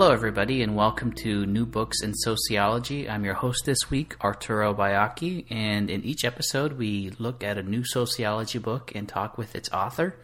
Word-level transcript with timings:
Hello, 0.00 0.12
everybody, 0.12 0.62
and 0.62 0.74
welcome 0.74 1.12
to 1.12 1.44
New 1.44 1.66
Books 1.66 2.02
in 2.02 2.14
Sociology. 2.14 3.06
I'm 3.06 3.22
your 3.22 3.34
host 3.34 3.66
this 3.66 3.90
week, 3.90 4.16
Arturo 4.24 4.72
Baiocchi, 4.72 5.44
and 5.50 5.90
in 5.90 6.02
each 6.04 6.24
episode, 6.24 6.78
we 6.78 7.10
look 7.18 7.44
at 7.44 7.58
a 7.58 7.62
new 7.62 7.84
sociology 7.84 8.58
book 8.58 8.92
and 8.94 9.06
talk 9.06 9.36
with 9.36 9.54
its 9.54 9.68
author. 9.72 10.14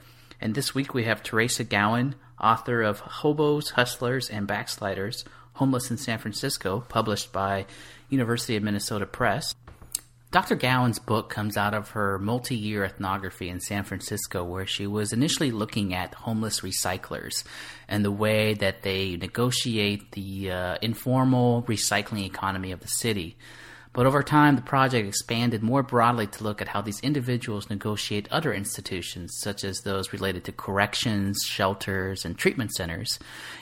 And 0.40 0.54
this 0.54 0.74
week, 0.74 0.94
we 0.94 1.04
have 1.04 1.22
Teresa 1.22 1.62
Gowan, 1.62 2.14
author 2.40 2.80
of 2.80 3.00
Hobos, 3.00 3.68
Hustlers, 3.68 4.30
and 4.30 4.46
Backsliders 4.46 5.26
Homeless 5.52 5.90
in 5.90 5.98
San 5.98 6.20
Francisco, 6.20 6.82
published 6.88 7.30
by 7.30 7.66
University 8.08 8.56
of 8.56 8.62
Minnesota 8.62 9.04
Press. 9.04 9.54
Dr. 10.30 10.54
Gowan's 10.54 10.98
book 10.98 11.28
comes 11.28 11.58
out 11.58 11.74
of 11.74 11.90
her 11.90 12.18
multi 12.18 12.56
year 12.56 12.82
ethnography 12.82 13.50
in 13.50 13.60
San 13.60 13.84
Francisco, 13.84 14.42
where 14.42 14.66
she 14.66 14.86
was 14.86 15.12
initially 15.12 15.50
looking 15.50 15.92
at 15.92 16.14
homeless 16.14 16.60
recyclers 16.60 17.44
and 17.88 18.04
the 18.04 18.10
way 18.10 18.54
that 18.54 18.82
they 18.82 19.16
negotiate 19.16 20.12
the 20.12 20.50
uh, 20.50 20.76
informal 20.82 21.62
recycling 21.64 22.24
economy 22.24 22.72
of 22.72 22.80
the 22.80 22.88
city. 22.88 23.36
But 23.96 24.04
over 24.04 24.22
time, 24.22 24.56
the 24.56 24.62
project 24.62 25.08
expanded 25.08 25.62
more 25.62 25.82
broadly 25.82 26.26
to 26.26 26.44
look 26.44 26.60
at 26.60 26.68
how 26.68 26.82
these 26.82 27.00
individuals 27.00 27.70
negotiate 27.70 28.28
other 28.30 28.52
institutions, 28.52 29.38
such 29.40 29.64
as 29.64 29.80
those 29.80 30.12
related 30.12 30.44
to 30.44 30.52
corrections, 30.52 31.38
shelters, 31.46 32.26
and 32.26 32.36
treatment 32.36 32.74
centers, 32.74 33.18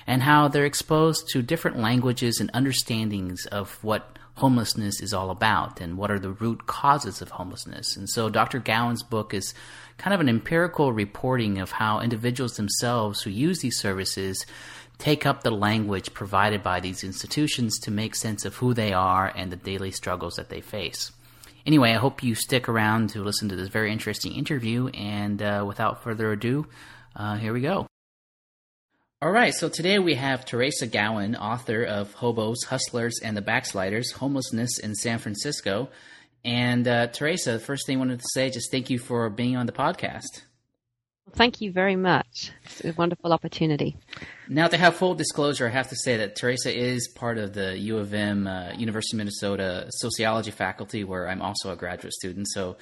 and 0.09 0.25
how 0.25 0.49
they're 0.49 0.65
exposed 0.65 1.29
to 1.29 1.41
different 1.41 1.79
languages 1.79 2.41
and 2.41 2.51
understandings 2.53 3.47
of 3.47 3.79
what 3.85 4.19
homelessness 4.37 5.01
is 5.01 5.15
all 5.15 5.31
about 5.31 5.81
and 5.81 5.97
what 5.97 6.11
are 6.11 6.19
the 6.19 6.33
root 6.33 6.67
causes 6.67 7.23
of 7.23 7.31
homelessness. 7.31 7.97
And 7.97 8.09
so 8.09 8.29
Dr. 8.29 8.59
Gowan's 8.59 9.03
book 9.03 9.33
is 9.33 9.55
kind 9.97 10.13
of 10.13 10.21
an 10.21 10.29
empirical 10.29 10.93
reporting 10.93 11.59
of 11.59 11.71
how 11.71 12.01
individuals 12.01 12.57
themselves 12.57 13.23
who 13.23 13.31
use 13.31 13.61
these 13.61 13.79
services 13.79 14.45
take 14.99 15.27
up 15.27 15.43
the 15.43 15.51
language 15.51 16.15
provided 16.15 16.63
by 16.63 16.81
these 16.81 17.05
institutions 17.05 17.79
to 17.81 17.91
make 17.91 18.15
sense 18.15 18.45
of 18.45 18.57
who 18.57 18.75
they 18.75 18.93
are 18.93 19.33
and 19.37 19.51
the 19.51 19.57
daily 19.57 19.91
struggles 19.91 20.35
that 20.35 20.49
they 20.49 20.61
face. 20.61 21.13
Anyway, 21.67 21.91
I 21.91 21.97
hope 21.97 22.23
you 22.23 22.35
stick 22.35 22.69
around 22.69 23.11
to 23.11 23.23
listen 23.23 23.49
to 23.49 23.57
this 23.57 23.69
very 23.69 23.91
interesting 23.91 24.33
interview. 24.33 24.89
And 24.89 25.41
uh, 25.41 25.65
without 25.67 26.03
further 26.03 26.31
ado, 26.33 26.67
uh, 27.17 27.37
here 27.37 27.53
we 27.53 27.61
go. 27.61 27.87
All 29.23 29.31
right, 29.31 29.55
so 29.55 29.69
today 29.69 29.99
we 29.99 30.17
have 30.17 30.45
Teresa 30.45 30.87
Gowan, 30.87 31.35
author 31.35 31.83
of 31.83 32.13
Hobos, 32.15 32.65
Hustlers, 32.65 33.21
and 33.23 33.37
the 33.37 33.41
Backsliders 33.41 34.13
Homelessness 34.13 34.79
in 34.79 34.95
San 34.95 35.19
Francisco. 35.19 35.89
And 36.45 36.87
uh, 36.87 37.07
Teresa, 37.07 37.53
the 37.53 37.59
first 37.59 37.87
thing 37.87 37.97
I 37.97 38.01
wanted 38.01 38.21
to 38.21 38.29
say, 38.35 38.51
just 38.51 38.71
thank 38.71 38.91
you 38.91 38.99
for 38.99 39.31
being 39.31 39.57
on 39.57 39.65
the 39.65 39.73
podcast. 39.73 40.43
Thank 41.33 41.63
you 41.63 41.73
very 41.73 41.97
much. 41.97 42.53
It's 42.65 42.85
a 42.85 42.93
wonderful 42.93 43.33
opportunity. 43.33 43.97
Now, 44.47 44.69
to 44.69 44.77
have 44.77 44.97
full 44.97 45.15
disclosure, 45.15 45.67
I 45.67 45.71
have 45.71 45.89
to 45.89 45.97
say 45.97 46.19
that 46.19 46.37
Teresa 46.37 46.77
is 46.77 47.09
part 47.09 47.39
of 47.39 47.55
the 47.55 47.79
U 47.79 47.97
of 47.97 48.13
M, 48.13 48.47
uh, 48.47 48.73
University 48.77 49.17
of 49.17 49.19
Minnesota 49.19 49.87
sociology 49.89 50.51
faculty, 50.51 51.03
where 51.03 51.29
I'm 51.29 51.41
also 51.41 51.73
a 51.73 51.77
graduate 51.77 52.13
student. 52.13 52.47
So 52.51 52.77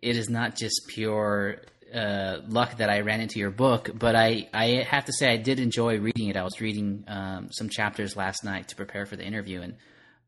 it 0.00 0.16
is 0.16 0.30
not 0.30 0.56
just 0.56 0.86
pure 0.86 1.62
uh, 1.94 2.38
luck 2.48 2.78
that 2.78 2.90
I 2.90 3.00
ran 3.00 3.20
into 3.20 3.38
your 3.38 3.50
book, 3.50 3.90
but 3.94 4.14
I, 4.14 4.48
I 4.52 4.84
have 4.88 5.06
to 5.06 5.12
say 5.12 5.30
I 5.30 5.36
did 5.36 5.60
enjoy 5.60 5.98
reading 5.98 6.28
it. 6.28 6.36
I 6.36 6.44
was 6.44 6.60
reading 6.60 7.04
um, 7.08 7.48
some 7.50 7.68
chapters 7.68 8.16
last 8.16 8.44
night 8.44 8.68
to 8.68 8.76
prepare 8.76 9.06
for 9.06 9.16
the 9.16 9.24
interview, 9.24 9.62
and 9.62 9.76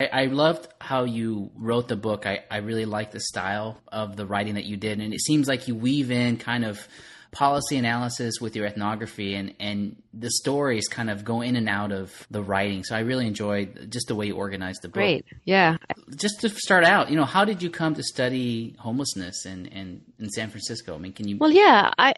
I, 0.01 0.23
I 0.23 0.25
loved 0.27 0.69
how 0.81 1.05
you 1.05 1.51
wrote 1.57 1.89
the 1.89 1.97
book. 1.97 2.27
I, 2.27 2.45
I 2.51 2.59
really 2.59 2.85
like 2.85 3.11
the 3.11 3.21
style 3.21 3.81
of 3.89 4.17
the 4.17 4.27
writing 4.27 4.55
that 4.55 4.65
you 4.65 4.77
did, 4.77 5.01
and 5.01 5.13
it 5.13 5.21
seems 5.21 5.49
like 5.49 5.69
you 5.69 5.75
weave 5.75 6.11
in 6.11 6.37
kind 6.37 6.65
of 6.65 6.87
policy 7.33 7.79
analysis 7.79 8.41
with 8.41 8.55
your 8.55 8.67
ethnography 8.67 9.35
and 9.35 9.55
and 9.59 9.97
the 10.13 10.31
stories 10.31 10.87
kind 10.87 11.09
of 11.11 11.25
go 11.25 11.41
in 11.41 11.57
and 11.57 11.69
out 11.69 11.91
of 11.91 12.27
the 12.31 12.43
writing. 12.43 12.85
So 12.85 12.95
i 12.95 13.01
really 13.01 13.27
enjoyed 13.27 13.91
just 13.91 14.07
the 14.09 14.15
way 14.15 14.27
you 14.27 14.37
organized 14.37 14.83
the 14.83 14.89
book. 14.89 14.95
Great. 14.95 15.25
Yeah. 15.45 15.79
Just 16.15 16.41
to 16.43 16.51
start 16.51 16.85
out 16.85 17.11
you 17.11 17.17
know 17.17 17.25
how 17.25 17.45
did 17.45 17.63
you 17.63 17.71
come 17.71 17.95
to 17.95 18.03
study 18.03 18.77
homelessness 18.79 19.47
in 19.47 19.67
in, 19.67 20.03
in 20.19 20.29
san 20.31 20.51
francisco? 20.51 20.95
I 20.95 20.99
mean 20.99 21.13
can 21.13 21.27
you 21.27 21.39
well 21.39 21.51
yeah 21.51 21.91
i 21.99 22.15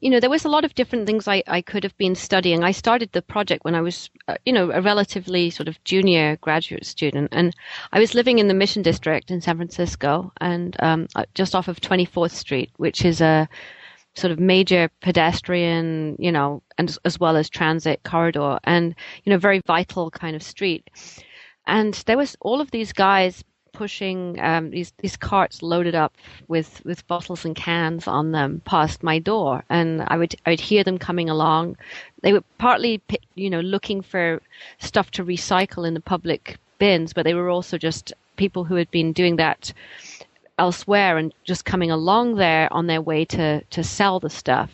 you 0.00 0.10
know, 0.10 0.20
there 0.20 0.30
was 0.30 0.44
a 0.44 0.48
lot 0.48 0.64
of 0.64 0.74
different 0.74 1.06
things 1.06 1.26
I, 1.26 1.42
I 1.46 1.60
could 1.60 1.82
have 1.82 1.96
been 1.96 2.14
studying. 2.14 2.62
I 2.62 2.70
started 2.70 3.10
the 3.10 3.22
project 3.22 3.64
when 3.64 3.74
I 3.74 3.80
was, 3.80 4.10
uh, 4.28 4.36
you 4.44 4.52
know, 4.52 4.70
a 4.70 4.80
relatively 4.80 5.50
sort 5.50 5.68
of 5.68 5.82
junior 5.82 6.36
graduate 6.36 6.86
student, 6.86 7.30
and 7.32 7.54
I 7.92 7.98
was 7.98 8.14
living 8.14 8.38
in 8.38 8.46
the 8.46 8.54
Mission 8.54 8.82
District 8.82 9.30
in 9.30 9.40
San 9.40 9.56
Francisco, 9.56 10.32
and 10.40 10.76
um, 10.80 11.08
uh, 11.16 11.24
just 11.34 11.56
off 11.56 11.66
of 11.66 11.80
24th 11.80 12.30
Street, 12.30 12.70
which 12.76 13.04
is 13.04 13.20
a 13.20 13.48
sort 14.16 14.32
of 14.32 14.40
major 14.40 14.90
pedestrian, 15.00 16.16
you 16.18 16.32
know, 16.32 16.62
and 16.78 16.96
as 17.04 17.20
well 17.20 17.36
as 17.36 17.48
transit 17.48 18.00
corridor 18.02 18.58
and, 18.64 18.94
you 19.24 19.30
know, 19.30 19.38
very 19.38 19.60
vital 19.66 20.10
kind 20.10 20.34
of 20.34 20.42
street. 20.42 20.88
And 21.66 21.94
there 22.06 22.16
was 22.16 22.36
all 22.40 22.60
of 22.60 22.70
these 22.70 22.92
guys 22.92 23.44
pushing 23.76 24.40
um, 24.40 24.70
these 24.70 24.92
these 24.98 25.18
carts 25.18 25.62
loaded 25.62 25.94
up 25.94 26.14
with 26.48 26.82
with 26.86 27.06
bottles 27.06 27.44
and 27.44 27.54
cans 27.54 28.08
on 28.08 28.32
them 28.32 28.62
past 28.64 29.02
my 29.02 29.18
door, 29.18 29.62
and 29.68 30.02
I 30.08 30.16
would 30.16 30.34
I 30.46 30.50
would 30.50 30.60
hear 30.60 30.82
them 30.82 30.98
coming 30.98 31.28
along. 31.28 31.76
They 32.22 32.32
were 32.32 32.44
partly 32.56 33.02
you 33.34 33.50
know 33.50 33.60
looking 33.60 34.00
for 34.00 34.40
stuff 34.78 35.10
to 35.12 35.24
recycle 35.24 35.86
in 35.86 35.92
the 35.92 36.00
public 36.00 36.56
bins, 36.78 37.12
but 37.12 37.24
they 37.24 37.34
were 37.34 37.50
also 37.50 37.76
just 37.76 38.14
people 38.36 38.64
who 38.64 38.76
had 38.76 38.90
been 38.90 39.12
doing 39.12 39.36
that 39.36 39.72
elsewhere 40.58 41.18
and 41.18 41.32
just 41.44 41.64
coming 41.64 41.90
along 41.90 42.36
there 42.36 42.72
on 42.72 42.86
their 42.86 43.02
way 43.02 43.24
to, 43.24 43.62
to 43.64 43.84
sell 43.84 44.20
the 44.20 44.30
stuff. 44.30 44.70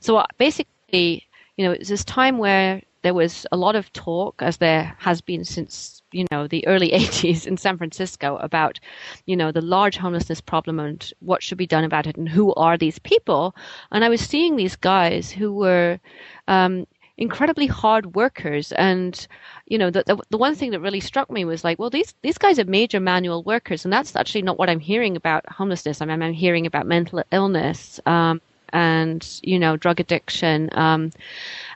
So 0.00 0.16
uh, 0.16 0.26
basically, 0.38 1.26
you 1.56 1.64
know, 1.64 1.72
it's 1.72 1.88
this 1.88 2.04
time 2.04 2.38
where 2.38 2.82
there 3.02 3.14
was 3.14 3.46
a 3.52 3.56
lot 3.56 3.76
of 3.76 3.92
talk, 3.92 4.40
as 4.40 4.56
there 4.56 4.96
has 4.98 5.20
been 5.20 5.44
since, 5.44 6.02
you 6.10 6.24
know, 6.30 6.46
the 6.46 6.66
early 6.66 6.90
80s 6.92 7.46
in 7.46 7.58
San 7.58 7.76
Francisco 7.76 8.36
about, 8.38 8.80
you 9.26 9.36
know, 9.36 9.52
the 9.52 9.60
large 9.60 9.98
homelessness 9.98 10.40
problem 10.40 10.80
and 10.80 11.12
what 11.20 11.42
should 11.42 11.58
be 11.58 11.66
done 11.66 11.84
about 11.84 12.06
it 12.06 12.16
and 12.16 12.28
who 12.28 12.54
are 12.54 12.78
these 12.78 12.98
people. 12.98 13.54
And 13.92 14.04
I 14.04 14.08
was 14.08 14.22
seeing 14.22 14.56
these 14.56 14.74
guys 14.74 15.30
who 15.30 15.52
were, 15.52 16.00
um, 16.48 16.86
incredibly 17.16 17.66
hard 17.66 18.14
workers. 18.14 18.72
And 18.72 19.26
you 19.66 19.78
know 19.78 19.90
the, 19.90 20.02
the, 20.06 20.18
the 20.30 20.38
one 20.38 20.54
thing 20.54 20.70
that 20.72 20.80
really 20.80 21.00
struck 21.00 21.30
me 21.30 21.44
was 21.44 21.64
like 21.64 21.78
well 21.78 21.90
these 21.90 22.14
these 22.22 22.38
guys 22.38 22.58
are 22.58 22.64
major 22.64 23.00
manual 23.00 23.42
workers 23.42 23.84
and 23.84 23.92
that's 23.92 24.14
actually 24.14 24.42
not 24.42 24.58
what 24.58 24.68
i'm 24.68 24.80
hearing 24.80 25.16
about 25.16 25.48
homelessness. 25.50 26.00
I 26.00 26.04
mean 26.04 26.22
i'm 26.22 26.32
hearing 26.32 26.66
about 26.66 26.86
mental 26.86 27.22
illness 27.30 28.00
um, 28.06 28.40
and 28.72 29.26
you 29.42 29.58
know 29.58 29.76
drug 29.76 30.00
addiction 30.00 30.68
um, 30.72 31.10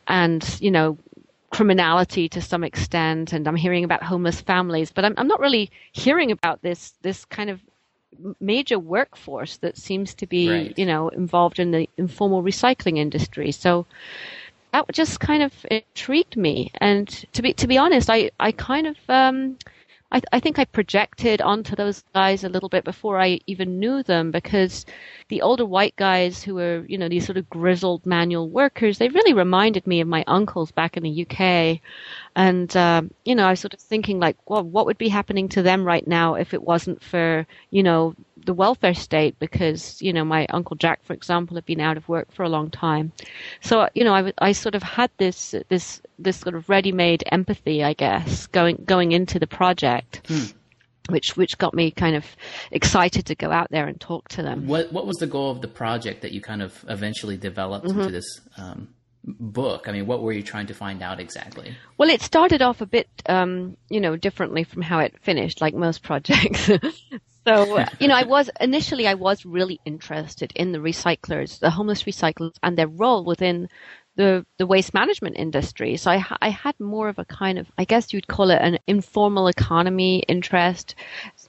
and 0.06 0.58
you 0.61 0.70
know 0.70 0.99
criminality 1.50 2.29
to 2.29 2.43
some 2.43 2.62
extent 2.62 3.32
and 3.32 3.49
i'm 3.49 3.56
hearing 3.56 3.85
about 3.85 4.02
homeless 4.02 4.40
families. 4.40 4.90
But 4.90 5.05
i'm, 5.05 5.14
I'm 5.17 5.29
not 5.29 5.40
really 5.40 5.70
hearing 5.93 6.31
about 6.31 6.61
this 6.62 6.94
this 7.02 7.25
kind 7.25 7.49
of 7.49 7.61
major 8.40 8.79
workforce 8.79 9.58
that 9.58 9.76
seems 9.76 10.14
to 10.14 10.26
be 10.26 10.50
right. 10.50 10.79
you 10.79 10.85
know 10.85 11.08
involved 11.08 11.58
in 11.58 11.70
the 11.70 11.88
informal 11.96 12.43
recycling 12.43 12.99
industry. 12.99 13.52
So 13.52 13.87
that 14.73 14.87
just 14.93 15.20
kind 15.20 15.43
of 15.43 15.53
intrigued 15.70 16.37
me. 16.37 16.70
And 16.81 17.09
to 17.32 17.43
be 17.43 17.53
to 17.55 17.67
be 17.67 17.79
honest, 17.79 18.11
I 18.11 18.31
I 18.38 18.53
kind 18.53 18.87
of 18.87 18.97
um, 19.09 19.59
I, 20.11 20.23
I 20.32 20.41
think 20.41 20.59
I 20.59 20.65
projected 20.65 21.43
onto 21.43 21.76
those 21.76 22.03
guys 22.15 22.43
a 22.43 22.49
little 22.49 22.70
bit 22.70 22.85
before 22.85 23.20
I 23.20 23.41
even 23.47 23.79
knew 23.79 24.03
them 24.03 24.31
because 24.31 24.87
the 25.29 25.43
older 25.43 25.67
white 25.67 25.97
guys 25.97 26.43
who 26.43 26.55
were, 26.55 26.85
you 26.88 26.97
know, 26.97 27.09
these 27.11 27.26
sort 27.26 27.37
of 27.37 27.50
grizzled 27.50 28.06
manual 28.06 28.49
workers, 28.49 28.97
they 28.97 29.09
really 29.09 29.35
reminded 29.35 29.87
me 29.87 30.00
of 30.00 30.09
my 30.09 30.25
uncles 30.26 30.71
back 30.73 30.97
in 30.97 31.03
the 31.03 31.26
UK. 31.26 31.81
And, 32.35 32.75
um, 32.75 33.11
you 33.26 33.35
know, 33.35 33.47
I 33.47 33.50
was 33.50 33.61
sort 33.61 33.75
of 33.75 33.81
thinking 33.81 34.19
like, 34.19 34.37
well, 34.49 34.62
what 34.62 34.87
would 34.87 34.99
be 34.99 35.09
happening 35.09 35.49
to 35.50 35.62
them 35.62 35.85
right 35.85 36.06
now 36.06 36.35
if 36.37 36.55
it 36.55 36.62
wasn't 36.62 37.03
for, 37.03 37.47
you 37.71 37.82
know, 37.82 38.14
the 38.49 38.55
welfare 38.55 38.95
state 38.95 39.39
because 39.39 40.00
you 40.00 40.11
know 40.11 40.25
my 40.25 40.47
uncle 40.47 40.75
Jack, 40.75 41.05
for 41.05 41.12
example, 41.12 41.55
had 41.55 41.67
been 41.67 41.83
out 41.83 41.99
of 41.99 42.09
work 42.09 42.33
for 42.33 42.45
a 42.45 42.49
long 42.49 42.71
time. 42.71 43.12
So 43.61 43.87
you 43.95 44.05
know 44.05 44.15
I, 44.15 44.33
I 44.39 44.53
sort 44.53 44.75
of 44.75 44.83
had 44.83 45.11
this 45.19 45.55
this 45.69 46.00
this 46.19 46.39
sort 46.39 46.55
of 46.55 46.67
ready-made 46.67 47.25
empathy, 47.31 47.85
I 47.85 47.93
guess, 47.93 48.47
going 48.47 48.83
going 48.87 49.12
into 49.12 49.39
the 49.39 49.47
project. 49.47 50.23
Hmm. 50.27 50.45
Which 51.11 51.37
which 51.37 51.56
got 51.56 51.73
me 51.73 51.91
kind 51.91 52.17
of 52.17 52.25
excited 52.71 53.25
to 53.27 53.35
go 53.35 53.50
out 53.50 53.69
there 53.71 53.87
and 53.87 53.99
talk 53.99 54.29
to 54.31 54.43
them. 54.43 54.67
What 54.67 54.93
what 54.93 55.06
was 55.06 55.17
the 55.17 55.27
goal 55.27 55.50
of 55.50 55.61
the 55.61 55.69
project 55.69 56.23
that 56.23 56.33
you 56.33 56.41
kind 56.41 56.62
of 56.62 56.85
eventually 56.89 57.37
developed 57.37 57.87
mm-hmm. 57.87 58.00
into 58.00 58.12
this 58.12 58.41
um, 58.59 58.89
book? 59.38 59.88
I 59.88 59.92
mean, 59.92 60.06
what 60.06 60.22
were 60.22 60.32
you 60.32 60.42
trying 60.42 60.66
to 60.66 60.75
find 60.75 61.02
out 61.02 61.20
exactly? 61.20 61.76
Well, 61.96 62.10
it 62.10 62.22
started 62.22 62.62
off 62.62 62.80
a 62.80 62.86
bit, 62.86 63.08
um, 63.26 63.76
you 63.88 64.00
know, 64.00 64.16
differently 64.16 64.64
from 64.64 64.82
how 64.82 65.00
it 65.00 65.14
finished, 65.22 65.60
like 65.60 65.75
most 65.75 66.02
projects. 66.02 66.70
So, 67.48 67.82
you 67.98 68.08
know, 68.08 68.14
I 68.14 68.25
was 68.25 68.50
initially 68.60 69.06
I 69.06 69.14
was 69.14 69.46
really 69.46 69.80
interested 69.86 70.52
in 70.54 70.72
the 70.72 70.80
recyclers, 70.80 71.58
the 71.58 71.70
homeless 71.70 72.02
recyclers, 72.02 72.52
and 72.62 72.76
their 72.76 72.88
role 72.88 73.25
within 73.25 73.70
the 74.16 74.44
the 74.58 74.66
waste 74.66 74.92
management 74.92 75.38
industry. 75.38 75.96
So 75.96 76.10
I 76.10 76.22
I 76.42 76.50
had 76.50 76.78
more 76.78 77.08
of 77.08 77.19
a 77.19 77.25
kind 77.25 77.58
of 77.58 77.66
I 77.78 77.84
guess 77.84 78.12
you'd 78.12 78.26
call 78.26 78.50
it 78.50 78.60
an 78.60 78.78
informal 78.86 79.48
economy 79.48 80.25
interest, 80.28 80.94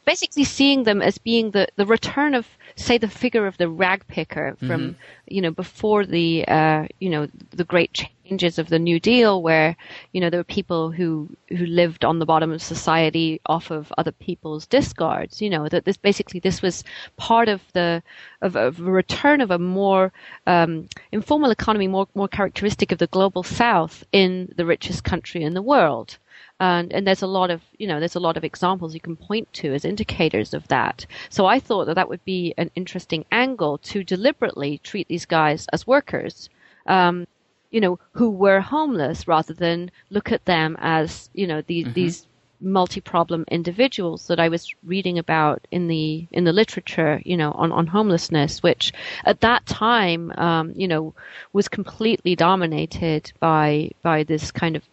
basically 0.06 0.46
seeing 0.46 0.84
them 0.84 1.02
as 1.02 1.18
being 1.18 1.52
the 1.52 1.68
the 1.76 1.86
return 1.86 2.34
of 2.34 2.48
say 2.80 2.98
the 2.98 3.08
figure 3.08 3.46
of 3.46 3.58
the 3.58 3.70
rag 3.70 4.08
picker 4.08 4.56
from 4.60 4.82
mm-hmm. 4.82 4.92
you 5.28 5.42
know 5.42 5.52
before 5.52 6.06
the 6.06 6.48
uh, 6.48 6.88
you 7.00 7.10
know 7.10 7.28
the 7.52 7.64
great 7.64 8.08
changes 8.26 8.58
of 8.58 8.70
the 8.70 8.80
New 8.80 9.00
Deal, 9.00 9.42
where 9.42 9.76
you 10.14 10.22
know 10.22 10.30
there 10.30 10.40
were 10.40 10.56
people 10.60 10.92
who 10.92 11.30
who 11.50 11.66
lived 11.66 12.06
on 12.06 12.20
the 12.20 12.26
bottom 12.26 12.52
of 12.52 12.62
society 12.62 13.42
off 13.46 13.72
of 13.72 13.92
other 13.98 14.12
people's 14.12 14.66
discards. 14.66 15.42
You 15.42 15.50
know 15.50 15.68
that 15.68 15.86
this 15.86 15.98
basically 15.98 16.40
this 16.40 16.62
was 16.62 16.84
part 17.18 17.50
of 17.50 17.62
the 17.74 18.02
of, 18.42 18.56
of 18.56 18.80
a 18.80 18.84
return 18.84 19.42
of 19.42 19.52
a 19.52 19.60
more 19.60 20.12
um, 20.48 20.88
informal 21.12 21.52
economy, 21.52 21.88
more 21.88 22.08
more 22.16 22.30
characteristic 22.30 22.92
of 22.92 23.00
the 23.00 23.08
global 23.08 23.44
South 23.44 24.04
in 24.12 24.54
the 24.56 24.66
richest 24.66 25.04
country 25.04 25.44
in 25.44 25.54
the 25.54 25.62
world 25.62 26.18
and 26.60 26.92
and 26.94 27.08
there's 27.08 27.22
a 27.22 27.28
lot 27.28 27.50
of 27.52 27.62
you 27.78 27.88
know 27.88 28.00
there's 28.00 28.16
a 28.16 28.20
lot 28.20 28.38
of 28.38 28.44
examples 28.44 28.94
you 28.94 29.00
can 29.00 29.16
point 29.16 29.52
to 29.54 29.74
as 29.74 29.86
indicators 29.86 30.54
of 30.54 30.68
that. 30.68 31.06
So 31.30 31.46
I 31.46 31.60
thought 31.60 31.86
that 31.86 31.96
that 31.96 32.10
would 32.10 32.24
be 32.26 32.54
an 32.58 32.72
interesting 32.76 33.26
angle 33.32 33.78
to 33.80 34.04
deliberately 34.04 34.80
treat 34.80 35.08
these 35.08 35.26
guys 35.26 35.68
as 35.72 35.88
workers. 35.88 36.50
Um, 36.86 37.28
you 37.72 37.82
know, 37.82 38.00
who 38.14 38.32
were 38.32 38.62
homeless 38.62 39.28
rather 39.28 39.54
than 39.54 39.92
look 40.10 40.32
at 40.32 40.46
them 40.46 40.76
as, 40.80 41.30
you 41.34 41.46
know, 41.46 41.62
these, 41.62 41.86
mm-hmm. 41.86 41.94
these 41.94 42.26
multi-problem 42.62 43.46
individuals 43.50 44.28
that 44.28 44.40
I 44.40 44.50
was 44.50 44.74
reading 44.84 45.18
about 45.18 45.66
in 45.72 45.88
the 45.88 46.28
in 46.32 46.44
the 46.44 46.52
literature, 46.52 47.22
you 47.24 47.38
know, 47.38 47.52
on, 47.52 47.72
on 47.72 47.88
homelessness, 47.88 48.62
which 48.62 48.92
at 49.24 49.42
that 49.42 49.66
time, 49.66 50.32
um, 50.38 50.74
you 50.76 50.88
know, 50.88 51.14
was 51.54 51.68
completely 51.68 52.36
dominated 52.36 53.32
by 53.40 53.92
by 54.02 54.24
this 54.24 54.52
kind 54.52 54.76
of 54.76 54.84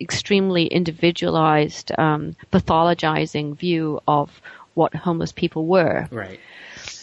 extremely 0.00 0.66
individualized, 0.66 1.92
um, 1.98 2.36
pathologizing 2.52 3.56
view 3.56 4.00
of 4.06 4.40
what 4.74 4.94
homeless 4.94 5.32
people 5.32 5.66
were. 5.66 6.06
Right. 6.10 6.40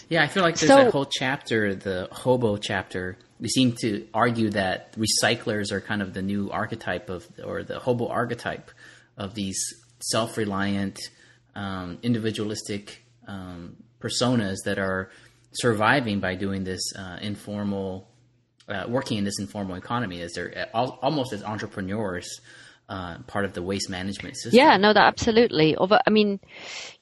Yeah, 0.07 0.23
I 0.23 0.27
feel 0.27 0.43
like 0.43 0.55
there's 0.55 0.71
so, 0.71 0.87
a 0.87 0.91
whole 0.91 1.05
chapter, 1.05 1.75
the 1.75 2.07
hobo 2.11 2.57
chapter. 2.57 3.17
We 3.39 3.49
seem 3.49 3.73
to 3.81 4.07
argue 4.13 4.51
that 4.51 4.95
recyclers 4.95 5.71
are 5.71 5.81
kind 5.81 6.01
of 6.01 6.13
the 6.13 6.21
new 6.21 6.51
archetype 6.51 7.09
of, 7.09 7.27
or 7.43 7.63
the 7.63 7.79
hobo 7.79 8.07
archetype 8.07 8.71
of 9.17 9.33
these 9.33 9.59
self-reliant, 9.99 10.99
um, 11.55 11.97
individualistic 12.03 13.03
um, 13.27 13.77
personas 13.99 14.57
that 14.65 14.77
are 14.77 15.09
surviving 15.53 16.19
by 16.19 16.35
doing 16.35 16.63
this 16.63 16.81
uh, 16.95 17.17
informal, 17.21 18.07
uh, 18.69 18.85
working 18.87 19.17
in 19.17 19.23
this 19.23 19.39
informal 19.39 19.75
economy 19.75 20.21
as 20.21 20.33
they're 20.33 20.69
almost 20.73 21.33
as 21.33 21.43
entrepreneurs 21.43 22.41
uh, 22.87 23.17
part 23.27 23.45
of 23.45 23.53
the 23.53 23.61
waste 23.61 23.89
management 23.89 24.35
system. 24.35 24.57
Yeah, 24.57 24.77
no, 24.77 24.93
that 24.93 25.05
absolutely. 25.05 25.75
Although, 25.75 25.99
I 26.05 26.09
mean, 26.09 26.39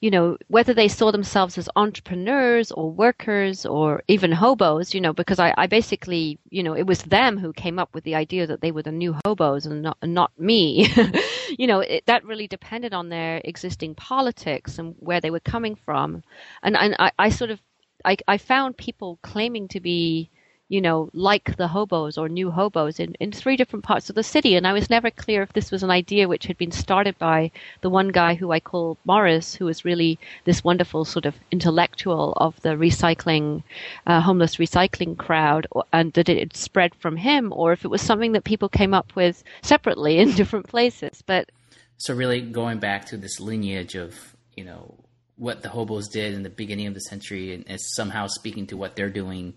you 0.00 0.10
know, 0.10 0.38
whether 0.48 0.72
they 0.72 0.88
saw 0.88 1.10
themselves 1.10 1.58
as 1.58 1.68
entrepreneurs 1.76 2.72
or 2.72 2.90
workers 2.90 3.66
or 3.66 4.02
even 4.08 4.32
hobos, 4.32 4.94
you 4.94 5.00
know, 5.00 5.12
because 5.12 5.38
I, 5.38 5.52
I 5.56 5.66
basically, 5.66 6.38
you 6.48 6.62
know, 6.62 6.74
it 6.74 6.86
was 6.86 7.02
them 7.02 7.38
who 7.38 7.52
came 7.52 7.78
up 7.78 7.94
with 7.94 8.04
the 8.04 8.14
idea 8.14 8.46
that 8.46 8.60
they 8.60 8.72
were 8.72 8.82
the 8.82 8.92
new 8.92 9.14
hobos 9.24 9.66
and 9.66 9.82
not, 9.82 9.98
not 10.02 10.32
me. 10.38 10.88
you 11.58 11.66
know, 11.66 11.80
it, 11.80 12.06
that 12.06 12.24
really 12.24 12.48
depended 12.48 12.94
on 12.94 13.08
their 13.08 13.40
existing 13.44 13.94
politics 13.94 14.78
and 14.78 14.94
where 14.98 15.20
they 15.20 15.30
were 15.30 15.40
coming 15.40 15.74
from. 15.74 16.22
And, 16.62 16.76
and 16.76 16.96
I, 16.98 17.12
I 17.18 17.28
sort 17.28 17.50
of, 17.50 17.60
I, 18.04 18.16
I 18.26 18.38
found 18.38 18.76
people 18.76 19.18
claiming 19.22 19.68
to 19.68 19.80
be 19.80 20.30
you 20.68 20.80
know, 20.80 21.10
like 21.12 21.56
the 21.56 21.68
hobos 21.68 22.16
or 22.16 22.28
new 22.28 22.50
hobos 22.50 22.98
in, 22.98 23.14
in 23.20 23.30
three 23.30 23.56
different 23.56 23.84
parts 23.84 24.08
of 24.08 24.16
the 24.16 24.22
city. 24.22 24.56
And 24.56 24.66
I 24.66 24.72
was 24.72 24.88
never 24.88 25.10
clear 25.10 25.42
if 25.42 25.52
this 25.52 25.70
was 25.70 25.82
an 25.82 25.90
idea 25.90 26.26
which 26.26 26.46
had 26.46 26.56
been 26.56 26.72
started 26.72 27.18
by 27.18 27.50
the 27.82 27.90
one 27.90 28.08
guy 28.08 28.34
who 28.34 28.50
I 28.50 28.60
call 28.60 28.96
Morris, 29.04 29.54
who 29.54 29.66
was 29.66 29.84
really 29.84 30.18
this 30.44 30.64
wonderful 30.64 31.04
sort 31.04 31.26
of 31.26 31.34
intellectual 31.50 32.32
of 32.38 32.60
the 32.62 32.70
recycling, 32.70 33.62
uh, 34.06 34.22
homeless 34.22 34.56
recycling 34.56 35.18
crowd, 35.18 35.66
and 35.92 36.12
that 36.14 36.30
it 36.30 36.38
had 36.38 36.56
spread 36.56 36.94
from 36.94 37.16
him, 37.16 37.52
or 37.52 37.72
if 37.72 37.84
it 37.84 37.88
was 37.88 38.00
something 38.00 38.32
that 38.32 38.44
people 38.44 38.68
came 38.70 38.94
up 38.94 39.14
with 39.14 39.44
separately 39.62 40.18
in 40.18 40.32
different 40.34 40.66
places. 40.66 41.22
But 41.26 41.50
so 41.98 42.14
really 42.14 42.40
going 42.40 42.78
back 42.78 43.04
to 43.06 43.18
this 43.18 43.38
lineage 43.38 43.96
of, 43.96 44.34
you 44.56 44.64
know, 44.64 44.94
what 45.36 45.62
the 45.62 45.68
hobos 45.68 46.08
did 46.08 46.32
in 46.32 46.42
the 46.42 46.50
beginning 46.50 46.86
of 46.86 46.94
the 46.94 47.00
century 47.00 47.52
and, 47.52 47.64
and 47.66 47.80
somehow 47.80 48.28
speaking 48.28 48.66
to 48.68 48.76
what 48.76 48.96
they're 48.96 49.10
doing 49.10 49.54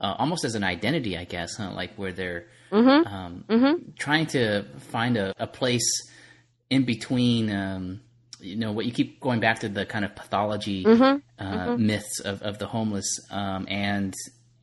uh, 0.00 0.14
almost 0.18 0.44
as 0.44 0.54
an 0.54 0.64
identity, 0.64 1.16
I 1.16 1.24
guess, 1.24 1.56
huh? 1.56 1.72
like 1.74 1.94
where 1.96 2.12
they're 2.12 2.46
mm-hmm. 2.70 3.06
Um, 3.06 3.44
mm-hmm. 3.48 3.90
trying 3.98 4.26
to 4.28 4.64
find 4.78 5.16
a, 5.16 5.34
a, 5.38 5.46
place 5.46 5.88
in 6.70 6.84
between. 6.84 7.50
Um, 7.50 8.00
you 8.40 8.54
know 8.54 8.70
what 8.70 8.86
you 8.86 8.92
keep 8.92 9.20
going 9.20 9.40
back 9.40 9.60
to 9.60 9.68
the 9.68 9.84
kind 9.84 10.04
of 10.04 10.14
pathology 10.14 10.84
mm-hmm. 10.84 11.18
Uh, 11.44 11.66
mm-hmm. 11.66 11.86
myths 11.86 12.20
of, 12.20 12.40
of 12.42 12.58
the 12.58 12.66
homeless 12.66 13.18
um, 13.32 13.66
and 13.68 14.14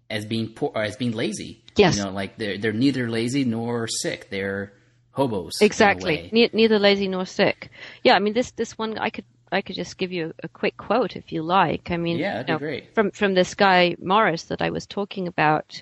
as 0.09 0.25
being 0.25 0.47
poor 0.53 0.71
or 0.73 0.83
as 0.83 0.95
being 0.95 1.11
lazy. 1.11 1.61
Yes, 1.75 1.97
you 1.97 2.03
know, 2.03 2.11
like 2.11 2.37
they're 2.37 2.57
they're 2.57 2.71
neither 2.71 3.09
lazy 3.09 3.43
nor 3.43 3.87
sick. 3.87 4.29
They're 4.29 4.71
hobos. 5.11 5.53
Exactly. 5.61 6.29
Ne- 6.31 6.51
neither 6.53 6.79
lazy 6.79 7.07
nor 7.07 7.25
sick. 7.25 7.69
Yeah, 8.03 8.15
I 8.15 8.19
mean 8.19 8.33
this 8.33 8.51
this 8.51 8.77
one 8.77 8.97
I 8.97 9.09
could 9.09 9.25
I 9.55 9.61
could 9.61 9.77
just 9.77 9.97
give 9.97 10.11
you 10.11 10.33
a, 10.43 10.49
quick 10.49 10.75
quote 10.75 11.15
if 11.15 11.31
you 11.31 11.41
like. 11.41 11.89
I 11.89 11.95
mean, 11.95 12.17
yeah, 12.17 12.41
you 12.41 12.45
know, 12.45 12.59
great. 12.59 12.93
From 12.93 13.11
from 13.11 13.35
this 13.35 13.55
guy 13.55 13.95
Morris 13.99 14.43
that 14.43 14.61
I 14.61 14.69
was 14.69 14.85
talking 14.85 15.29
about. 15.29 15.81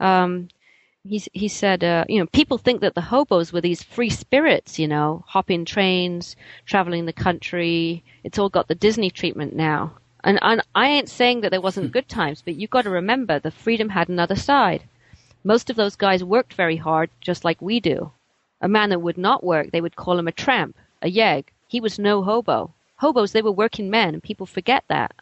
Um, 0.00 0.48
he 1.04 1.22
he 1.32 1.46
said, 1.46 1.84
uh, 1.84 2.04
you 2.08 2.18
know, 2.18 2.26
people 2.26 2.58
think 2.58 2.80
that 2.80 2.96
the 2.96 3.00
hobos 3.12 3.52
were 3.52 3.60
these 3.60 3.84
free 3.84 4.10
spirits, 4.10 4.80
you 4.80 4.88
know, 4.88 5.24
hopping 5.28 5.64
trains, 5.64 6.34
traveling 6.66 7.06
the 7.06 7.12
country. 7.12 8.02
It's 8.24 8.40
all 8.40 8.48
got 8.48 8.66
the 8.66 8.74
Disney 8.74 9.08
treatment 9.10 9.54
now. 9.54 9.98
And, 10.24 10.40
and 10.42 10.60
I 10.74 10.88
ain't 10.88 11.08
saying 11.08 11.42
that 11.42 11.50
there 11.50 11.60
wasn't 11.60 11.92
good 11.96 12.08
times, 12.08 12.42
but 12.42 12.56
you've 12.56 12.70
got 12.70 12.82
to 12.82 12.90
remember 12.90 13.38
the 13.38 13.52
freedom 13.52 13.90
had 13.90 14.08
another 14.08 14.36
side. 14.36 14.82
Most 15.44 15.70
of 15.70 15.76
those 15.76 15.94
guys 15.94 16.24
worked 16.24 16.54
very 16.54 16.76
hard, 16.76 17.10
just 17.20 17.44
like 17.44 17.62
we 17.62 17.78
do. 17.78 18.10
A 18.60 18.68
man 18.68 18.90
that 18.90 19.02
would 19.02 19.18
not 19.18 19.44
work, 19.44 19.70
they 19.70 19.80
would 19.80 19.96
call 19.96 20.18
him 20.18 20.28
a 20.28 20.32
tramp, 20.32 20.76
a 21.00 21.08
yegg. 21.08 21.44
He 21.68 21.80
was 21.80 22.00
no 22.00 22.22
hobo 22.24 22.74
hobos, 23.02 23.32
they 23.32 23.42
were 23.42 23.52
working 23.52 23.90
men, 23.90 24.14
and 24.14 24.22
people 24.22 24.46
forget 24.46 24.84
that. 24.88 25.12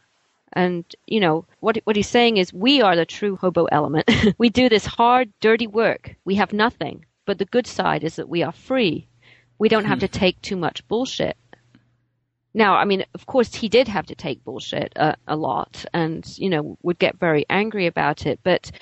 And, 0.52 0.84
you 1.06 1.20
know, 1.20 1.46
what, 1.60 1.78
what 1.84 1.96
he's 1.96 2.08
saying 2.08 2.36
is 2.36 2.52
we 2.52 2.82
are 2.82 2.94
the 2.94 3.06
true 3.06 3.36
hobo 3.36 3.64
element. 3.72 4.10
we 4.38 4.50
do 4.50 4.68
this 4.68 4.84
hard, 4.84 5.32
dirty 5.40 5.66
work. 5.66 6.14
We 6.24 6.34
have 6.36 6.52
nothing. 6.52 7.06
but 7.26 7.38
the 7.38 7.44
good 7.56 7.66
side 7.66 8.02
is 8.04 8.16
that 8.16 8.28
we 8.28 8.42
are 8.42 8.52
free. 8.52 9.06
We 9.58 9.68
don't 9.68 9.84
have 9.84 10.00
to 10.00 10.06
hmm. 10.06 10.18
take 10.22 10.42
too 10.42 10.56
much 10.56 10.86
bullshit. 10.88 11.36
Now, 12.52 12.74
I 12.74 12.84
mean, 12.84 13.04
of 13.14 13.26
course, 13.26 13.54
he 13.54 13.68
did 13.68 13.86
have 13.86 14.06
to 14.06 14.14
take 14.14 14.44
bullshit 14.44 14.92
a, 14.96 15.36
lot 15.36 15.84
and, 15.94 16.26
you 16.36 16.50
know, 16.50 16.76
would 16.82 16.98
get 16.98 17.18
very 17.18 17.46
angry 17.48 17.86
about 17.86 18.26
it. 18.26 18.40
But 18.42 18.72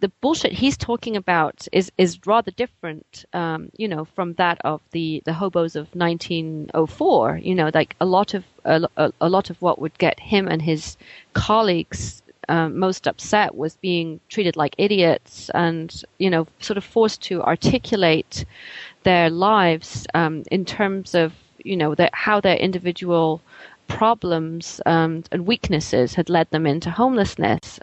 the 0.00 0.08
bullshit 0.20 0.52
he's 0.52 0.76
talking 0.76 1.16
about 1.16 1.68
is, 1.70 1.92
is 1.98 2.18
rather 2.26 2.50
different, 2.50 3.24
um, 3.32 3.70
you 3.76 3.86
know, 3.86 4.04
from 4.04 4.34
that 4.34 4.58
of 4.64 4.80
the, 4.90 5.22
the 5.24 5.32
hobos 5.32 5.76
of 5.76 5.94
1904. 5.94 7.40
You 7.42 7.54
know, 7.54 7.70
like 7.72 7.94
a 8.00 8.06
lot 8.06 8.34
of, 8.34 8.44
a, 8.64 8.88
a 9.20 9.28
lot 9.28 9.50
of 9.50 9.62
what 9.62 9.80
would 9.80 9.96
get 9.98 10.18
him 10.18 10.48
and 10.48 10.60
his 10.60 10.96
colleagues 11.32 12.22
um, 12.48 12.76
most 12.76 13.06
upset 13.06 13.54
was 13.54 13.76
being 13.76 14.18
treated 14.28 14.56
like 14.56 14.74
idiots 14.78 15.48
and, 15.54 16.02
you 16.18 16.28
know, 16.28 16.48
sort 16.58 16.76
of 16.76 16.84
forced 16.84 17.22
to 17.22 17.40
articulate 17.42 18.44
their 19.04 19.30
lives 19.30 20.06
um, 20.14 20.42
in 20.50 20.64
terms 20.64 21.14
of 21.14 21.32
you 21.64 21.76
know, 21.76 21.94
how 22.12 22.40
their 22.40 22.56
individual 22.56 23.40
problems 23.88 24.80
um, 24.86 25.24
and 25.32 25.46
weaknesses 25.46 26.14
had 26.14 26.30
led 26.30 26.50
them 26.50 26.66
into 26.66 26.90
homelessness 26.90 27.78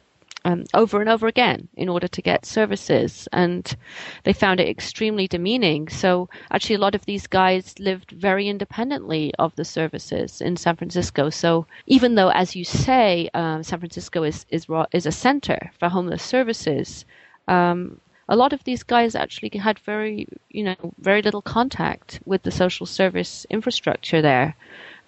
um, 0.45 0.63
over 0.73 1.01
and 1.01 1.09
over 1.09 1.27
again 1.27 1.67
in 1.75 1.89
order 1.89 2.07
to 2.07 2.21
get 2.21 2.45
services. 2.45 3.27
And 3.33 3.75
they 4.23 4.33
found 4.33 4.59
it 4.59 4.69
extremely 4.69 5.27
demeaning. 5.27 5.89
So 5.89 6.29
actually, 6.51 6.75
a 6.75 6.79
lot 6.79 6.95
of 6.95 7.05
these 7.05 7.27
guys 7.27 7.77
lived 7.79 8.11
very 8.11 8.47
independently 8.47 9.33
of 9.37 9.55
the 9.55 9.65
services 9.65 10.41
in 10.41 10.57
San 10.57 10.75
Francisco. 10.75 11.29
So 11.29 11.65
even 11.87 12.15
though, 12.15 12.29
as 12.29 12.55
you 12.55 12.63
say, 12.63 13.29
um, 13.33 13.63
San 13.63 13.79
Francisco 13.79 14.23
is, 14.23 14.45
is, 14.49 14.67
is 14.91 15.05
a 15.05 15.11
center 15.11 15.71
for 15.77 15.89
homeless 15.89 16.23
services, 16.23 17.05
um, 17.47 17.99
a 18.29 18.35
lot 18.35 18.53
of 18.53 18.63
these 18.63 18.83
guys 18.83 19.15
actually 19.15 19.49
had 19.57 19.79
very, 19.79 20.27
you 20.49 20.63
know, 20.63 20.75
very 20.99 21.21
little 21.21 21.41
contact 21.41 22.19
with 22.25 22.43
the 22.43 22.51
social 22.51 22.85
service 22.85 23.45
infrastructure 23.49 24.21
there 24.21 24.55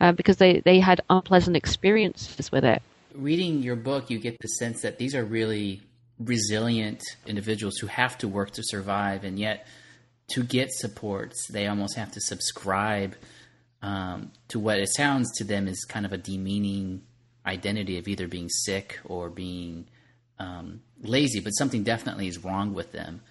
uh, 0.01 0.11
because 0.11 0.37
they, 0.37 0.59
they 0.61 0.79
had 0.79 1.01
unpleasant 1.09 1.55
experiences 1.55 2.51
with 2.51 2.65
it. 2.65 2.81
Reading 3.13 3.61
your 3.61 3.75
book, 3.75 4.09
you 4.09 4.17
get 4.17 4.39
the 4.39 4.47
sense 4.47 4.81
that 4.81 4.97
these 4.97 5.13
are 5.13 5.23
really 5.23 5.81
resilient 6.17 7.01
individuals 7.27 7.77
who 7.77 7.87
have 7.87 8.17
to 8.17 8.27
work 8.27 8.51
to 8.51 8.63
survive, 8.63 9.23
and 9.23 9.37
yet 9.37 9.67
to 10.31 10.43
get 10.43 10.71
supports, 10.71 11.47
they 11.47 11.67
almost 11.67 11.95
have 11.97 12.11
to 12.11 12.21
subscribe 12.21 13.15
um, 13.83 14.31
to 14.47 14.59
what 14.59 14.79
it 14.79 14.89
sounds 14.89 15.31
to 15.37 15.43
them 15.43 15.67
is 15.67 15.85
kind 15.85 16.05
of 16.05 16.13
a 16.13 16.17
demeaning 16.17 17.03
identity 17.45 17.97
of 17.99 18.07
either 18.07 18.27
being 18.27 18.49
sick 18.49 18.99
or 19.05 19.29
being 19.29 19.87
um, 20.41 20.81
lazy, 21.03 21.39
but 21.39 21.51
something 21.51 21.83
definitely 21.83 22.27
is 22.27 22.43
wrong 22.43 22.73
with 22.73 22.91
them. 22.91 23.21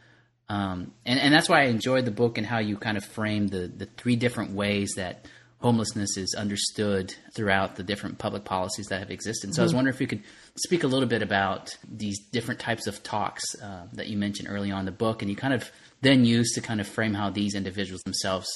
Um, 0.49 0.93
and, 1.05 1.19
and 1.21 1.33
that's 1.35 1.49
why 1.49 1.63
I 1.63 1.65
enjoyed 1.67 2.05
the 2.05 2.11
book 2.11 2.39
and 2.39 2.47
how 2.47 2.59
you 2.59 2.77
kind 2.77 2.97
of 2.97 3.05
frame 3.05 3.49
the, 3.49 3.69
the 3.69 3.87
three 3.87 4.17
different 4.17 4.53
ways 4.53 4.93
that 4.97 5.27
homelessness 5.59 6.17
is 6.17 6.35
understood 6.37 7.15
throughout 7.35 7.77
the 7.77 7.83
different 7.83 8.19
public 8.19 8.45
policies 8.45 8.87
that 8.87 9.01
have 9.01 9.11
existed. 9.11 9.49
So 9.49 9.53
mm-hmm. 9.53 9.61
I 9.61 9.63
was 9.63 9.71
mm-hmm. 9.71 9.77
wondering 9.77 9.95
if 9.95 10.01
you 10.01 10.07
could 10.07 10.23
speak 10.57 10.85
a 10.85 10.87
little 10.87 11.09
bit 11.09 11.23
about 11.23 11.77
these 11.87 12.19
different 12.33 12.61
types 12.61 12.87
of 12.87 13.03
talks 13.03 13.43
uh, 13.63 13.87
that 13.93 14.09
you 14.09 14.17
mentioned 14.17 14.49
early 14.51 14.71
on 14.71 14.81
in 14.81 14.87
the 14.87 14.93
book, 14.93 15.23
and 15.23 15.31
you 15.31 15.37
kind 15.37 15.55
of 15.55 15.71
then 16.01 16.25
use 16.25 16.53
to 16.55 16.61
kind 16.61 16.81
of 16.81 16.89
frame 16.89 17.15
how 17.15 17.31
these 17.31 17.55
individuals 17.55 18.03
themselves 18.03 18.49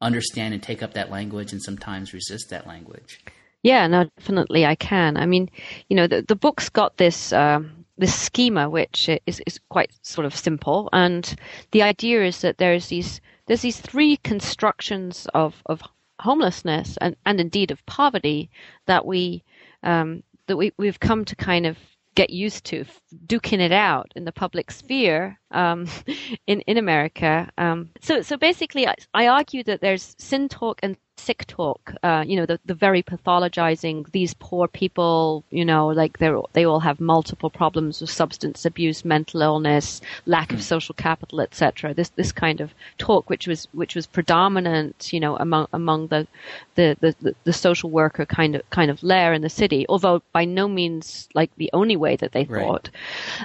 understand 0.00 0.54
and 0.54 0.62
take 0.62 0.82
up 0.82 0.94
that 0.94 1.10
language 1.10 1.52
and 1.52 1.62
sometimes 1.62 2.14
resist 2.14 2.50
that 2.50 2.66
language. 2.66 3.20
Yeah, 3.62 3.86
no, 3.88 4.08
definitely 4.16 4.64
I 4.64 4.76
can. 4.76 5.16
I 5.16 5.26
mean, 5.26 5.50
you 5.88 5.96
know, 5.96 6.06
the, 6.06 6.22
the 6.22 6.36
book's 6.36 6.68
got 6.68 6.96
this. 6.96 7.32
Um, 7.32 7.77
this 7.98 8.14
schema, 8.14 8.70
which 8.70 9.08
is, 9.26 9.42
is 9.46 9.60
quite 9.68 9.90
sort 10.02 10.24
of 10.24 10.34
simple. 10.34 10.88
And 10.92 11.34
the 11.72 11.82
idea 11.82 12.24
is 12.24 12.40
that 12.40 12.58
there's 12.58 12.88
these 12.88 13.20
there's 13.46 13.62
these 13.62 13.80
three 13.80 14.18
constructions 14.18 15.26
of, 15.32 15.62
of 15.66 15.82
homelessness 16.20 16.98
and, 17.00 17.16
and 17.24 17.40
indeed 17.40 17.70
of 17.70 17.84
poverty 17.86 18.50
that 18.86 19.06
we 19.06 19.42
um, 19.82 20.22
that 20.46 20.56
we, 20.56 20.72
we've 20.76 21.00
come 21.00 21.24
to 21.24 21.36
kind 21.36 21.66
of 21.66 21.78
get 22.14 22.30
used 22.30 22.64
to 22.64 22.84
duking 23.26 23.60
it 23.60 23.72
out 23.72 24.12
in 24.16 24.24
the 24.24 24.32
public 24.32 24.70
sphere 24.70 25.37
um, 25.50 25.86
in 26.46 26.60
in 26.62 26.78
America. 26.78 27.50
Um, 27.58 27.90
so 28.00 28.22
so 28.22 28.36
basically, 28.36 28.86
I, 28.86 28.94
I, 29.14 29.26
argue 29.28 29.62
that 29.64 29.80
there's 29.80 30.14
sin 30.18 30.48
talk 30.48 30.80
and 30.82 30.96
sick 31.16 31.46
talk. 31.46 31.94
Uh, 32.02 32.24
you 32.26 32.36
know, 32.36 32.46
the, 32.46 32.60
the 32.64 32.74
very 32.74 33.02
pathologizing 33.02 34.10
these 34.12 34.34
poor 34.34 34.68
people. 34.68 35.44
You 35.50 35.64
know, 35.64 35.88
like 35.88 36.18
they 36.18 36.30
they 36.52 36.64
all 36.64 36.80
have 36.80 37.00
multiple 37.00 37.50
problems 37.50 38.00
with 38.00 38.10
substance 38.10 38.64
abuse, 38.64 39.04
mental 39.04 39.42
illness, 39.42 40.00
lack 40.26 40.52
of 40.52 40.58
hmm. 40.58 40.62
social 40.62 40.94
capital, 40.94 41.40
etc. 41.40 41.94
This 41.94 42.10
this 42.10 42.32
kind 42.32 42.60
of 42.60 42.72
talk, 42.98 43.30
which 43.30 43.46
was 43.46 43.68
which 43.72 43.94
was 43.94 44.06
predominant, 44.06 45.12
you 45.12 45.20
know, 45.20 45.36
among 45.36 45.66
among 45.72 46.08
the 46.08 46.26
the, 46.74 46.96
the, 47.00 47.34
the 47.44 47.52
social 47.52 47.90
worker 47.90 48.24
kind 48.24 48.54
of 48.54 48.68
kind 48.70 48.90
of 48.90 49.02
layer 49.02 49.32
in 49.32 49.42
the 49.42 49.48
city, 49.48 49.86
although 49.88 50.22
by 50.32 50.44
no 50.44 50.68
means 50.68 51.28
like 51.34 51.50
the 51.56 51.70
only 51.72 51.96
way 51.96 52.16
that 52.16 52.32
they 52.32 52.44
right. 52.44 52.64
thought. 52.64 52.90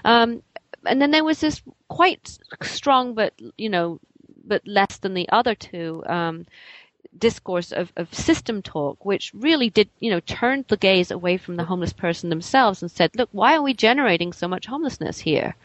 Um, 0.05 0.43
and 0.86 1.02
then 1.02 1.12
there 1.12 1.24
was 1.24 1.40
this 1.40 1.62
quite 1.88 2.38
strong, 2.62 3.13
but 3.13 3.34
you 3.58 3.70
know, 3.70 4.00
but 4.46 4.66
less 4.68 4.98
than 4.98 5.13
the 5.13 5.30
other 5.30 5.56
two. 5.56 6.04
Um, 6.06 6.46
discourse 7.18 7.72
of, 7.72 7.92
of 7.96 8.13
system 8.13 8.62
talk, 8.62 9.06
which 9.06 9.32
really 9.34 9.70
did, 9.70 9.90
you 10.00 10.10
know, 10.10 10.20
turned 10.22 10.66
the 10.68 10.78
gaze 10.78 11.12
away 11.12 11.38
from 11.38 11.56
the 11.56 11.63
homeless 11.66 11.94
person 11.94 12.30
themselves 12.30 12.82
and 12.82 12.90
said, 12.90 13.12
look, 13.16 13.30
why 13.32 13.56
are 13.56 13.62
we 13.62 13.74
generating 13.74 14.34
so 14.34 14.48
much 14.48 14.66
homelessness 14.66 15.20
here? 15.20 15.56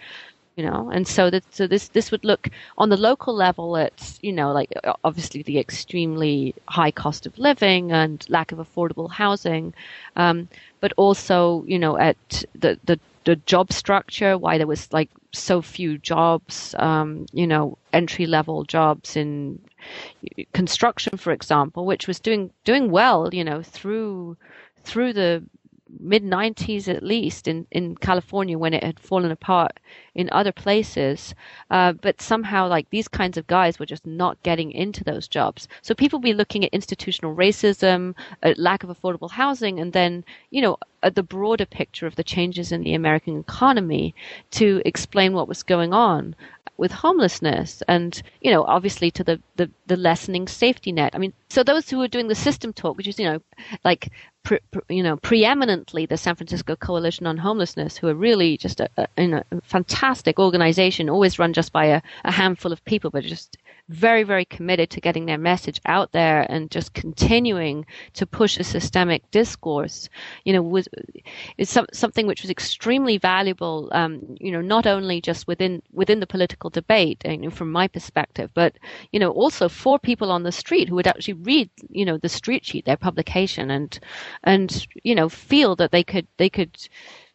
You 0.56 0.64
know, 0.64 0.90
and 0.90 1.06
so 1.06 1.30
that 1.30 1.44
so 1.54 1.68
this 1.68 1.86
this 1.88 2.10
would 2.10 2.24
look 2.24 2.48
on 2.76 2.88
the 2.88 2.96
local 2.96 3.32
level 3.32 3.76
at 3.76 4.18
you 4.22 4.32
know 4.32 4.50
like 4.50 4.72
obviously 5.04 5.44
the 5.44 5.56
extremely 5.56 6.52
high 6.66 6.90
cost 6.90 7.26
of 7.26 7.38
living 7.38 7.92
and 7.92 8.26
lack 8.28 8.50
of 8.50 8.58
affordable 8.58 9.08
housing, 9.08 9.72
um, 10.16 10.48
but 10.80 10.92
also 10.96 11.62
you 11.68 11.78
know 11.78 11.96
at 11.96 12.44
the 12.56 12.76
the 12.84 12.98
the 13.24 13.36
job 13.36 13.72
structure, 13.72 14.38
why 14.38 14.58
there 14.58 14.66
was 14.66 14.92
like 14.92 15.10
so 15.32 15.60
few 15.62 15.98
jobs, 15.98 16.74
um, 16.78 17.26
you 17.32 17.46
know, 17.46 17.78
entry 17.92 18.26
level 18.26 18.64
jobs 18.64 19.16
in 19.16 19.60
construction, 20.52 21.16
for 21.16 21.32
example, 21.32 21.86
which 21.86 22.06
was 22.06 22.20
doing 22.20 22.50
doing 22.64 22.90
well, 22.90 23.28
you 23.32 23.44
know, 23.44 23.62
through 23.62 24.36
through 24.84 25.12
the 25.12 25.44
mid 26.00 26.22
90s 26.22 26.88
at 26.88 27.02
least 27.02 27.48
in, 27.48 27.66
in 27.70 27.96
California 27.96 28.58
when 28.58 28.74
it 28.74 28.84
had 28.84 29.00
fallen 29.00 29.30
apart 29.30 29.80
in 30.14 30.28
other 30.30 30.52
places. 30.52 31.34
Uh, 31.70 31.92
but 31.92 32.20
somehow, 32.20 32.68
like 32.68 32.90
these 32.90 33.08
kinds 33.08 33.36
of 33.36 33.46
guys 33.46 33.78
were 33.78 33.86
just 33.86 34.06
not 34.06 34.42
getting 34.42 34.72
into 34.72 35.04
those 35.04 35.28
jobs. 35.28 35.68
So 35.82 35.94
people 35.94 36.18
be 36.18 36.34
looking 36.34 36.64
at 36.64 36.72
institutional 36.72 37.34
racism, 37.34 38.14
lack 38.56 38.82
of 38.82 38.90
affordable 38.90 39.30
housing, 39.30 39.80
and 39.80 39.92
then, 39.92 40.24
you 40.50 40.62
know, 40.62 40.76
at 41.02 41.14
the 41.14 41.22
broader 41.22 41.66
picture 41.66 42.06
of 42.06 42.16
the 42.16 42.24
changes 42.24 42.72
in 42.72 42.82
the 42.82 42.94
American 42.94 43.38
economy 43.38 44.14
to 44.50 44.82
explain 44.84 45.32
what 45.32 45.48
was 45.48 45.62
going 45.62 45.92
on 45.92 46.34
with 46.78 46.92
homelessness 46.92 47.82
and, 47.88 48.22
you 48.40 48.52
know, 48.52 48.62
obviously 48.62 49.10
to 49.10 49.24
the, 49.24 49.40
the, 49.56 49.68
the 49.88 49.96
lessening 49.96 50.46
safety 50.46 50.92
net. 50.92 51.14
I 51.14 51.18
mean, 51.18 51.32
so 51.50 51.64
those 51.64 51.90
who 51.90 52.00
are 52.02 52.08
doing 52.08 52.28
the 52.28 52.36
system 52.36 52.72
talk, 52.72 52.96
which 52.96 53.08
is, 53.08 53.18
you 53.18 53.26
know, 53.26 53.42
like, 53.84 54.10
pre, 54.48 54.58
you 54.88 55.02
know, 55.02 55.18
preeminently 55.18 56.06
the 56.06 56.16
San 56.16 56.34
Francisco 56.34 56.74
Coalition 56.74 57.26
on 57.26 57.36
Homelessness, 57.36 57.98
who 57.98 58.08
are 58.08 58.14
really 58.14 58.56
just 58.56 58.80
a, 58.80 58.88
a, 58.96 59.06
a 59.16 59.60
fantastic 59.62 60.38
organization, 60.38 61.10
always 61.10 61.38
run 61.38 61.52
just 61.52 61.70
by 61.70 61.84
a, 61.84 62.00
a 62.24 62.32
handful 62.32 62.72
of 62.72 62.82
people, 62.86 63.10
but 63.10 63.24
just 63.24 63.58
very, 63.88 64.22
very 64.22 64.44
committed 64.44 64.90
to 64.90 65.00
getting 65.00 65.26
their 65.26 65.38
message 65.38 65.80
out 65.86 66.12
there 66.12 66.46
and 66.50 66.70
just 66.70 66.92
continuing 66.92 67.86
to 68.12 68.26
push 68.26 68.58
a 68.58 68.64
systemic 68.64 69.28
discourse, 69.30 70.08
you 70.44 70.52
know, 70.52 70.62
was 70.62 70.88
is 71.56 71.70
some, 71.70 71.86
something 71.92 72.26
which 72.26 72.42
was 72.42 72.50
extremely 72.50 73.16
valuable, 73.18 73.88
um, 73.92 74.36
you 74.40 74.52
know, 74.52 74.60
not 74.60 74.86
only 74.86 75.20
just 75.20 75.46
within 75.46 75.82
within 75.92 76.20
the 76.20 76.26
political 76.26 76.70
debate, 76.70 77.22
you 77.24 77.38
know, 77.38 77.50
from 77.50 77.72
my 77.72 77.88
perspective, 77.88 78.50
but 78.54 78.76
you 79.12 79.18
know, 79.18 79.30
also 79.30 79.68
for 79.68 79.98
people 79.98 80.30
on 80.30 80.42
the 80.42 80.52
street 80.52 80.88
who 80.88 80.94
would 80.94 81.06
actually 81.06 81.34
read, 81.34 81.70
you 81.88 82.04
know, 82.04 82.18
the 82.18 82.28
street 82.28 82.64
sheet, 82.64 82.84
their 82.84 82.96
publication, 82.96 83.70
and 83.70 83.98
and 84.44 84.86
you 85.02 85.14
know, 85.14 85.28
feel 85.28 85.74
that 85.76 85.92
they 85.92 86.04
could 86.04 86.26
they 86.36 86.50
could 86.50 86.76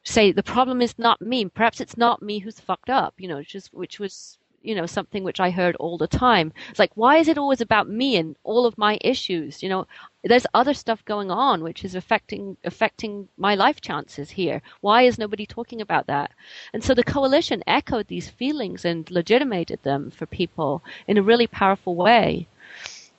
say 0.04 0.32
the 0.32 0.44
problem 0.44 0.82
is 0.82 1.00
not 1.00 1.22
me. 1.22 1.46
Perhaps 1.46 1.82
it's 1.82 1.98
not 1.98 2.22
me 2.22 2.40
who's 2.40 2.60
fucked 2.60 2.90
up, 2.90 3.14
you 3.18 3.28
know, 3.28 3.42
just 3.42 3.74
which 3.74 4.00
was 4.00 4.38
you 4.64 4.74
know, 4.76 4.86
something 4.86 5.24
which 5.24 5.40
I 5.40 5.52
heard 5.52 5.76
all 5.76 5.98
the 5.98 6.08
time. 6.08 6.54
It's 6.70 6.80
like, 6.80 6.92
why 6.96 7.18
is 7.18 7.28
it 7.28 7.38
always 7.38 7.62
about 7.62 7.90
me 7.90 8.16
and 8.18 8.36
all 8.44 8.66
of 8.66 8.78
my 8.78 8.98
issues? 9.02 9.62
You 9.62 9.70
know, 9.70 9.88
there's 10.24 10.48
other 10.54 10.74
stuff 10.74 11.04
going 11.06 11.30
on 11.30 11.64
which 11.64 11.84
is 11.84 11.96
affecting 11.96 12.58
affecting 12.64 13.28
my 13.38 13.56
life 13.56 13.82
chances 13.82 14.32
here. 14.32 14.62
Why 14.82 15.04
is 15.04 15.20
nobody 15.20 15.46
talking 15.46 15.82
about 15.82 16.08
that? 16.08 16.32
And 16.74 16.84
so 16.84 16.94
the 16.94 17.04
coalition 17.04 17.64
echoed 17.68 18.08
these 18.08 18.30
feelings 18.30 18.86
and 18.86 19.10
legitimated 19.12 19.84
them 19.84 20.12
for 20.12 20.26
people 20.26 20.84
in 21.08 21.18
a 21.18 21.24
really 21.24 21.48
powerful 21.48 21.96
way. 21.96 22.48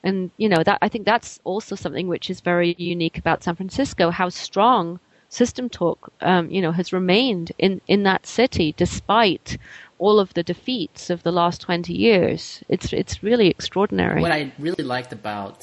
And 0.03 0.31
you 0.37 0.49
know, 0.49 0.63
that 0.63 0.79
I 0.81 0.89
think 0.89 1.05
that's 1.05 1.39
also 1.43 1.75
something 1.75 2.07
which 2.07 2.29
is 2.29 2.41
very 2.41 2.75
unique 2.77 3.17
about 3.17 3.43
San 3.43 3.55
Francisco, 3.55 4.09
how 4.09 4.29
strong 4.29 4.99
system 5.29 5.69
talk, 5.69 6.11
um, 6.21 6.49
you 6.49 6.61
know, 6.61 6.71
has 6.71 6.93
remained 6.93 7.51
in, 7.57 7.81
in 7.87 8.03
that 8.03 8.25
city 8.25 8.73
despite 8.77 9.57
all 9.97 10.19
of 10.19 10.33
the 10.33 10.43
defeats 10.43 11.09
of 11.09 11.23
the 11.23 11.31
last 11.31 11.61
20 11.61 11.93
years. 11.93 12.63
It's, 12.67 12.91
it's 12.93 13.23
really 13.23 13.49
extraordinary. 13.49 14.21
What 14.21 14.31
I 14.31 14.51
really 14.59 14.83
liked 14.83 15.13
about 15.13 15.61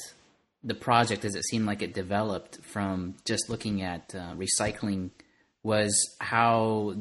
the 0.64 0.74
project 0.74 1.24
is 1.24 1.34
it 1.34 1.44
seemed 1.44 1.66
like 1.66 1.82
it 1.82 1.92
developed 1.92 2.58
from 2.62 3.16
just 3.24 3.50
looking 3.50 3.82
at 3.82 4.14
uh, 4.14 4.34
recycling 4.34 5.10
was 5.62 5.94
how 6.20 6.94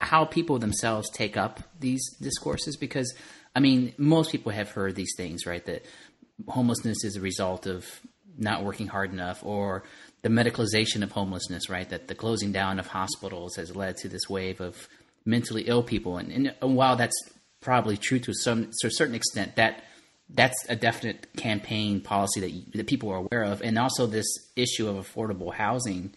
how 0.00 0.24
people 0.24 0.58
themselves 0.58 1.10
take 1.10 1.36
up 1.36 1.60
these 1.78 2.02
discourses 2.20 2.76
because 2.76 3.14
I 3.54 3.60
mean 3.60 3.92
most 3.98 4.32
people 4.32 4.52
have 4.52 4.70
heard 4.70 4.94
these 4.96 5.14
things 5.16 5.46
right 5.46 5.64
that 5.66 5.84
homelessness 6.48 7.04
is 7.04 7.16
a 7.16 7.20
result 7.20 7.66
of 7.66 7.86
not 8.38 8.64
working 8.64 8.86
hard 8.86 9.12
enough 9.12 9.44
or 9.44 9.84
the 10.22 10.28
medicalization 10.28 11.02
of 11.02 11.12
homelessness 11.12 11.68
right 11.68 11.88
that 11.90 12.08
the 12.08 12.14
closing 12.14 12.50
down 12.52 12.78
of 12.78 12.86
hospitals 12.86 13.56
has 13.56 13.76
led 13.76 13.96
to 13.98 14.08
this 14.08 14.28
wave 14.28 14.60
of 14.60 14.88
mentally 15.24 15.62
ill 15.66 15.82
people 15.82 16.16
and, 16.16 16.54
and 16.60 16.76
while 16.76 16.96
that's 16.96 17.16
probably 17.60 17.96
true 17.96 18.18
to 18.18 18.32
some 18.32 18.70
to 18.80 18.86
a 18.86 18.90
certain 18.90 19.14
extent 19.14 19.56
that 19.56 19.84
that's 20.32 20.64
a 20.68 20.76
definite 20.76 21.26
campaign 21.36 22.00
policy 22.00 22.40
that 22.40 22.50
you, 22.50 22.62
that 22.74 22.86
people 22.86 23.10
are 23.10 23.16
aware 23.16 23.42
of 23.42 23.60
and 23.62 23.78
also 23.78 24.06
this 24.06 24.26
issue 24.56 24.88
of 24.88 24.96
affordable 24.96 25.52
housing 25.52 26.12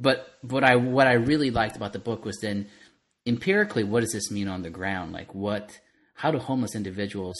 but 0.00 0.34
what 0.42 0.64
I 0.64 0.76
what 0.76 1.06
I 1.06 1.12
really 1.12 1.50
liked 1.50 1.76
about 1.76 1.92
the 1.92 1.98
book 1.98 2.24
was 2.24 2.38
then 2.40 2.66
empirically, 3.26 3.84
what 3.84 4.00
does 4.00 4.12
this 4.12 4.30
mean 4.30 4.48
on 4.48 4.62
the 4.62 4.70
ground? 4.70 5.12
Like, 5.12 5.34
what, 5.34 5.78
how 6.14 6.30
do 6.30 6.38
homeless 6.38 6.74
individuals 6.74 7.36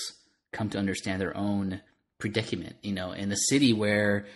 come 0.53 0.71
to 0.71 0.79
understand 0.79 1.21
their 1.21 1.37
own 1.37 1.81
predicament? 2.19 2.77
You 2.83 2.93
know, 2.93 3.13
in 3.13 3.29
the 3.29 3.37
city 3.37 3.73
where 3.73 4.27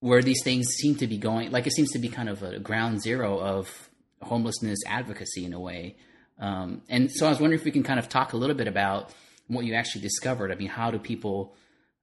where 0.00 0.22
these 0.22 0.42
things 0.44 0.68
seem 0.68 0.94
to 0.94 1.08
be 1.08 1.18
going, 1.18 1.50
like 1.50 1.66
it 1.66 1.72
seems 1.72 1.90
to 1.90 1.98
be 1.98 2.08
kind 2.08 2.28
of 2.28 2.42
a 2.42 2.60
ground 2.60 3.02
zero 3.02 3.38
of 3.40 3.87
homelessness 4.22 4.78
advocacy 4.86 5.44
in 5.44 5.52
a 5.52 5.60
way. 5.60 5.96
Um, 6.38 6.82
and 6.88 7.10
so 7.10 7.26
I 7.26 7.30
was 7.30 7.40
wondering 7.40 7.58
if 7.58 7.64
we 7.64 7.70
can 7.70 7.82
kind 7.82 7.98
of 7.98 8.08
talk 8.08 8.32
a 8.32 8.36
little 8.36 8.56
bit 8.56 8.68
about 8.68 9.12
what 9.48 9.64
you 9.64 9.74
actually 9.74 10.02
discovered. 10.02 10.52
I 10.52 10.54
mean, 10.54 10.68
how 10.68 10.90
do 10.90 10.98
people 10.98 11.54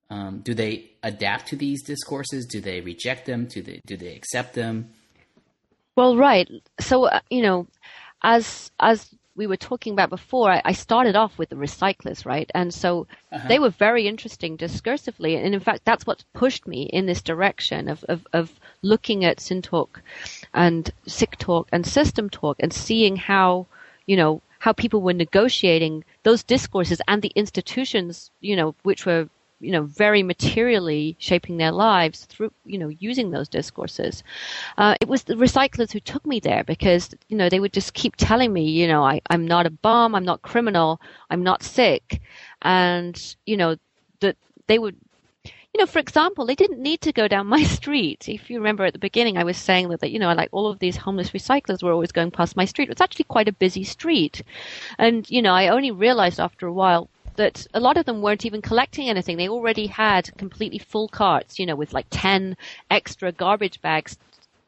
um, 0.09 0.41
do 0.41 0.53
they 0.53 0.91
adapt 1.03 1.47
to 1.47 1.55
these 1.55 1.83
discourses? 1.83 2.45
Do 2.45 2.61
they 2.61 2.81
reject 2.81 3.25
them? 3.25 3.45
Do 3.45 3.61
they 3.61 3.81
do 3.85 3.97
they 3.97 4.15
accept 4.15 4.53
them? 4.53 4.91
Well, 5.95 6.17
right. 6.17 6.49
So 6.79 7.05
uh, 7.05 7.21
you 7.29 7.41
know, 7.41 7.67
as 8.21 8.71
as 8.79 9.09
we 9.35 9.47
were 9.47 9.57
talking 9.57 9.93
about 9.93 10.09
before, 10.09 10.49
I, 10.49 10.61
I 10.63 10.71
started 10.71 11.15
off 11.15 11.37
with 11.37 11.49
the 11.49 11.55
recyclers, 11.55 12.25
right? 12.25 12.49
And 12.55 12.73
so 12.73 13.07
uh-huh. 13.31 13.47
they 13.47 13.59
were 13.59 13.69
very 13.69 14.07
interesting 14.07 14.57
discursively. 14.57 15.37
And 15.43 15.53
in 15.53 15.59
fact, 15.59 15.83
that's 15.83 16.05
what 16.05 16.23
pushed 16.33 16.65
me 16.67 16.83
in 16.83 17.05
this 17.05 17.21
direction 17.21 17.89
of, 17.89 18.03
of, 18.05 18.25
of 18.31 18.51
looking 18.85 19.25
at 19.25 19.39
sin 19.39 19.61
talk 19.61 20.01
and 20.53 20.91
sick 21.07 21.37
talk 21.37 21.67
and 21.71 21.85
system 21.85 22.29
talk 22.29 22.57
and 22.59 22.71
seeing 22.73 23.15
how, 23.15 23.67
you 24.05 24.15
know, 24.15 24.41
how 24.59 24.73
people 24.73 25.01
were 25.01 25.13
negotiating 25.13 26.03
those 26.23 26.43
discourses 26.43 27.01
and 27.07 27.21
the 27.21 27.31
institutions, 27.35 28.31
you 28.41 28.55
know, 28.55 28.75
which 28.83 29.05
were 29.05 29.29
you 29.59 29.71
know, 29.71 29.83
very 29.83 30.21
materially 30.21 31.15
shaping 31.17 31.57
their 31.57 31.71
lives 31.71 32.25
through, 32.25 32.51
you 32.65 32.77
know, 32.77 32.89
using 32.89 33.31
those 33.31 33.47
discourses. 33.47 34.23
Uh, 34.77 34.95
it 35.01 35.07
was 35.07 35.23
the 35.23 35.33
recyclers 35.35 35.91
who 35.91 35.99
took 35.99 36.25
me 36.25 36.39
there 36.39 36.63
because, 36.63 37.15
you 37.29 37.37
know, 37.37 37.49
they 37.49 37.59
would 37.59 37.73
just 37.73 37.93
keep 37.93 38.15
telling 38.17 38.51
me, 38.51 38.63
you 38.69 38.87
know, 38.87 39.03
I, 39.03 39.21
I'm 39.29 39.47
not 39.47 39.65
a 39.65 39.69
bum, 39.71 40.13
I'm 40.13 40.25
not 40.25 40.41
criminal, 40.41 40.99
I'm 41.29 41.43
not 41.43 41.63
sick. 41.63 42.21
And, 42.61 43.35
you 43.45 43.57
know, 43.57 43.77
that 44.19 44.35
they 44.67 44.77
would, 44.77 44.97
you 45.75 45.81
know, 45.81 45.87
for 45.87 45.99
example, 45.99 46.45
they 46.45 46.55
didn't 46.55 46.79
need 46.79 47.01
to 47.01 47.11
go 47.11 47.27
down 47.27 47.47
my 47.47 47.61
street. 47.77 48.29
If 48.29 48.49
you 48.49 48.59
remember 48.59 48.85
at 48.85 48.93
the 48.93 48.99
beginning, 48.99 49.37
I 49.37 49.43
was 49.43 49.57
saying 49.57 49.89
that, 49.89 49.99
that, 49.99 50.11
you 50.11 50.19
know, 50.19 50.33
like 50.33 50.47
all 50.53 50.67
of 50.67 50.79
these 50.79 50.95
homeless 50.95 51.31
recyclers 51.31 51.83
were 51.83 51.91
always 51.91 52.13
going 52.13 52.31
past 52.31 52.55
my 52.55 52.63
street. 52.63 52.89
It's 52.89 53.01
actually 53.01 53.25
quite 53.25 53.49
a 53.49 53.51
busy 53.51 53.83
street. 53.83 54.41
And, 54.97 55.29
you 55.29 55.41
know, 55.41 55.51
I 55.51 55.67
only 55.67 55.91
realized 55.91 56.39
after 56.39 56.65
a 56.65 56.71
while 56.71 57.09
that 57.35 57.67
a 57.73 57.81
lot 57.81 57.97
of 57.97 58.05
them 58.05 58.21
weren't 58.21 58.45
even 58.45 58.61
collecting 58.61 59.09
anything. 59.09 59.35
They 59.35 59.49
already 59.49 59.87
had 59.87 60.37
completely 60.37 60.79
full 60.79 61.09
carts, 61.09 61.59
you 61.59 61.65
know, 61.65 61.75
with 61.75 61.91
like 61.91 62.05
10 62.09 62.55
extra 62.89 63.33
garbage 63.33 63.81
bags 63.81 64.17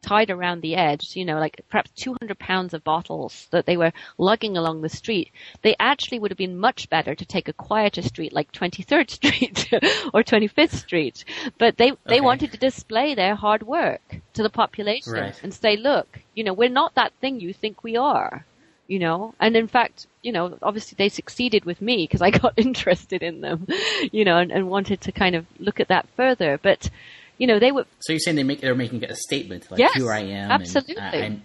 tied 0.07 0.29
around 0.29 0.61
the 0.61 0.75
edge, 0.75 1.15
you 1.17 1.25
know, 1.25 1.37
like 1.37 1.59
perhaps 1.69 1.91
200 1.91 2.39
pounds 2.39 2.73
of 2.73 2.83
bottles 2.83 3.47
that 3.51 3.65
they 3.65 3.75
were 3.75 3.91
lugging 4.17 4.55
along 4.55 4.81
the 4.81 4.89
street. 4.89 5.31
They 5.63 5.75
actually 5.79 6.19
would 6.19 6.31
have 6.31 6.37
been 6.37 6.57
much 6.57 6.89
better 6.89 7.13
to 7.13 7.25
take 7.25 7.49
a 7.49 7.53
quieter 7.53 8.01
street 8.01 8.31
like 8.31 8.51
23rd 8.53 9.09
Street 9.17 9.67
or 10.13 10.23
25th 10.23 10.75
Street. 10.75 11.25
But 11.57 11.75
they, 11.77 11.91
they 12.05 12.15
okay. 12.15 12.21
wanted 12.21 12.51
to 12.53 12.57
display 12.57 13.15
their 13.15 13.35
hard 13.35 13.63
work 13.63 14.21
to 14.33 14.43
the 14.43 14.49
population 14.49 15.13
right. 15.13 15.39
and 15.43 15.53
say, 15.53 15.75
look, 15.75 16.19
you 16.35 16.43
know, 16.45 16.53
we're 16.53 16.69
not 16.69 16.95
that 16.95 17.13
thing 17.19 17.41
you 17.41 17.53
think 17.53 17.83
we 17.83 17.97
are 17.97 18.45
you 18.87 18.99
know 18.99 19.33
and 19.41 19.57
in 19.57 19.67
fact 19.67 20.07
you 20.21 20.31
know 20.31 20.57
obviously 20.61 20.95
they 20.97 21.09
succeeded 21.09 21.65
with 21.65 21.81
me 21.81 22.05
because 22.05 22.21
i 22.21 22.31
got 22.43 22.53
interested 22.55 23.21
in 23.21 23.41
them 23.41 23.67
you 24.13 24.23
know 24.23 24.37
and, 24.37 24.49
and, 24.49 24.69
wanted 24.69 25.01
to 25.01 25.11
kind 25.11 25.35
of 25.35 25.45
look 25.59 25.81
at 25.81 25.89
that 25.89 26.07
further 26.15 26.57
but 26.63 26.89
you 27.37 27.47
know 27.47 27.59
they 27.59 27.71
would. 27.71 27.85
so 27.99 28.13
you're 28.13 28.19
saying 28.19 28.35
they 28.35 28.43
make 28.43 28.61
they're 28.61 28.75
making 28.75 29.03
a 29.03 29.15
statement 29.15 29.69
like 29.71 29.79
yes, 29.79 29.93
here 29.93 30.11
i 30.11 30.19
am 30.19 30.51
uh, 30.51 30.53
absolutely 30.55 30.97
I, 30.97 31.23
i'm 31.23 31.43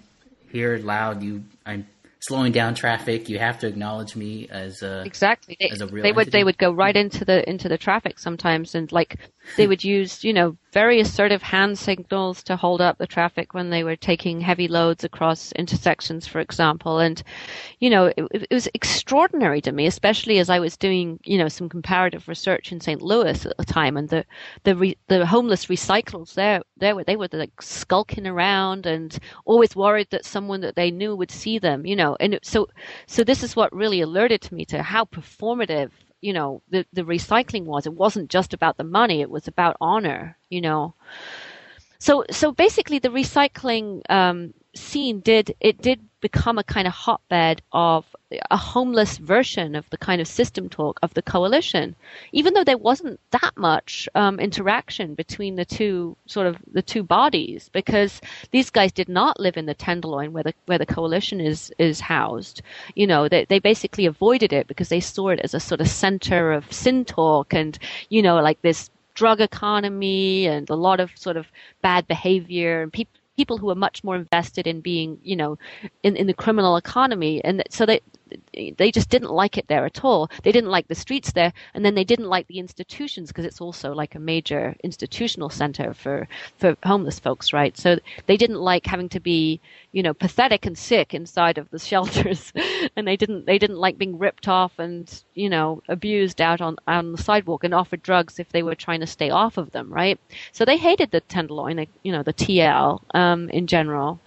here 0.51 0.79
loud 0.79 1.23
you 1.23 1.45
i'm 1.65 1.87
slowing 2.23 2.53
down 2.53 2.75
traffic, 2.75 3.29
you 3.29 3.39
have 3.39 3.59
to 3.59 3.67
acknowledge 3.67 4.17
me 4.17 4.49
as 4.51 4.83
a 4.83 5.03
exactly. 5.05 5.57
They, 5.59 5.71
as 5.71 5.81
a 5.81 5.87
real 5.87 6.03
they 6.03 6.13
would 6.13 6.29
entity. 6.29 6.39
they 6.39 6.45
would 6.45 6.59
go 6.59 6.73
right 6.73 6.97
into 6.97 7.25
the 7.25 7.49
into 7.49 7.69
the 7.69 7.79
traffic 7.79 8.19
sometimes, 8.19 8.75
and 8.75 8.91
like 8.93 9.19
they 9.57 9.67
would 9.67 9.85
use 9.85 10.25
you 10.25 10.33
know 10.33 10.57
very 10.73 11.01
assertive 11.01 11.43
hand 11.43 11.79
signals 11.79 12.43
to 12.43 12.57
hold 12.57 12.81
up 12.81 12.97
the 12.97 13.07
traffic 13.07 13.53
when 13.53 13.69
they 13.69 13.85
were 13.85 13.95
taking 13.95 14.41
heavy 14.41 14.69
loads 14.69 15.05
across 15.05 15.53
intersections, 15.53 16.27
for 16.27 16.41
example. 16.41 16.99
And, 16.99 17.23
you 17.79 17.91
know, 17.91 18.07
it, 18.07 18.27
it, 18.33 18.49
was 18.51 18.69
extraordinary 18.73 19.61
to 19.61 19.73
me, 19.73 19.87
especially 19.87 20.39
as 20.39 20.49
I 20.49 20.61
was 20.61 20.79
doing, 20.79 21.21
you 21.25 21.37
know, 21.37 21.49
some 21.49 21.69
comparative 21.69 22.27
research 22.27 22.73
in 22.73 22.81
St. 22.81 23.03
Louis 23.03 23.45
at 23.45 23.57
the 23.59 23.65
time. 23.67 23.99
And 23.99 24.09
the, 24.09 24.25
the, 24.65 24.75
re, 24.75 24.97
the 25.09 25.27
homeless 25.27 25.67
recyclers 25.67 26.33
there, 26.35 26.63
there 26.79 26.97
were, 26.97 27.05
they 27.05 27.17
were 27.17 27.29
like 27.31 27.61
skulking 27.61 28.27
around 28.27 28.87
and 28.87 29.19
always 29.45 29.77
worried 29.77 30.09
that 30.11 30.25
someone 30.25 30.63
that 30.63 30.75
they 30.75 30.91
knew 30.91 31.15
would 31.15 31.31
see 31.31 31.59
them, 31.59 31.85
you 31.85 31.97
know. 31.97 32.12
And 32.21 32.39
so, 32.43 32.69
so 33.07 33.25
this 33.25 33.43
is 33.43 33.57
what 33.57 33.75
really 33.75 34.01
alerted 34.01 34.51
me 34.53 34.65
to 34.67 34.83
how 34.83 35.05
performative 35.05 35.91
you 36.21 36.33
know 36.33 36.63
the 36.71 36.87
the 36.93 37.03
recycling 37.03 37.65
was. 37.65 37.87
It 37.87 37.95
wasn't 37.95 38.31
just 38.31 38.55
about 38.55 38.77
the 38.77 38.85
money 38.85 39.21
it 39.21 39.31
was 39.31 39.49
about 39.49 39.77
honor 39.81 40.39
you 40.51 40.61
know. 40.61 40.95
So 41.99 42.25
so 42.31 42.53
basically 42.53 42.99
the 42.99 43.09
recycling 43.09 44.03
um, 44.11 44.55
scene 44.75 45.21
did 45.21 45.55
it 45.61 45.81
did 45.83 46.01
become 46.21 46.57
a 46.57 46.65
kind 46.65 46.87
of 46.87 46.93
hotbed 46.95 47.61
of 47.73 48.07
a 48.51 48.57
homeless 48.57 49.19
version 49.19 49.75
of 49.75 49.89
the 49.91 49.99
kind 49.99 50.21
of 50.21 50.29
system 50.29 50.69
talk 50.69 50.99
of 51.03 51.13
the 51.15 51.21
coalition, 51.23 51.95
even 52.33 52.55
though 52.55 52.65
there 52.65 52.79
wasn't 52.79 53.21
that 53.33 53.53
much 53.57 54.09
um, 54.15 54.39
interaction 54.41 55.15
between 55.15 55.57
the 55.57 55.65
two 55.65 56.17
sort 56.27 56.47
of 56.47 56.57
the 56.73 56.81
two 56.81 57.03
bodies, 57.03 57.69
because 57.73 58.21
these 58.53 58.71
guys 58.71 58.93
did 58.93 59.09
not 59.09 59.39
live 59.39 59.57
in 59.57 59.67
the 59.67 59.75
Tenderloin 59.75 60.33
where 60.33 60.45
the 60.45 60.55
where 60.67 60.79
the 60.79 60.87
coalition 60.87 61.41
is 61.41 61.73
is 61.79 62.01
housed. 62.01 62.63
You 62.95 63.07
know, 63.07 63.29
they 63.29 63.45
they 63.45 63.59
basically 63.59 64.07
avoided 64.07 64.53
it 64.53 64.69
because 64.69 64.89
they 64.89 65.01
saw 65.01 65.29
it 65.31 65.41
as 65.41 65.55
a 65.55 65.61
sort 65.61 65.81
of 65.81 65.89
center 65.89 66.53
of 66.53 66.73
sin 66.73 67.05
talk 67.05 67.53
and 67.53 67.79
you 68.09 68.23
know 68.23 68.37
like 68.41 68.63
this 68.63 68.91
drug 69.15 69.41
economy 69.41 70.47
and 70.47 70.71
a 70.71 70.75
lot 70.75 71.01
of 71.01 71.11
sort 71.17 71.37
of 71.37 71.47
bad 71.83 72.07
behavior 72.07 72.83
and 72.83 72.93
people 72.93 73.19
people 73.37 73.59
who 73.59 73.71
are 73.71 73.75
much 73.75 74.05
more 74.05 74.17
invested 74.17 74.67
in 74.67 74.81
being, 74.81 75.19
you 75.23 75.37
know, 75.37 75.59
in, 76.03 76.17
in 76.17 76.27
the 76.27 76.35
criminal 76.35 76.77
economy. 76.77 77.43
And 77.45 77.63
so 77.71 77.87
they, 77.87 78.01
they 78.53 78.91
just 78.91 79.11
didn't 79.11 79.31
like 79.31 79.59
it 79.59 79.69
there 79.69 79.85
at 79.85 80.05
all. 80.05 80.31
They 80.43 80.53
didn't 80.53 80.71
like 80.71 80.89
the 80.89 80.95
streets 80.95 81.33
there, 81.33 81.53
and 81.75 81.85
then 81.85 81.95
they 81.95 82.05
didn't 82.05 82.29
like 82.29 82.47
the 82.49 82.59
institutions 82.59 83.29
because 83.29 83.45
it's 83.45 83.61
also 83.61 83.93
like 83.93 84.15
a 84.15 84.19
major 84.21 84.75
institutional 84.83 85.51
center 85.51 85.95
for 85.95 86.29
for 86.59 86.77
homeless 86.85 87.19
folks, 87.19 87.53
right? 87.53 87.77
So 87.77 87.99
they 88.27 88.37
didn't 88.37 88.61
like 88.61 88.87
having 88.87 89.09
to 89.11 89.21
be, 89.21 89.61
you 89.93 90.03
know, 90.03 90.15
pathetic 90.15 90.67
and 90.67 90.77
sick 90.77 91.15
inside 91.15 91.59
of 91.59 91.71
the 91.71 91.79
shelters, 91.91 92.53
and 92.97 93.07
they 93.07 93.17
didn't 93.17 93.47
they 93.47 93.59
didn't 93.59 93.79
like 93.79 93.99
being 93.99 94.19
ripped 94.19 94.49
off 94.49 94.79
and 94.79 95.23
you 95.35 95.49
know 95.49 95.83
abused 95.89 96.41
out 96.41 96.61
on 96.61 96.77
on 96.87 97.13
the 97.13 97.23
sidewalk 97.23 97.65
and 97.65 97.75
offered 97.75 98.03
drugs 98.03 98.39
if 98.39 98.49
they 98.51 98.63
were 98.63 98.75
trying 98.75 99.01
to 99.01 99.07
stay 99.07 99.31
off 99.31 99.57
of 99.59 99.73
them, 99.73 99.93
right? 99.93 100.19
So 100.53 100.65
they 100.65 100.77
hated 100.77 101.11
the 101.11 101.21
Tenderloin, 101.21 101.87
you 102.03 102.13
know, 102.13 102.23
the 102.23 102.33
TL 102.35 103.01
um, 103.15 103.49
in 103.51 103.67
general, 103.67 104.21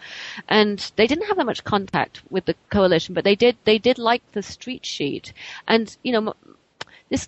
and 0.48 0.92
they 0.96 1.08
didn't 1.08 1.28
have 1.28 1.38
that 1.38 1.46
much 1.46 1.64
contact 1.64 2.22
with 2.30 2.46
the 2.46 2.56
coalition, 2.70 3.14
but 3.14 3.24
they 3.24 3.36
did 3.36 3.58
they 3.66 3.78
did 3.78 3.95
did 3.96 4.02
like 4.02 4.32
the 4.32 4.42
street 4.42 4.86
sheet, 4.86 5.34
and 5.68 5.96
you 6.04 6.12
know 6.12 6.34
this. 7.10 7.28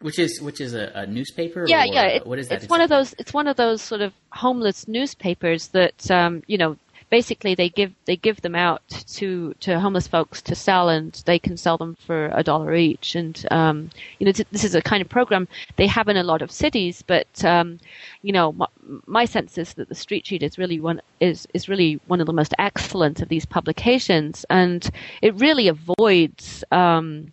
Which 0.00 0.18
is 0.18 0.40
which 0.40 0.60
is 0.60 0.74
a, 0.74 0.90
a 0.94 1.06
newspaper? 1.06 1.64
Yeah, 1.68 1.84
yeah. 1.84 2.04
It, 2.04 2.26
what 2.26 2.38
is 2.38 2.48
that? 2.48 2.56
It's 2.56 2.64
exactly? 2.64 2.74
one 2.74 2.80
of 2.80 2.90
those. 2.90 3.14
It's 3.18 3.32
one 3.32 3.46
of 3.46 3.56
those 3.56 3.82
sort 3.82 4.00
of 4.00 4.12
homeless 4.30 4.88
newspapers 4.88 5.68
that 5.68 6.10
um, 6.10 6.42
you 6.46 6.58
know 6.58 6.76
basically 7.12 7.54
they 7.54 7.68
give 7.68 7.92
they 8.06 8.16
give 8.16 8.40
them 8.40 8.54
out 8.54 8.82
to 8.88 9.52
to 9.60 9.78
homeless 9.78 10.08
folks 10.08 10.40
to 10.40 10.54
sell, 10.54 10.88
and 10.88 11.12
they 11.26 11.38
can 11.38 11.58
sell 11.58 11.76
them 11.76 11.94
for 11.94 12.30
a 12.32 12.42
dollar 12.42 12.74
each. 12.74 13.14
And 13.14 13.36
um, 13.50 13.90
you 14.18 14.24
know, 14.24 14.32
this 14.32 14.64
is 14.64 14.74
a 14.74 14.80
kind 14.80 15.02
of 15.02 15.08
program 15.10 15.46
they 15.76 15.86
have 15.86 16.08
in 16.08 16.16
a 16.16 16.22
lot 16.22 16.40
of 16.40 16.50
cities, 16.50 17.04
but 17.06 17.44
um, 17.44 17.78
you 18.22 18.32
know, 18.32 18.52
my, 18.52 18.66
my, 19.06 19.24
sense 19.26 19.58
is 19.58 19.74
that 19.74 19.90
the 19.90 19.94
Street 19.94 20.26
Sheet 20.26 20.42
is 20.42 20.56
really 20.56 20.80
one 20.80 21.02
is 21.20 21.46
is 21.52 21.68
really 21.68 22.00
one 22.06 22.22
of 22.22 22.26
the 22.26 22.32
most 22.32 22.54
excellent 22.58 23.20
of 23.20 23.28
these 23.28 23.44
publications, 23.44 24.46
and 24.48 24.90
it 25.20 25.38
really 25.38 25.68
avoids. 25.68 26.64
Um, 26.72 27.30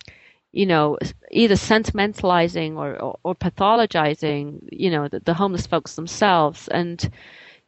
you 0.52 0.66
know, 0.66 0.98
either 1.30 1.54
sentimentalizing 1.54 2.76
or, 2.76 3.00
or, 3.00 3.20
or 3.22 3.36
pathologizing, 3.36 4.68
you 4.72 4.90
know, 4.90 5.08
the, 5.08 5.20
the, 5.20 5.36
homeless 5.36 5.68
folks 5.68 5.94
themselves. 5.94 6.68
And, 6.70 7.08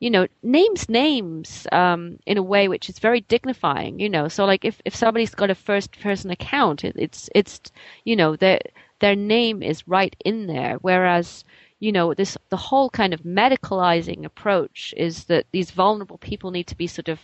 you 0.02 0.10
know, 0.10 0.28
names 0.44 0.90
names 0.90 1.68
um, 1.72 2.20
in 2.26 2.38
a 2.38 2.44
way 2.44 2.68
which 2.68 2.90
is 2.90 3.00
very 3.00 3.22
dignifying, 3.22 4.00
you 4.02 4.10
know. 4.10 4.28
So, 4.28 4.46
like, 4.46 4.66
if, 4.66 4.82
if 4.84 4.96
somebody's 4.96 5.36
got 5.36 5.52
a 5.52 5.56
first 5.56 6.00
person 6.02 6.32
account, 6.32 6.84
it, 6.84 6.96
it's, 6.98 7.30
it's, 7.36 7.62
you 8.04 8.18
know, 8.18 8.36
their, 8.36 8.60
their 9.00 9.16
name 9.16 9.64
is 9.64 9.88
right 9.88 10.16
in 10.26 10.48
there. 10.48 10.78
Whereas, 10.82 11.46
you 11.80 11.92
know, 11.92 12.14
this 12.16 12.38
the 12.50 12.58
whole 12.58 12.90
kind 12.90 13.14
of 13.14 13.22
medicalizing 13.24 14.26
approach 14.26 14.94
is 14.98 15.26
that 15.26 15.46
these 15.52 15.72
vulnerable 15.72 16.18
people 16.18 16.52
need 16.52 16.68
to 16.68 16.76
be 16.78 16.88
sort 16.88 17.10
of, 17.10 17.20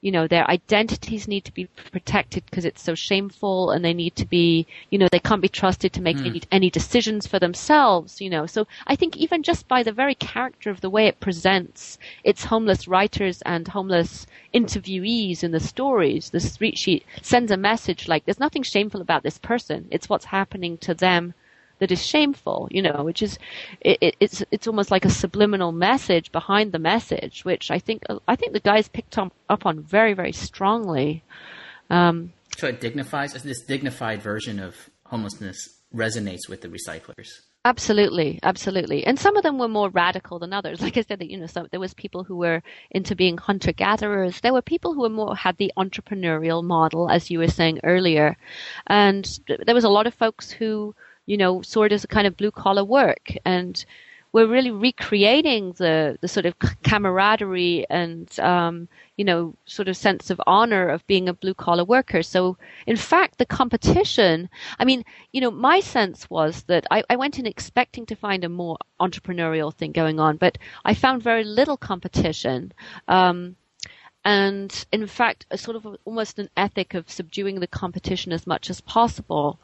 you 0.00 0.12
know, 0.12 0.28
their 0.28 0.48
identities 0.48 1.26
need 1.26 1.44
to 1.44 1.52
be 1.52 1.66
protected 1.90 2.44
because 2.44 2.64
it's 2.64 2.82
so 2.82 2.94
shameful, 2.94 3.70
and 3.70 3.84
they 3.84 3.94
need 3.94 4.14
to 4.16 4.26
be, 4.26 4.66
you 4.90 4.98
know, 4.98 5.08
they 5.10 5.18
can't 5.18 5.42
be 5.42 5.48
trusted 5.48 5.92
to 5.92 6.00
make 6.02 6.16
mm. 6.18 6.26
any, 6.26 6.42
any 6.52 6.70
decisions 6.70 7.26
for 7.26 7.38
themselves, 7.38 8.20
you 8.20 8.30
know. 8.30 8.46
So 8.46 8.66
I 8.86 8.94
think 8.94 9.16
even 9.16 9.42
just 9.42 9.66
by 9.66 9.82
the 9.82 9.92
very 9.92 10.14
character 10.14 10.70
of 10.70 10.80
the 10.80 10.90
way 10.90 11.06
it 11.06 11.20
presents 11.20 11.98
its 12.22 12.44
homeless 12.44 12.86
writers 12.86 13.42
and 13.42 13.66
homeless 13.66 14.26
interviewees 14.54 15.42
in 15.42 15.50
the 15.50 15.60
stories, 15.60 16.30
the 16.30 16.40
street 16.40 16.78
sheet 16.78 17.04
sends 17.22 17.50
a 17.50 17.56
message 17.56 18.06
like, 18.06 18.24
there's 18.24 18.40
nothing 18.40 18.62
shameful 18.62 19.00
about 19.00 19.22
this 19.24 19.38
person. 19.38 19.88
It's 19.90 20.08
what's 20.08 20.26
happening 20.26 20.78
to 20.78 20.94
them 20.94 21.34
that 21.78 21.90
is 21.90 22.04
shameful, 22.04 22.68
you 22.70 22.82
know, 22.82 23.02
which 23.04 23.22
is 23.22 23.38
it, 23.80 24.16
it's 24.20 24.42
it's 24.50 24.66
almost 24.66 24.90
like 24.90 25.04
a 25.04 25.10
subliminal 25.10 25.72
message 25.72 26.32
behind 26.32 26.72
the 26.72 26.78
message, 26.78 27.44
which 27.44 27.70
I 27.70 27.78
think 27.78 28.02
I 28.26 28.36
think 28.36 28.52
the 28.52 28.60
guys 28.60 28.88
picked 28.88 29.18
up 29.18 29.66
on 29.66 29.80
very 29.80 30.14
very 30.14 30.32
strongly. 30.32 31.22
Um, 31.90 32.32
so 32.56 32.66
it 32.66 32.80
dignifies 32.80 33.32
this 33.42 33.62
dignified 33.62 34.22
version 34.22 34.58
of 34.58 34.90
homelessness 35.04 35.78
resonates 35.94 36.48
with 36.48 36.60
the 36.60 36.68
recyclers. 36.68 37.28
Absolutely, 37.64 38.38
absolutely. 38.42 39.04
And 39.04 39.18
some 39.18 39.36
of 39.36 39.42
them 39.42 39.58
were 39.58 39.68
more 39.68 39.90
radical 39.90 40.38
than 40.38 40.52
others. 40.52 40.80
Like 40.80 40.96
I 40.96 41.02
said, 41.02 41.18
that 41.18 41.28
you 41.28 41.38
know, 41.38 41.46
some, 41.46 41.66
there 41.70 41.80
was 41.80 41.92
people 41.92 42.24
who 42.24 42.36
were 42.36 42.62
into 42.90 43.16
being 43.16 43.36
hunter 43.36 43.72
gatherers. 43.72 44.40
There 44.40 44.52
were 44.52 44.62
people 44.62 44.94
who 44.94 45.02
were 45.02 45.08
more 45.08 45.36
had 45.36 45.56
the 45.56 45.72
entrepreneurial 45.76 46.62
model, 46.62 47.10
as 47.10 47.30
you 47.30 47.40
were 47.40 47.48
saying 47.48 47.80
earlier, 47.84 48.36
and 48.86 49.28
there 49.46 49.74
was 49.74 49.84
a 49.84 49.90
lot 49.90 50.06
of 50.06 50.14
folks 50.14 50.50
who 50.50 50.94
you 51.28 51.36
know, 51.36 51.60
sort 51.60 51.92
of 51.92 52.02
a 52.02 52.06
kind 52.06 52.26
of 52.26 52.38
blue 52.38 52.50
collar 52.50 52.82
work. 52.82 53.36
And 53.44 53.84
we're 54.32 54.46
really 54.46 54.70
recreating 54.70 55.72
the, 55.72 56.16
the 56.22 56.28
sort 56.28 56.46
of 56.46 56.54
camaraderie 56.82 57.84
and, 57.90 58.38
um, 58.40 58.88
you 59.16 59.24
know, 59.24 59.54
sort 59.66 59.88
of 59.88 59.96
sense 59.96 60.30
of 60.30 60.40
honor 60.46 60.88
of 60.88 61.06
being 61.06 61.28
a 61.28 61.34
blue 61.34 61.52
collar 61.52 61.84
worker. 61.84 62.22
So, 62.22 62.56
in 62.86 62.96
fact, 62.96 63.36
the 63.36 63.46
competition, 63.46 64.48
I 64.78 64.86
mean, 64.86 65.04
you 65.32 65.42
know, 65.42 65.50
my 65.50 65.80
sense 65.80 66.30
was 66.30 66.62
that 66.64 66.86
I, 66.90 67.02
I 67.10 67.16
went 67.16 67.38
in 67.38 67.46
expecting 67.46 68.06
to 68.06 68.16
find 68.16 68.42
a 68.42 68.48
more 68.48 68.78
entrepreneurial 69.00 69.72
thing 69.72 69.92
going 69.92 70.18
on, 70.18 70.38
but 70.38 70.56
I 70.84 70.94
found 70.94 71.22
very 71.22 71.44
little 71.44 71.76
competition. 71.76 72.72
Um, 73.06 73.56
and 74.24 74.86
in 74.92 75.06
fact, 75.06 75.46
a 75.50 75.58
sort 75.58 75.76
of 75.76 75.86
almost 76.04 76.38
an 76.38 76.50
ethic 76.56 76.94
of 76.94 77.08
subduing 77.10 77.60
the 77.60 77.66
competition 77.66 78.32
as 78.32 78.46
much 78.46 78.68
as 78.70 78.80
possible. 78.80 79.58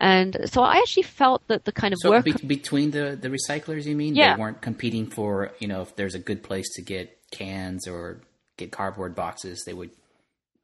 And 0.00 0.36
so 0.46 0.62
I 0.62 0.76
actually 0.76 1.02
felt 1.02 1.46
that 1.48 1.64
the 1.64 1.72
kind 1.72 1.92
of 1.92 1.98
so 2.00 2.10
work 2.10 2.24
be- 2.24 2.32
between 2.32 2.90
the 2.92 3.18
the 3.20 3.28
recyclers, 3.28 3.84
you 3.84 3.96
mean? 3.96 4.14
Yeah. 4.14 4.34
They 4.34 4.40
weren't 4.40 4.62
competing 4.62 5.06
for 5.06 5.52
you 5.58 5.68
know 5.68 5.82
if 5.82 5.96
there's 5.96 6.14
a 6.14 6.20
good 6.20 6.42
place 6.42 6.66
to 6.74 6.82
get 6.82 7.18
cans 7.30 7.86
or 7.88 8.20
get 8.56 8.72
cardboard 8.72 9.14
boxes, 9.14 9.64
they 9.66 9.74
would 9.74 9.90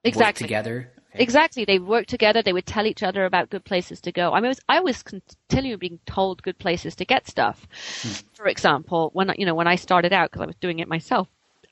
exactly 0.04 0.44
work 0.44 0.48
together. 0.48 0.92
Okay. 1.14 1.22
Exactly, 1.22 1.64
they 1.66 1.78
work 1.78 2.06
together. 2.06 2.42
They 2.42 2.54
would 2.54 2.64
tell 2.64 2.86
each 2.86 3.02
other 3.02 3.26
about 3.26 3.50
good 3.50 3.64
places 3.64 4.00
to 4.02 4.12
go. 4.12 4.32
I 4.32 4.36
mean, 4.36 4.46
I 4.46 4.48
was, 4.48 4.60
I 4.68 4.80
was 4.80 5.02
continually 5.02 5.76
being 5.76 5.98
told 6.06 6.42
good 6.42 6.58
places 6.58 6.94
to 6.96 7.04
get 7.04 7.28
stuff. 7.28 7.66
Hmm. 8.00 8.12
For 8.32 8.46
example, 8.46 9.10
when 9.12 9.30
you 9.36 9.44
know 9.44 9.54
when 9.54 9.68
I 9.68 9.76
started 9.76 10.12
out 10.12 10.30
because 10.30 10.42
I 10.42 10.46
was 10.46 10.56
doing 10.56 10.78
it 10.78 10.88
myself, 10.88 11.28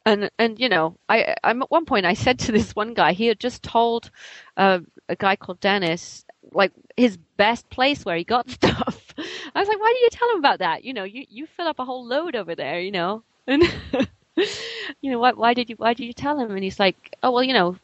and 0.07 0.31
and 0.39 0.59
you 0.59 0.69
know, 0.69 0.97
I 1.09 1.35
I'm 1.45 1.63
at 1.63 1.71
one 1.71 1.85
point 1.85 2.07
I 2.07 2.15
said 2.15 2.39
to 2.41 2.53
this 2.53 2.75
one 2.75 2.95
guy, 2.95 3.13
he 3.13 3.27
had 3.27 3.41
just 3.41 3.63
told 3.63 4.11
uh, 4.57 4.81
a 5.09 5.17
guy 5.17 5.37
called 5.37 5.61
Dennis 5.61 6.25
like 6.53 6.73
his 6.97 7.17
best 7.37 7.69
place 7.71 8.05
where 8.05 8.17
he 8.17 8.25
got 8.25 8.51
stuff. 8.51 9.15
I 9.19 9.59
was 9.61 9.69
like, 9.69 9.81
why 9.81 9.93
do 9.95 10.01
you 10.01 10.09
tell 10.11 10.31
him 10.33 10.39
about 10.39 10.59
that? 10.61 10.85
You 10.85 10.95
know, 10.95 11.05
you 11.05 11.25
you 11.29 11.47
fill 11.47 11.69
up 11.69 11.79
a 11.79 11.85
whole 11.85 12.07
load 12.07 12.35
over 12.37 12.55
there, 12.55 12.81
you 12.81 12.91
know, 12.93 13.23
and 13.47 13.63
you 15.03 15.11
know 15.11 15.19
why 15.19 15.33
why 15.33 15.55
did 15.55 15.71
you 15.71 15.77
why 15.77 15.95
did 15.95 16.05
you 16.07 16.13
tell 16.13 16.39
him? 16.39 16.51
And 16.53 16.65
he's 16.65 16.81
like, 16.81 17.15
oh 17.23 17.31
well, 17.33 17.45
you 17.45 17.53
know, 17.53 17.77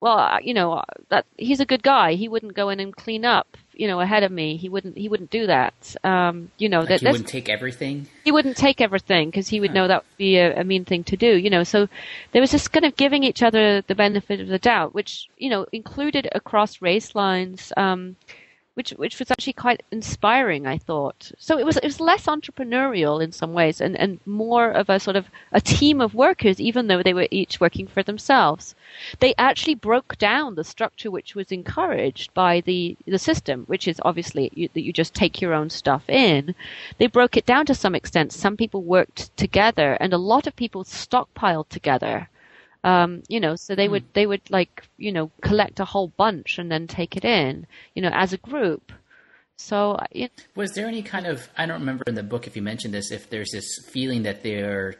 well 0.00 0.38
you 0.42 0.54
know 0.54 0.82
that 1.10 1.26
he's 1.38 1.60
a 1.60 1.66
good 1.66 1.82
guy. 1.82 2.14
He 2.14 2.28
wouldn't 2.28 2.54
go 2.54 2.68
in 2.70 2.80
and 2.80 2.94
clean 2.94 3.24
up 3.24 3.56
you 3.80 3.88
know 3.88 3.98
ahead 3.98 4.22
of 4.22 4.30
me. 4.30 4.58
He 4.58 4.68
wouldn't 4.68 4.98
he 4.98 5.08
wouldn't 5.08 5.30
do 5.30 5.46
that. 5.46 5.96
Um, 6.04 6.50
you 6.58 6.68
know 6.68 6.80
like 6.80 6.88
that 6.90 7.00
he 7.00 7.06
wouldn't 7.06 7.28
take 7.28 7.48
everything. 7.48 8.06
He 8.24 8.30
wouldn't 8.30 8.58
take 8.58 8.82
everything 8.82 9.30
because 9.30 9.48
he 9.48 9.58
would 9.58 9.70
huh. 9.70 9.74
know 9.74 9.88
that 9.88 10.02
would 10.02 10.18
be 10.18 10.36
a, 10.36 10.60
a, 10.60 10.64
mean 10.64 10.84
thing 10.84 11.02
to 11.04 11.16
do. 11.16 11.34
You 11.34 11.48
know, 11.48 11.64
so 11.64 11.88
there 12.32 12.42
was 12.42 12.50
just 12.50 12.70
kind 12.72 12.84
of 12.84 12.94
giving 12.94 13.24
each 13.24 13.42
other 13.42 13.80
the 13.80 13.94
benefit 13.94 14.38
of 14.38 14.48
the 14.48 14.58
doubt, 14.58 14.92
which 14.94 15.28
you 15.38 15.48
know 15.48 15.66
included 15.72 16.28
across 16.32 16.82
race 16.82 17.14
lines. 17.14 17.72
Um, 17.74 18.16
which 18.74 18.90
which 18.90 19.18
was 19.18 19.30
actually 19.32 19.52
quite 19.52 19.82
inspiring, 19.90 20.64
I 20.66 20.78
thought. 20.78 21.32
So 21.38 21.58
it 21.58 21.66
was 21.66 21.76
it 21.76 21.84
was 21.84 21.98
less 21.98 22.26
entrepreneurial 22.26 23.20
in 23.20 23.32
some 23.32 23.52
ways, 23.52 23.80
and, 23.80 23.96
and 23.96 24.20
more 24.24 24.70
of 24.70 24.88
a 24.88 25.00
sort 25.00 25.16
of 25.16 25.26
a 25.50 25.60
team 25.60 26.00
of 26.00 26.14
workers, 26.14 26.60
even 26.60 26.86
though 26.86 27.02
they 27.02 27.12
were 27.12 27.26
each 27.32 27.60
working 27.60 27.88
for 27.88 28.04
themselves. 28.04 28.76
They 29.18 29.34
actually 29.36 29.74
broke 29.74 30.16
down 30.18 30.54
the 30.54 30.62
structure 30.62 31.10
which 31.10 31.34
was 31.34 31.50
encouraged 31.50 32.32
by 32.32 32.60
the 32.60 32.96
the 33.06 33.18
system, 33.18 33.64
which 33.66 33.88
is 33.88 34.00
obviously 34.04 34.50
you, 34.54 34.68
that 34.74 34.82
you 34.82 34.92
just 34.92 35.14
take 35.14 35.40
your 35.40 35.52
own 35.52 35.68
stuff 35.68 36.08
in. 36.08 36.54
They 36.98 37.08
broke 37.08 37.36
it 37.36 37.46
down 37.46 37.66
to 37.66 37.74
some 37.74 37.96
extent. 37.96 38.32
Some 38.32 38.56
people 38.56 38.82
worked 38.82 39.36
together, 39.36 39.94
and 39.94 40.12
a 40.12 40.18
lot 40.18 40.46
of 40.46 40.54
people 40.54 40.84
stockpiled 40.84 41.68
together. 41.70 42.28
Um, 42.82 43.22
you 43.28 43.40
know, 43.40 43.56
so 43.56 43.74
they 43.74 43.88
mm. 43.88 43.92
would 43.92 44.14
they 44.14 44.26
would 44.26 44.50
like 44.50 44.88
you 44.96 45.12
know 45.12 45.30
collect 45.42 45.80
a 45.80 45.84
whole 45.84 46.08
bunch 46.08 46.58
and 46.58 46.70
then 46.70 46.86
take 46.86 47.16
it 47.16 47.24
in, 47.24 47.66
you 47.94 48.02
know, 48.02 48.10
as 48.12 48.32
a 48.32 48.38
group. 48.38 48.92
So, 49.58 49.98
was 50.56 50.72
there 50.72 50.86
any 50.86 51.02
kind 51.02 51.26
of 51.26 51.46
I 51.56 51.66
don't 51.66 51.80
remember 51.80 52.04
in 52.06 52.14
the 52.14 52.22
book 52.22 52.46
if 52.46 52.56
you 52.56 52.62
mentioned 52.62 52.94
this 52.94 53.10
if 53.10 53.28
there's 53.28 53.50
this 53.52 53.68
feeling 53.90 54.22
that 54.22 54.42
they're 54.42 54.94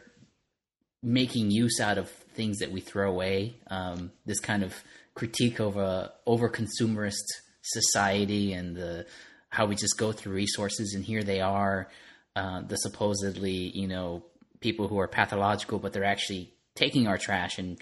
making 1.01 1.49
use 1.49 1.79
out 1.79 1.97
of 1.97 2.09
things 2.09 2.59
that 2.59 2.71
we 2.71 2.79
throw 2.79 3.09
away, 3.09 3.55
um, 3.67 4.11
this 4.27 4.39
kind 4.39 4.63
of 4.63 4.75
critique 5.15 5.59
of 5.59 5.77
a 5.77 6.11
over 6.27 6.47
consumerist 6.47 7.25
society 7.63 8.53
and 8.53 8.75
the 8.75 9.07
how 9.49 9.65
we 9.65 9.75
just 9.75 9.97
go 9.97 10.11
through 10.11 10.33
resources 10.33 10.93
and 10.93 11.03
here 11.03 11.23
they 11.23 11.41
are, 11.41 11.89
uh, 12.35 12.61
the 12.61 12.75
supposedly 12.75 13.71
you 13.75 13.87
know 13.87 14.23
people 14.59 14.87
who 14.87 14.99
are 14.99 15.07
pathological 15.07 15.79
but 15.79 15.91
they're 15.91 16.03
actually 16.03 16.53
taking 16.75 17.07
our 17.07 17.17
trash 17.17 17.57
and 17.57 17.79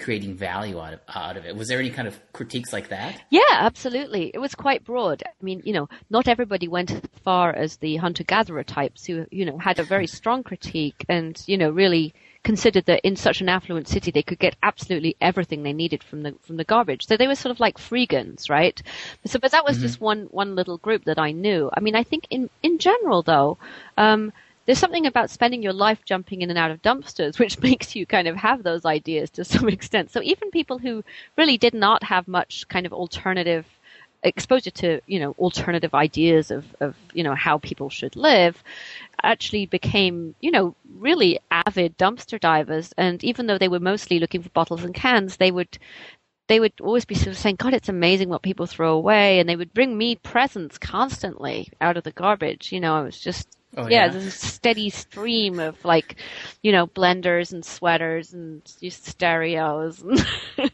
creating 0.00 0.34
value 0.34 0.80
out 0.80 0.94
of 0.94 1.00
out 1.08 1.36
of 1.36 1.46
it. 1.46 1.56
Was 1.56 1.68
there 1.68 1.78
any 1.78 1.90
kind 1.90 2.08
of 2.08 2.20
critiques 2.32 2.72
like 2.72 2.88
that? 2.88 3.22
Yeah, 3.30 3.42
absolutely. 3.50 4.30
It 4.34 4.38
was 4.38 4.54
quite 4.54 4.84
broad. 4.84 5.22
I 5.24 5.44
mean, 5.44 5.62
you 5.64 5.72
know, 5.72 5.88
not 6.10 6.28
everybody 6.28 6.68
went 6.68 6.90
as 6.90 7.00
far 7.22 7.52
as 7.52 7.76
the 7.76 7.96
hunter 7.96 8.24
gatherer 8.24 8.64
types 8.64 9.06
who, 9.06 9.26
you 9.30 9.44
know, 9.44 9.56
had 9.56 9.78
a 9.78 9.84
very 9.84 10.06
strong 10.18 10.42
critique 10.42 11.04
and, 11.08 11.40
you 11.46 11.56
know, 11.56 11.70
really 11.70 12.12
considered 12.42 12.84
that 12.84 13.00
in 13.04 13.16
such 13.16 13.40
an 13.40 13.48
affluent 13.48 13.88
city 13.88 14.10
they 14.10 14.22
could 14.22 14.38
get 14.38 14.54
absolutely 14.62 15.16
everything 15.18 15.62
they 15.62 15.72
needed 15.72 16.02
from 16.02 16.22
the 16.22 16.34
from 16.42 16.56
the 16.56 16.64
garbage. 16.64 17.06
So 17.06 17.16
they 17.16 17.28
were 17.28 17.36
sort 17.36 17.52
of 17.52 17.60
like 17.60 17.78
freegans, 17.78 18.50
right? 18.50 18.80
So, 19.24 19.38
but 19.38 19.52
that 19.52 19.64
was 19.64 19.76
mm-hmm. 19.76 19.86
just 19.86 20.00
one 20.00 20.24
one 20.30 20.56
little 20.56 20.78
group 20.78 21.04
that 21.04 21.18
I 21.18 21.30
knew. 21.32 21.70
I 21.72 21.80
mean, 21.80 21.94
I 21.94 22.02
think 22.02 22.26
in 22.30 22.50
in 22.62 22.78
general 22.78 23.22
though. 23.22 23.58
Um, 23.96 24.32
there's 24.66 24.78
something 24.78 25.06
about 25.06 25.30
spending 25.30 25.62
your 25.62 25.72
life 25.72 26.04
jumping 26.04 26.42
in 26.42 26.50
and 26.50 26.58
out 26.58 26.70
of 26.70 26.82
dumpsters 26.82 27.38
which 27.38 27.58
makes 27.62 27.94
you 27.94 28.06
kind 28.06 28.28
of 28.28 28.36
have 28.36 28.62
those 28.62 28.84
ideas 28.84 29.30
to 29.30 29.44
some 29.44 29.68
extent. 29.76 30.10
So 30.10 30.22
even 30.22 30.50
people 30.50 30.78
who 30.78 31.04
really 31.36 31.58
did 31.58 31.74
not 31.74 32.02
have 32.04 32.28
much 32.28 32.66
kind 32.68 32.86
of 32.86 32.92
alternative 32.92 33.66
exposure 34.24 34.70
to, 34.70 35.00
you 35.06 35.20
know, 35.20 35.32
alternative 35.38 35.94
ideas 35.94 36.50
of, 36.50 36.64
of, 36.80 36.96
you 37.12 37.22
know, 37.22 37.34
how 37.34 37.58
people 37.58 37.90
should 37.90 38.16
live 38.16 38.62
actually 39.22 39.66
became, 39.66 40.34
you 40.40 40.50
know, 40.50 40.74
really 40.96 41.38
avid 41.50 41.96
dumpster 41.98 42.40
divers. 42.40 42.92
And 42.96 43.22
even 43.22 43.46
though 43.46 43.58
they 43.58 43.68
were 43.68 43.80
mostly 43.80 44.18
looking 44.18 44.42
for 44.42 44.48
bottles 44.50 44.84
and 44.84 44.94
cans, 44.94 45.36
they 45.36 45.50
would 45.50 45.78
they 46.46 46.60
would 46.60 46.72
always 46.82 47.06
be 47.06 47.14
sort 47.14 47.28
of 47.28 47.38
saying, 47.38 47.56
God, 47.56 47.72
it's 47.72 47.88
amazing 47.88 48.28
what 48.28 48.42
people 48.42 48.66
throw 48.66 48.92
away. 48.92 49.38
And 49.38 49.48
they 49.48 49.56
would 49.56 49.72
bring 49.72 49.96
me 49.96 50.16
presents 50.16 50.76
constantly 50.76 51.70
out 51.80 51.96
of 51.96 52.04
the 52.04 52.10
garbage. 52.10 52.70
You 52.70 52.80
know, 52.80 52.94
I 52.94 53.00
was 53.02 53.18
just 53.18 53.48
Oh, 53.76 53.88
yeah, 53.88 54.06
yeah, 54.06 54.08
there's 54.08 54.26
a 54.26 54.30
steady 54.30 54.90
stream 54.90 55.58
of 55.58 55.84
like, 55.84 56.16
you 56.62 56.72
know, 56.72 56.86
blenders 56.86 57.52
and 57.52 57.64
sweaters 57.64 58.32
and 58.32 58.62
stereos 58.64 60.02
and 60.02 60.26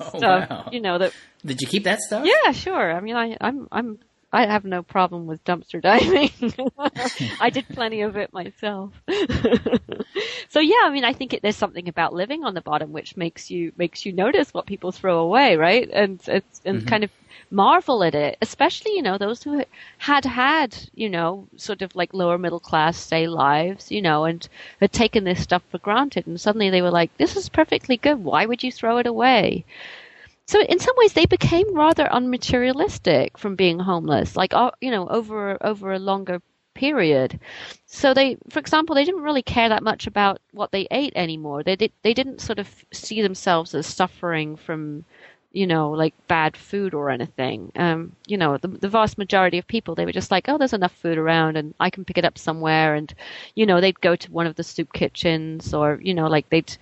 oh, 0.00 0.18
stuff. 0.18 0.50
Wow. 0.50 0.68
You 0.72 0.80
know 0.80 0.98
that. 0.98 1.12
Did 1.44 1.60
you 1.60 1.66
keep 1.68 1.84
that 1.84 2.00
stuff? 2.00 2.26
Yeah, 2.26 2.52
sure. 2.52 2.92
I 2.92 3.00
mean, 3.00 3.16
I, 3.16 3.36
I'm, 3.40 3.68
I'm, 3.70 3.98
I 4.34 4.46
have 4.46 4.64
no 4.64 4.82
problem 4.82 5.26
with 5.26 5.44
dumpster 5.44 5.80
diving. 5.80 6.32
I 7.40 7.50
did 7.50 7.68
plenty 7.68 8.00
of 8.00 8.16
it 8.16 8.32
myself. 8.32 8.92
so 10.48 10.58
yeah, 10.58 10.82
I 10.82 10.90
mean, 10.90 11.04
I 11.04 11.12
think 11.12 11.34
it, 11.34 11.42
there's 11.42 11.56
something 11.56 11.88
about 11.88 12.14
living 12.14 12.42
on 12.42 12.54
the 12.54 12.60
bottom 12.60 12.92
which 12.92 13.16
makes 13.16 13.48
you 13.48 13.70
makes 13.76 14.04
you 14.04 14.12
notice 14.12 14.52
what 14.52 14.66
people 14.66 14.90
throw 14.90 15.20
away, 15.20 15.56
right? 15.56 15.88
And 15.92 16.20
it's 16.26 16.60
and 16.64 16.78
mm-hmm. 16.78 16.88
kind 16.88 17.04
of 17.04 17.10
marvel 17.48 18.02
at 18.02 18.16
it, 18.16 18.36
especially, 18.42 18.96
you 18.96 19.02
know, 19.02 19.18
those 19.18 19.44
who 19.44 19.64
had 19.98 20.24
had, 20.24 20.76
you 20.94 21.08
know, 21.08 21.46
sort 21.56 21.82
of 21.82 21.94
like 21.94 22.12
lower 22.12 22.36
middle 22.36 22.58
class, 22.58 22.96
say, 22.96 23.28
lives, 23.28 23.92
you 23.92 24.02
know, 24.02 24.24
and 24.24 24.48
had 24.80 24.92
taken 24.92 25.22
this 25.22 25.44
stuff 25.44 25.62
for 25.70 25.78
granted. 25.78 26.26
And 26.26 26.40
suddenly 26.40 26.70
they 26.70 26.82
were 26.82 26.90
like, 26.90 27.16
this 27.18 27.36
is 27.36 27.48
perfectly 27.48 27.96
good. 27.96 28.24
Why 28.24 28.46
would 28.46 28.64
you 28.64 28.72
throw 28.72 28.98
it 28.98 29.06
away? 29.06 29.64
So 30.46 30.60
in 30.60 30.78
some 30.78 30.94
ways 30.96 31.12
they 31.14 31.26
became 31.26 31.74
rather 31.74 32.06
unmaterialistic 32.06 33.38
from 33.38 33.56
being 33.56 33.78
homeless, 33.78 34.36
like, 34.36 34.52
uh, 34.54 34.70
you 34.80 34.90
know, 34.90 35.08
over, 35.08 35.58
over 35.64 35.92
a 35.92 35.98
longer 35.98 36.40
period. 36.74 37.40
So 37.86 38.12
they, 38.14 38.36
for 38.50 38.58
example, 38.58 38.94
they 38.94 39.04
didn't 39.04 39.22
really 39.22 39.42
care 39.42 39.68
that 39.68 39.82
much 39.82 40.06
about 40.06 40.40
what 40.52 40.72
they 40.72 40.86
ate 40.90 41.12
anymore. 41.16 41.62
They 41.62 41.76
did, 41.76 41.92
they 42.02 42.14
didn't 42.14 42.40
sort 42.40 42.58
of 42.58 42.68
see 42.92 43.22
themselves 43.22 43.74
as 43.74 43.86
suffering 43.86 44.56
from 44.56 45.04
you 45.54 45.68
know, 45.68 45.90
like 45.90 46.14
bad 46.26 46.56
food 46.56 46.92
or 46.94 47.10
anything. 47.10 47.70
Um, 47.76 48.16
you 48.26 48.36
know, 48.36 48.58
the, 48.58 48.68
the 48.68 48.88
vast 48.88 49.16
majority 49.16 49.56
of 49.56 49.66
people, 49.68 49.94
they 49.94 50.04
were 50.04 50.12
just 50.12 50.32
like, 50.32 50.48
oh, 50.48 50.58
there's 50.58 50.72
enough 50.72 50.92
food 50.92 51.16
around 51.16 51.56
and 51.56 51.74
I 51.78 51.90
can 51.90 52.04
pick 52.04 52.18
it 52.18 52.24
up 52.24 52.36
somewhere. 52.36 52.96
And, 52.96 53.14
you 53.54 53.64
know, 53.64 53.80
they'd 53.80 54.00
go 54.00 54.16
to 54.16 54.32
one 54.32 54.48
of 54.48 54.56
the 54.56 54.64
soup 54.64 54.92
kitchens 54.92 55.72
or, 55.72 56.00
you 56.02 56.12
know, 56.12 56.26
like 56.26 56.50
they'd, 56.50 56.76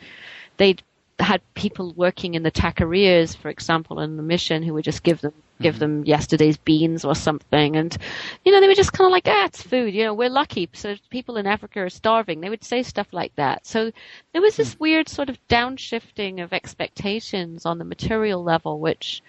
they'd 0.57 0.83
had 1.23 1.41
people 1.55 1.93
working 1.95 2.35
in 2.35 2.43
the 2.43 2.51
taquerias, 2.51 3.37
for 3.37 3.49
example, 3.49 4.01
in 4.01 4.17
the 4.17 4.23
mission 4.23 4.63
who 4.63 4.75
would 4.75 4.85
just 4.85 5.03
give 5.03 5.21
them 5.21 5.33
give 5.61 5.77
mm-hmm. 5.77 5.81
them 5.81 6.05
yesterday's 6.05 6.57
beans 6.57 7.05
or 7.05 7.15
something, 7.15 7.77
and 7.77 7.97
you 8.45 8.53
know 8.53 8.61
they 8.61 8.69
were 8.69 8.75
just 8.75 8.93
kind 8.93 9.07
of 9.07 9.13
like, 9.13 9.27
ah, 9.27 9.47
it's 9.47 9.63
food. 9.63 9.95
You 9.95 10.05
know, 10.05 10.15
we're 10.15 10.29
lucky. 10.29 10.69
So 10.73 10.97
people 11.11 11.37
in 11.37 11.47
Africa 11.47 11.81
are 11.81 11.91
starving. 11.91 12.41
They 12.41 12.51
would 12.51 12.65
say 12.65 12.83
stuff 12.83 13.09
like 13.13 13.35
that. 13.37 13.67
So 13.67 13.93
there 14.33 14.43
was 14.43 14.57
this 14.57 14.75
mm. 14.75 14.81
weird 14.81 15.09
sort 15.09 15.29
of 15.29 15.39
downshifting 15.49 16.43
of 16.43 16.53
expectations 16.53 17.65
on 17.65 17.79
the 17.79 17.85
material 17.85 18.43
level, 18.43 18.81
which, 18.81 19.23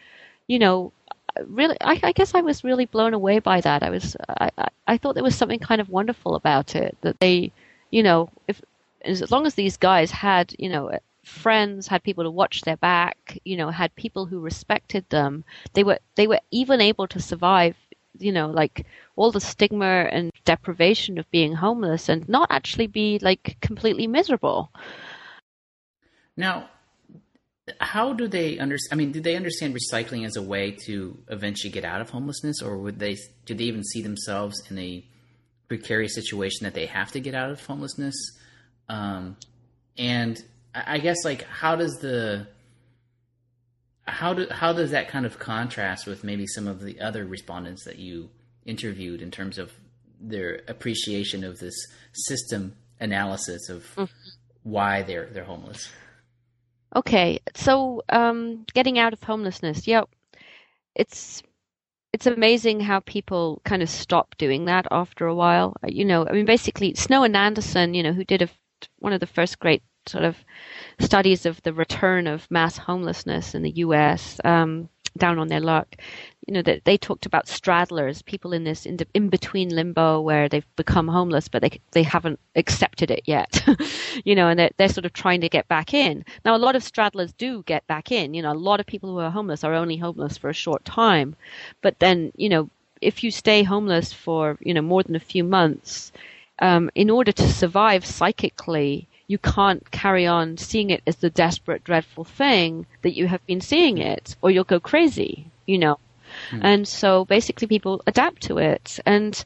you 0.47 0.59
know, 0.59 0.91
really, 1.47 1.77
I, 1.81 1.99
I 2.03 2.11
guess 2.11 2.35
I 2.35 2.41
was 2.41 2.63
really 2.63 2.85
blown 2.85 3.13
away 3.13 3.39
by 3.39 3.61
that. 3.61 3.83
I 3.83 3.89
was, 3.89 4.15
I, 4.27 4.49
I, 4.57 4.67
I 4.87 4.97
thought 4.97 5.13
there 5.15 5.23
was 5.23 5.35
something 5.35 5.59
kind 5.59 5.81
of 5.81 5.89
wonderful 5.89 6.35
about 6.35 6.75
it 6.75 6.97
that 7.01 7.19
they, 7.19 7.51
you 7.91 8.03
know, 8.03 8.29
if 8.47 8.61
as 9.03 9.31
long 9.31 9.45
as 9.45 9.55
these 9.55 9.77
guys 9.77 10.11
had, 10.11 10.55
you 10.57 10.69
know, 10.69 10.97
friends, 11.23 11.87
had 11.87 12.03
people 12.03 12.23
to 12.23 12.31
watch 12.31 12.61
their 12.61 12.77
back, 12.77 13.37
you 13.43 13.57
know, 13.57 13.69
had 13.69 13.95
people 13.95 14.25
who 14.25 14.39
respected 14.39 15.09
them. 15.09 15.43
They 15.73 15.83
were 15.83 15.99
they 16.15 16.27
were 16.27 16.39
even 16.51 16.81
able 16.81 17.07
to 17.07 17.19
survive, 17.19 17.75
you 18.17 18.31
know, 18.31 18.49
like 18.49 18.85
all 19.15 19.31
the 19.31 19.39
stigma 19.39 20.07
and 20.11 20.31
deprivation 20.45 21.17
of 21.17 21.29
being 21.31 21.53
homeless 21.53 22.09
and 22.09 22.27
not 22.27 22.49
actually 22.51 22.87
be 22.87 23.19
like 23.21 23.57
completely 23.61 24.07
miserable. 24.07 24.71
Now, 26.35 26.69
how 27.79 28.13
do 28.13 28.27
they 28.27 28.59
understand? 28.59 28.99
I 28.99 29.03
mean, 29.03 29.11
do 29.11 29.21
they 29.21 29.35
understand 29.35 29.75
recycling 29.75 30.25
as 30.25 30.35
a 30.35 30.41
way 30.41 30.71
to 30.85 31.17
eventually 31.29 31.71
get 31.71 31.85
out 31.85 32.01
of 32.01 32.09
homelessness, 32.09 32.61
or 32.61 32.77
would 32.77 32.99
they? 32.99 33.17
Do 33.45 33.53
they 33.53 33.65
even 33.65 33.83
see 33.83 34.01
themselves 34.01 34.61
in 34.69 34.77
a 34.77 35.05
precarious 35.67 36.15
situation 36.15 36.65
that 36.65 36.73
they 36.73 36.87
have 36.87 37.11
to 37.13 37.19
get 37.19 37.35
out 37.35 37.51
of 37.51 37.65
homelessness? 37.65 38.15
Um, 38.89 39.37
and 39.97 40.43
I 40.73 40.97
guess 40.99 41.23
like 41.23 41.43
how 41.43 41.75
does 41.75 41.99
the 41.99 42.47
how 44.05 44.33
do 44.33 44.47
how 44.49 44.73
does 44.73 44.91
that 44.91 45.07
kind 45.07 45.25
of 45.25 45.39
contrast 45.39 46.07
with 46.07 46.23
maybe 46.23 46.47
some 46.47 46.67
of 46.67 46.81
the 46.81 46.99
other 46.99 47.25
respondents 47.25 47.85
that 47.85 47.97
you 47.97 48.29
interviewed 48.65 49.21
in 49.21 49.31
terms 49.31 49.57
of 49.57 49.71
their 50.19 50.61
appreciation 50.67 51.43
of 51.43 51.59
this 51.59 51.75
system 52.13 52.75
analysis 52.99 53.69
of 53.69 53.83
mm-hmm. 53.95 54.05
why 54.63 55.03
they're 55.03 55.27
they're 55.27 55.43
homeless? 55.43 55.89
Okay, 56.95 57.39
so 57.55 58.03
um, 58.09 58.65
getting 58.73 58.99
out 58.99 59.13
of 59.13 59.23
homelessness, 59.23 59.87
yeah, 59.87 60.03
it's 60.95 61.41
it's 62.13 62.27
amazing 62.27 62.79
how 62.79 62.99
people 62.99 63.61
kind 63.65 63.81
of 63.81 63.89
stop 63.89 64.35
doing 64.37 64.65
that 64.65 64.85
after 64.91 65.25
a 65.25 65.33
while. 65.33 65.75
You 65.87 66.05
know, 66.05 66.27
I 66.27 66.33
mean, 66.33 66.45
basically, 66.45 66.93
Snow 66.93 67.23
and 67.23 67.35
Anderson, 67.35 67.95
you 67.95 68.03
know, 68.03 68.13
who 68.13 68.23
did 68.23 68.43
a, 68.43 68.49
one 68.99 69.13
of 69.13 69.19
the 69.19 69.27
first 69.27 69.59
great 69.59 69.81
sort 70.05 70.23
of 70.23 70.37
studies 70.99 71.45
of 71.45 71.61
the 71.63 71.73
return 71.73 72.27
of 72.27 72.49
mass 72.49 72.77
homelessness 72.77 73.55
in 73.55 73.61
the 73.63 73.71
U.S. 73.71 74.39
Um, 74.43 74.89
down 75.17 75.39
on 75.39 75.47
their 75.47 75.59
luck. 75.59 75.95
You 76.47 76.53
know 76.55 76.61
that 76.63 76.83
they 76.83 76.97
talked 76.97 77.25
about 77.25 77.45
straddlers, 77.45 78.25
people 78.25 78.51
in 78.51 78.63
this 78.65 78.85
in, 78.85 78.97
the, 78.97 79.07
in 79.13 79.29
between 79.29 79.69
limbo 79.69 80.19
where 80.19 80.49
they've 80.49 80.75
become 80.75 81.07
homeless, 81.07 81.47
but 81.47 81.61
they 81.61 81.79
they 81.91 82.03
haven't 82.03 82.39
accepted 82.55 83.11
it 83.11 83.23
yet. 83.25 83.63
you 84.25 84.35
know, 84.35 84.49
and 84.49 84.59
they're, 84.59 84.71
they're 84.77 84.89
sort 84.89 85.05
of 85.05 85.13
trying 85.13 85.41
to 85.41 85.49
get 85.49 85.67
back 85.67 85.93
in. 85.93 86.25
Now, 86.43 86.55
a 86.55 86.57
lot 86.57 86.75
of 86.75 86.83
straddlers 86.83 87.33
do 87.37 87.63
get 87.63 87.85
back 87.87 88.11
in. 88.11 88.33
You 88.33 88.41
know, 88.41 88.51
a 88.51 88.65
lot 88.69 88.79
of 88.79 88.85
people 88.85 89.09
who 89.11 89.19
are 89.19 89.31
homeless 89.31 89.63
are 89.63 89.73
only 89.73 89.97
homeless 89.97 90.37
for 90.37 90.49
a 90.49 90.53
short 90.53 90.83
time, 90.83 91.35
but 91.81 91.99
then 91.99 92.31
you 92.35 92.49
know, 92.49 92.69
if 93.01 93.23
you 93.23 93.31
stay 93.31 93.63
homeless 93.63 94.11
for 94.11 94.57
you 94.61 94.73
know 94.73 94.81
more 94.81 95.03
than 95.03 95.15
a 95.15 95.19
few 95.19 95.43
months, 95.45 96.11
um, 96.59 96.89
in 96.95 97.09
order 97.09 97.31
to 97.31 97.47
survive 97.47 98.05
psychically 98.05 99.07
you 99.27 99.37
can't 99.37 99.89
carry 99.91 100.27
on 100.27 100.57
seeing 100.57 100.89
it 100.89 101.01
as 101.07 101.17
the 101.17 101.29
desperate, 101.29 101.83
dreadful 101.83 102.23
thing 102.23 102.85
that 103.01 103.15
you 103.15 103.27
have 103.27 103.45
been 103.45 103.61
seeing 103.61 103.97
it, 103.97 104.35
or 104.41 104.51
you'll 104.51 104.63
go 104.63 104.79
crazy, 104.79 105.49
you 105.65 105.77
know. 105.77 105.97
Mm. 106.51 106.59
And 106.63 106.87
so 106.87 107.25
basically 107.25 107.67
people 107.67 108.01
adapt 108.07 108.41
to 108.43 108.57
it. 108.57 108.99
And 109.05 109.43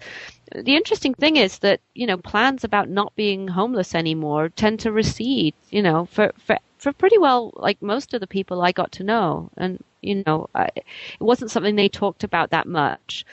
the 0.55 0.75
interesting 0.75 1.13
thing 1.13 1.35
is 1.35 1.59
that, 1.59 1.81
you 1.93 2.07
know, 2.07 2.17
plans 2.17 2.63
about 2.63 2.89
not 2.89 3.15
being 3.15 3.47
homeless 3.47 3.93
anymore 3.93 4.49
tend 4.49 4.79
to 4.81 4.91
recede, 4.91 5.53
you 5.69 5.81
know, 5.81 6.05
for, 6.05 6.31
for, 6.37 6.57
for 6.77 6.93
pretty 6.93 7.17
well, 7.17 7.51
like 7.55 7.81
most 7.81 8.13
of 8.13 8.21
the 8.21 8.27
people 8.27 8.61
I 8.61 8.71
got 8.71 8.93
to 8.93 9.03
know. 9.03 9.49
And, 9.57 9.83
you 10.01 10.23
know, 10.25 10.49
I, 10.55 10.69
it 10.75 10.85
wasn't 11.19 11.51
something 11.51 11.75
they 11.75 11.89
talked 11.89 12.23
about 12.23 12.51
that 12.51 12.67
much. 12.67 13.25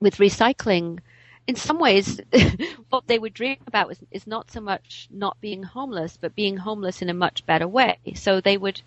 With 0.00 0.16
recycling, 0.16 0.98
in 1.46 1.56
some 1.56 1.78
ways, 1.78 2.20
what 2.90 3.06
they 3.06 3.18
would 3.18 3.34
dream 3.34 3.58
about 3.66 3.88
was, 3.88 3.98
is 4.10 4.26
not 4.26 4.50
so 4.50 4.60
much 4.60 5.08
not 5.10 5.40
being 5.40 5.62
homeless, 5.62 6.18
but 6.20 6.34
being 6.34 6.56
homeless 6.56 7.02
in 7.02 7.08
a 7.08 7.14
much 7.14 7.46
better 7.46 7.68
way. 7.68 7.98
So 8.14 8.40
they 8.40 8.56
would, 8.56 8.80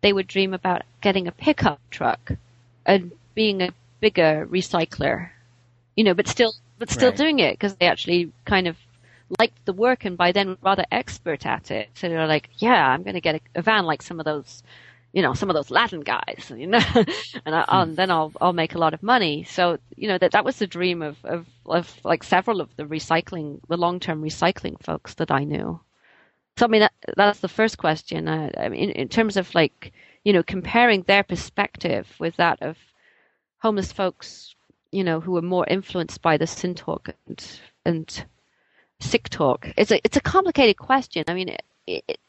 they 0.00 0.12
would 0.12 0.26
dream 0.26 0.54
about 0.54 0.82
getting 1.00 1.26
a 1.26 1.32
pickup 1.32 1.80
truck 1.90 2.32
and 2.86 3.12
being 3.34 3.60
a 3.60 3.74
bigger 4.00 4.48
recycler, 4.50 5.30
you 5.94 6.04
know, 6.04 6.14
but 6.14 6.26
still, 6.26 6.54
but 6.78 6.90
still 6.90 7.10
right. 7.10 7.18
doing 7.18 7.38
it 7.38 7.52
because 7.52 7.76
they 7.76 7.86
actually 7.86 8.32
kind 8.46 8.66
of 8.66 8.76
liked 9.38 9.64
the 9.66 9.72
work 9.72 10.04
and 10.04 10.16
by 10.16 10.32
then 10.32 10.56
rather 10.62 10.84
expert 10.90 11.44
at 11.44 11.70
it. 11.70 11.90
So 11.94 12.08
they're 12.08 12.26
like, 12.26 12.48
yeah, 12.56 12.88
I'm 12.88 13.02
going 13.02 13.14
to 13.14 13.20
get 13.20 13.36
a, 13.36 13.40
a 13.56 13.62
van 13.62 13.84
like 13.84 14.02
some 14.02 14.18
of 14.18 14.24
those 14.24 14.62
you 15.12 15.22
know, 15.22 15.34
some 15.34 15.50
of 15.50 15.54
those 15.54 15.70
Latin 15.70 16.00
guys, 16.00 16.52
you 16.56 16.66
know, 16.66 16.78
and, 17.44 17.54
I, 17.54 17.64
and, 17.68 17.96
then 17.96 18.10
I'll 18.10 18.32
I'll 18.40 18.52
make 18.52 18.74
a 18.74 18.78
lot 18.78 18.94
of 18.94 19.02
money. 19.02 19.44
So 19.44 19.78
you 19.96 20.08
know 20.08 20.18
that 20.18 20.32
that 20.32 20.44
was 20.44 20.58
the 20.58 20.66
dream 20.66 21.02
of 21.02 21.16
of, 21.24 21.46
of 21.66 22.00
like 22.04 22.22
several 22.22 22.60
of 22.60 22.74
the 22.76 22.84
recycling, 22.84 23.60
the 23.68 23.76
long 23.76 23.98
term 23.98 24.22
recycling 24.22 24.80
folks 24.82 25.14
that 25.14 25.30
I 25.30 25.44
knew. 25.44 25.80
So 26.58 26.66
I 26.66 26.68
mean 26.68 26.82
that, 26.82 26.92
that's 27.16 27.40
the 27.40 27.48
first 27.48 27.78
question. 27.78 28.28
Uh, 28.28 28.50
I 28.56 28.68
mean, 28.68 28.90
in, 28.90 28.90
in 28.90 29.08
terms 29.08 29.36
of 29.36 29.52
like 29.54 29.92
you 30.24 30.32
know 30.32 30.42
comparing 30.42 31.02
their 31.02 31.24
perspective 31.24 32.06
with 32.20 32.36
that 32.36 32.62
of 32.62 32.76
homeless 33.58 33.92
folks, 33.92 34.54
you 34.92 35.04
know, 35.04 35.20
who 35.20 35.32
were 35.32 35.42
more 35.42 35.66
influenced 35.68 36.22
by 36.22 36.36
the 36.36 36.46
sin 36.46 36.74
talk 36.74 37.08
and 37.26 37.60
and 37.84 38.24
sick 39.00 39.28
talk. 39.28 39.68
It's 39.76 39.90
a 39.90 40.00
it's 40.04 40.16
a 40.16 40.20
complicated 40.20 40.76
question. 40.76 41.24
I 41.28 41.34
mean, 41.34 41.48
it, 41.48 41.62
it, 41.86 42.20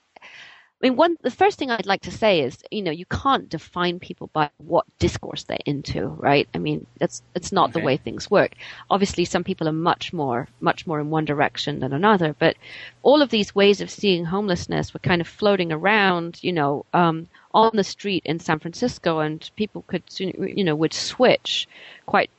I 0.81 0.87
mean, 0.87 0.95
one 0.95 1.17
the 1.21 1.29
first 1.29 1.59
thing 1.59 1.69
I'd 1.69 1.85
like 1.85 2.01
to 2.03 2.11
say 2.11 2.41
is, 2.41 2.57
you 2.71 2.81
know, 2.81 2.91
you 2.91 3.05
can't 3.05 3.47
define 3.47 3.99
people 3.99 4.31
by 4.33 4.49
what 4.57 4.85
discourse 4.97 5.43
they're 5.43 5.59
into, 5.63 6.07
right? 6.07 6.49
I 6.55 6.57
mean, 6.57 6.87
that's 6.97 7.21
it's 7.35 7.51
not 7.51 7.69
okay. 7.69 7.79
the 7.79 7.85
way 7.85 7.97
things 7.97 8.31
work. 8.31 8.53
Obviously, 8.89 9.25
some 9.25 9.43
people 9.43 9.67
are 9.67 9.73
much 9.73 10.11
more 10.11 10.47
much 10.59 10.87
more 10.87 10.99
in 10.99 11.11
one 11.11 11.25
direction 11.25 11.81
than 11.81 11.93
another, 11.93 12.35
but 12.37 12.55
all 13.03 13.21
of 13.21 13.29
these 13.29 13.53
ways 13.53 13.79
of 13.79 13.91
seeing 13.91 14.25
homelessness 14.25 14.91
were 14.91 14.99
kind 14.99 15.21
of 15.21 15.27
floating 15.27 15.71
around, 15.71 16.43
you 16.43 16.51
know, 16.51 16.83
um, 16.93 17.27
on 17.53 17.71
the 17.75 17.83
street 17.83 18.23
in 18.25 18.39
San 18.39 18.57
Francisco, 18.57 19.19
and 19.19 19.51
people 19.55 19.83
could, 19.83 20.03
you 20.17 20.63
know, 20.63 20.75
would 20.75 20.93
switch 20.93 21.67
quite, 22.07 22.31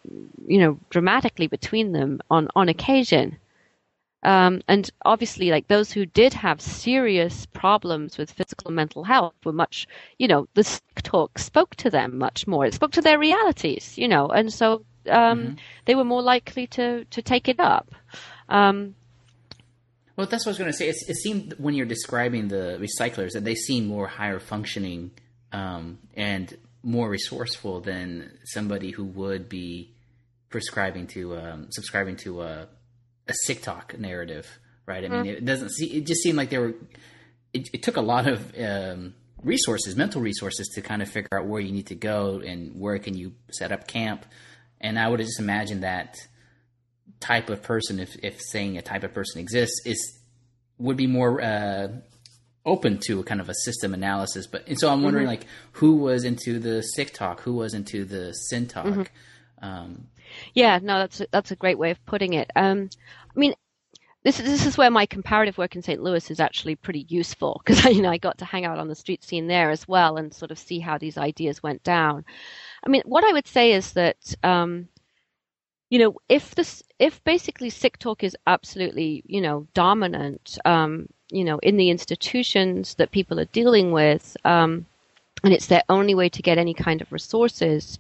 you 0.49 0.59
know, 0.59 0.81
dramatically 0.91 1.47
between 1.47 1.93
them 1.93 2.21
on 2.29 2.49
on 2.57 2.69
occasion. 2.69 3.37
Um, 4.23 4.63
and 4.69 4.89
obviously, 5.05 5.51
like 5.51 5.69
those 5.69 5.91
who 5.91 6.07
did 6.07 6.33
have 6.35 6.61
serious 6.61 7.47
problems 7.47 8.19
with 8.19 8.31
physical 8.31 8.69
and 8.69 8.77
mental 8.77 9.03
health 9.03 9.35
were 9.45 9.53
much, 9.53 9.89
you 10.19 10.29
know, 10.29 10.47
the 10.55 10.81
talk 11.03 11.39
spoke 11.39 11.75
to 11.77 11.91
them 11.91 12.19
much 12.19 12.47
more. 12.47 12.65
It 12.65 12.75
spoke 12.75 12.93
to 12.93 13.03
their 13.03 13.19
realities, 13.19 13.99
you 13.99 14.07
know, 14.07 14.29
and 14.29 14.53
so 14.53 14.85
um, 15.09 15.39
mm-hmm. 15.39 15.55
they 15.87 15.95
were 15.95 16.05
more 16.05 16.23
likely 16.23 16.67
to 16.69 17.05
to 17.05 17.23
take 17.23 17.49
it 17.49 17.59
up. 17.59 17.95
Um, 18.49 18.95
well, 20.17 20.27
that's 20.27 20.45
what 20.45 20.51
I 20.51 20.53
was 20.53 20.59
going 20.59 20.71
to 20.71 20.77
say. 20.77 20.89
It, 20.89 20.97
it, 21.09 21.17
seemed 21.17 21.55
when 21.59 21.75
you're 21.75 21.87
describing 21.87 22.49
the 22.49 22.79
recyclers 22.79 23.33
that 23.33 23.45
they 23.45 23.55
seem 23.55 23.87
more 23.87 24.07
higher 24.07 24.39
functioning 24.39 25.11
um, 25.53 25.99
and 26.15 26.57
more 26.83 27.09
resourceful 27.09 27.81
than 27.81 28.39
somebody 28.45 28.91
who 28.91 29.05
would 29.05 29.49
be 29.49 29.95
prescribing 30.51 31.07
to 31.09 31.37
um, 31.37 31.67
subscribing 31.71 32.17
to 32.17 32.43
a, 32.43 32.69
a 33.33 33.35
sick 33.47 33.63
talk 33.63 33.99
narrative, 33.99 34.47
right? 34.87 35.05
I 35.05 35.09
mean, 35.09 35.25
mm-hmm. 35.25 35.39
it 35.39 35.45
doesn't 35.45 35.71
see. 35.71 35.87
It 35.99 36.07
just 36.07 36.23
seemed 36.23 36.39
like 36.39 36.51
they 36.51 36.59
were. 36.59 36.75
It, 37.53 37.69
it 37.73 37.83
took 37.83 37.97
a 37.97 38.07
lot 38.15 38.27
of 38.27 38.39
um, 38.59 39.15
resources, 39.43 39.97
mental 39.97 40.23
resources, 40.23 40.69
to 40.75 40.81
kind 40.81 41.03
of 41.03 41.09
figure 41.09 41.39
out 41.39 41.47
where 41.47 41.61
you 41.61 41.73
need 41.73 41.89
to 41.89 41.95
go 41.95 42.41
and 42.51 42.81
where 42.81 42.99
can 42.99 43.15
you 43.17 43.33
set 43.51 43.73
up 43.73 43.87
camp. 43.87 44.25
And 44.81 44.99
I 44.99 45.09
would 45.09 45.21
just 45.21 45.41
imagine 45.41 45.81
that 45.81 46.17
type 47.21 47.51
of 47.51 47.63
person, 47.63 48.01
if 48.01 48.17
if 48.23 48.41
saying 48.41 48.79
a 48.79 48.83
type 48.83 49.05
of 49.05 49.13
person 49.15 49.41
exists, 49.41 49.81
is 49.85 50.01
would 50.79 50.97
be 50.97 51.07
more 51.07 51.41
uh, 51.41 51.89
open 52.65 52.99
to 53.07 53.21
a 53.21 53.25
kind 53.25 53.41
of 53.41 53.49
a 53.49 53.55
system 53.65 53.95
analysis. 53.95 54.47
But 54.47 54.67
and 54.69 54.79
so 54.79 54.91
I'm 54.91 55.03
wondering, 55.03 55.27
mm-hmm. 55.27 55.43
like, 55.43 55.47
who 55.73 55.97
was 55.97 56.25
into 56.25 56.59
the 56.59 56.83
sick 56.83 57.13
talk, 57.13 57.41
who 57.41 57.55
was 57.55 57.75
into 57.75 58.05
the 58.05 58.33
sin 58.33 58.67
talk. 58.67 58.87
Mm-hmm. 58.87 59.65
Um, 59.65 60.09
yeah, 60.55 60.79
no, 60.83 60.99
that's 60.99 61.21
a, 61.21 61.27
that's 61.31 61.51
a 61.51 61.57
great 61.57 61.79
way 61.79 61.91
of 61.91 62.05
putting 62.07 62.35
it. 62.35 62.51
Um, 62.57 62.91
I 63.35 63.39
mean, 63.39 63.55
this 64.25 64.39
this 64.39 64.67
is 64.67 64.79
where 64.79 64.91
my 64.91 65.07
comparative 65.07 65.59
work 65.59 65.75
in 65.75 65.83
St. 65.83 66.03
Louis 66.03 66.31
is 66.31 66.41
actually 66.41 66.77
pretty 66.77 67.07
useful 67.09 67.61
because 67.65 67.85
you 67.95 68.03
know 68.03 68.11
I 68.11 68.19
got 68.19 68.39
to 68.39 68.45
hang 68.45 68.65
out 68.65 68.79
on 68.79 68.89
the 68.89 68.95
street 68.95 69.25
scene 69.25 69.47
there 69.47 69.71
as 69.71 69.89
well 69.89 70.17
and 70.17 70.33
sort 70.33 70.51
of 70.51 70.59
see 70.59 70.79
how 70.79 70.99
these 70.99 71.19
ideas 71.19 71.63
went 71.63 71.83
down. 71.83 72.25
I 72.85 72.89
mean, 72.89 73.03
what 73.05 73.25
I 73.25 73.33
would 73.33 73.49
say 73.49 73.73
is 73.73 73.93
that 73.93 74.35
um, 74.45 74.89
you 75.93 75.99
know, 75.99 76.17
if 76.27 76.55
this, 76.55 76.83
if 76.99 77.23
basically 77.23 77.69
sick 77.69 77.99
talk 77.99 78.25
is 78.25 78.35
absolutely, 78.47 79.23
you 79.27 79.43
know, 79.43 79.67
dominant, 79.75 80.57
um, 80.65 81.07
you 81.31 81.45
know, 81.45 81.59
in 81.59 81.77
the 81.77 81.91
institutions 81.91 82.95
that 82.95 83.11
people 83.11 83.39
are 83.39 83.45
dealing 83.53 83.93
with, 83.93 84.35
um, 84.47 84.87
and 85.45 85.53
it's 85.53 85.67
their 85.67 85.83
only 85.91 86.15
way 86.15 86.31
to 86.31 86.41
get 86.41 86.57
any 86.57 86.73
kind 86.73 87.03
of 87.03 87.13
resources, 87.13 87.99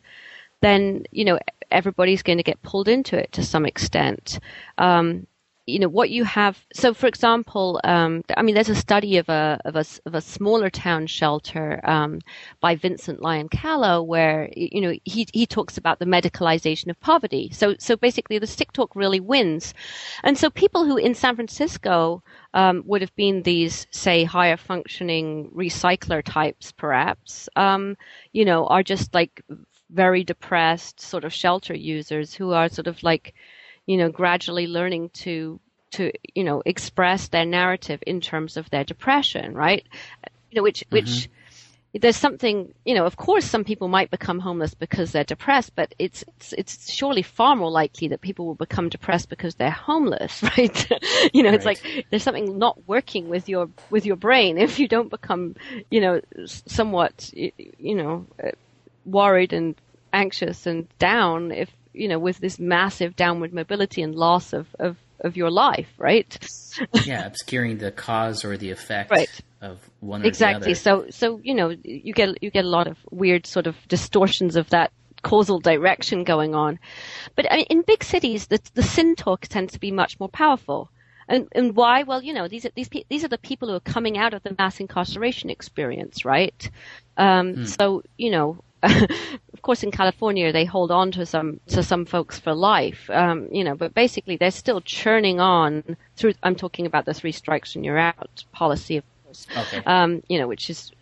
then 0.62 1.05
you 1.11 1.25
know 1.25 1.38
everybody's 1.70 2.22
going 2.22 2.38
to 2.38 2.44
get 2.44 2.62
pulled 2.62 2.88
into 2.88 3.16
it 3.16 3.33
to 3.33 3.42
some 3.44 3.66
extent. 3.66 4.38
Um, 4.79 5.27
you 5.66 5.79
know 5.79 5.88
what 5.88 6.11
you 6.11 6.25
have 6.25 6.66
so 6.72 6.92
for 6.92 7.07
example 7.07 7.81
um, 7.85 8.25
i 8.37 8.42
mean 8.42 8.55
there's 8.55 8.68
a 8.68 8.75
study 8.75 9.16
of 9.16 9.29
a 9.29 9.61
of 9.64 9.77
a, 9.77 9.85
of 10.07 10.14
a 10.14 10.20
smaller 10.20 10.68
town 10.68 11.07
shelter 11.07 11.81
um, 11.85 12.20
by 12.61 12.75
Vincent 12.75 13.22
Lyon-Callo 13.22 14.05
where 14.05 14.51
you 14.57 14.81
know 14.81 14.94
he 15.05 15.27
he 15.33 15.46
talks 15.46 15.79
about 15.79 16.01
the 16.01 16.05
medicalization 16.05 16.88
of 16.90 16.98
poverty 16.98 17.48
so 17.53 17.77
so 17.79 17.96
basically 17.96 18.38
the 18.38 18.46
sick 18.46 18.72
talk 18.72 18.96
really 18.96 19.20
wins 19.20 19.72
and 20.25 20.37
so 20.37 20.51
people 20.51 20.85
who 20.85 20.96
in 20.96 21.14
san 21.14 21.37
francisco 21.37 22.22
um, 22.55 22.83
would 22.85 23.01
have 23.01 23.14
been 23.14 23.42
these 23.42 23.87
say 23.92 24.25
higher 24.25 24.57
functioning 24.57 25.48
recycler 25.55 26.25
types 26.25 26.72
perhaps 26.72 27.48
um, 27.55 27.96
you 28.33 28.44
know 28.44 28.66
are 28.66 28.83
just 28.83 29.14
like 29.14 29.44
very 29.92 30.24
depressed 30.24 31.00
sort 31.00 31.24
of 31.24 31.33
shelter 31.33 31.74
users 31.74 32.35
who 32.35 32.52
are 32.52 32.68
sort 32.68 32.87
of 32.87 33.02
like 33.02 33.35
you 33.87 33.96
know, 33.96 34.11
gradually 34.11 34.66
learning 34.66 35.11
to 35.11 35.61
to 35.92 36.12
you 36.35 36.44
know 36.44 36.62
express 36.64 37.28
their 37.28 37.44
narrative 37.44 38.02
in 38.07 38.20
terms 38.20 38.57
of 38.57 38.70
their 38.70 38.85
depression, 38.85 39.55
right? 39.55 39.87
You 40.50 40.57
know, 40.57 40.62
which 40.62 40.81
mm-hmm. 40.81 40.94
which 40.94 41.28
there's 42.00 42.16
something 42.16 42.72
you 42.87 42.94
know 42.94 43.05
of 43.05 43.16
course 43.16 43.44
some 43.44 43.64
people 43.64 43.87
might 43.87 44.11
become 44.11 44.38
homeless 44.38 44.72
because 44.72 45.12
they're 45.12 45.24
depressed 45.24 45.76
but 45.76 45.94
it's 45.98 46.24
it's, 46.26 46.55
it's 46.55 46.90
surely 46.90 47.20
far 47.20 47.55
more 47.55 47.70
likely 47.70 48.09
that 48.09 48.22
people 48.22 48.46
will 48.46 48.55
become 48.55 48.88
depressed 48.88 49.28
because 49.28 49.57
they're 49.57 49.70
homeless 49.70 50.42
right 50.57 50.90
you 51.35 51.42
know 51.42 51.50
right. 51.50 51.55
it's 51.55 51.66
like 51.66 52.07
there's 52.09 52.22
something 52.22 52.57
not 52.57 52.78
working 52.88 53.28
with 53.28 53.46
your 53.46 53.68
with 53.90 54.07
your 54.07 54.16
brain 54.16 54.57
if 54.57 54.78
you 54.78 54.88
don't 54.88 55.11
become 55.11 55.55
you 55.90 56.00
know 56.00 56.18
somewhat 56.46 57.31
you 57.35 57.94
know 57.94 58.24
uh, 58.42 58.52
worried 59.04 59.52
and 59.52 59.74
anxious 60.12 60.66
and 60.66 60.86
down 60.98 61.50
if 61.50 61.70
you 61.92 62.08
know, 62.08 62.18
with 62.18 62.38
this 62.38 62.58
massive 62.58 63.16
downward 63.16 63.52
mobility 63.52 64.02
and 64.02 64.14
loss 64.14 64.52
of, 64.52 64.66
of, 64.78 64.96
of 65.20 65.36
your 65.36 65.50
life, 65.50 65.88
right? 65.98 66.38
yeah, 67.04 67.26
obscuring 67.26 67.78
the 67.78 67.90
cause 67.90 68.44
or 68.44 68.56
the 68.56 68.70
effect 68.70 69.10
right. 69.10 69.40
of 69.60 69.78
one 70.00 70.24
exactly. 70.24 70.74
So, 70.74 71.06
so 71.10 71.40
you 71.42 71.54
know, 71.54 71.74
you 71.84 72.12
get 72.12 72.42
you 72.42 72.50
get 72.50 72.64
a 72.64 72.68
lot 72.68 72.86
of 72.86 72.98
weird 73.10 73.46
sort 73.46 73.66
of 73.66 73.76
distortions 73.88 74.56
of 74.56 74.70
that 74.70 74.92
causal 75.22 75.60
direction 75.60 76.24
going 76.24 76.54
on. 76.54 76.78
But 77.36 77.50
I 77.50 77.58
mean, 77.58 77.66
in 77.68 77.82
big 77.82 78.02
cities, 78.02 78.46
the 78.46 78.60
the 78.74 78.82
sin 78.82 79.14
talk 79.14 79.42
tends 79.42 79.74
to 79.74 79.80
be 79.80 79.90
much 79.90 80.18
more 80.18 80.28
powerful. 80.28 80.90
And, 81.28 81.48
and 81.52 81.76
why? 81.76 82.02
Well, 82.02 82.20
you 82.20 82.32
know, 82.32 82.48
these 82.48 82.66
are 82.66 82.70
these 82.74 82.90
these 83.08 83.24
are 83.24 83.28
the 83.28 83.38
people 83.38 83.68
who 83.68 83.74
are 83.74 83.80
coming 83.80 84.18
out 84.18 84.34
of 84.34 84.42
the 84.42 84.54
mass 84.58 84.80
incarceration 84.80 85.50
experience, 85.50 86.24
right? 86.24 86.68
Um, 87.16 87.54
mm. 87.54 87.68
So 87.68 88.02
you 88.18 88.30
know, 88.30 88.58
of 88.83 89.62
course, 89.62 89.83
in 89.83 89.90
California, 89.90 90.53
they 90.53 90.64
hold 90.64 90.90
on 90.90 91.12
to 91.12 91.27
some 91.27 91.61
to 91.68 91.83
some 91.83 92.05
folks 92.05 92.38
for 92.38 92.55
life, 92.55 93.09
um, 93.11 93.49
you 93.53 93.64
know. 93.64 93.75
But 93.75 93.95
basically, 93.95 94.37
they're 94.37 94.51
still 94.51 94.81
churning 94.81 95.40
on 95.40 95.97
through. 96.16 96.35
I'm 96.42 96.57
talking 96.57 96.87
about 96.87 97.05
the 97.05 97.14
three 97.14 97.33
strikes 97.33 97.77
and 97.77 97.85
you're 97.85 97.99
out 97.99 98.45
policy, 98.53 98.97
of 98.97 99.05
course. 99.25 99.47
Okay. 99.57 99.83
Um, 99.85 100.23
you 100.29 100.38
know, 100.38 100.49
which 100.49 100.68
is 100.68 100.92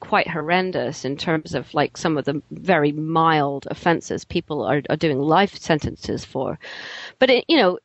quite 0.00 0.28
horrendous 0.28 1.04
in 1.04 1.16
terms 1.16 1.54
of 1.54 1.72
like 1.74 1.96
some 1.96 2.18
of 2.18 2.24
the 2.24 2.42
very 2.50 2.92
mild 2.92 3.66
offenses 3.70 4.24
people 4.24 4.62
are, 4.62 4.82
are 4.90 4.96
doing 4.96 5.20
life 5.20 5.56
sentences 5.56 6.24
for. 6.24 6.58
But 7.18 7.30
it, 7.30 7.44
you 7.48 7.56
know, 7.56 7.78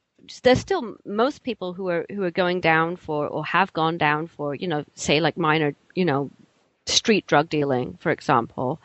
there's 0.43 0.59
still 0.59 0.97
most 1.05 1.43
people 1.43 1.73
who 1.73 1.87
are 1.89 2.05
who 2.09 2.23
are 2.23 2.31
going 2.31 2.61
down 2.61 2.95
for 2.95 3.27
or 3.27 3.45
have 3.45 3.71
gone 3.73 3.97
down 3.97 4.27
for 4.27 4.55
you 4.55 4.67
know 4.67 4.83
say 4.95 5.19
like 5.19 5.37
minor 5.37 5.75
you 5.93 6.05
know 6.05 6.31
street 6.87 7.27
drug 7.27 7.49
dealing, 7.49 7.97
for 7.99 8.11
example, 8.11 8.79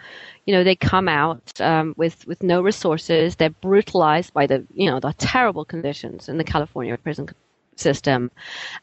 you 0.47 0.55
know, 0.55 0.65
they 0.65 0.77
come 0.77 1.09
out 1.09 1.61
um, 1.61 1.95
with 1.97 2.27
with 2.27 2.43
no 2.43 2.63
resources. 2.63 3.37
They're 3.37 3.51
brutalized 3.51 4.33
by 4.33 4.47
the 4.47 4.67
you 4.75 4.91
know 4.91 5.01
the 5.01 5.13
terrible 5.19 5.65
conditions 5.65 6.29
in 6.29 6.39
the 6.39 6.45
California 6.45 6.97
prison 6.97 7.29
system, 7.77 8.31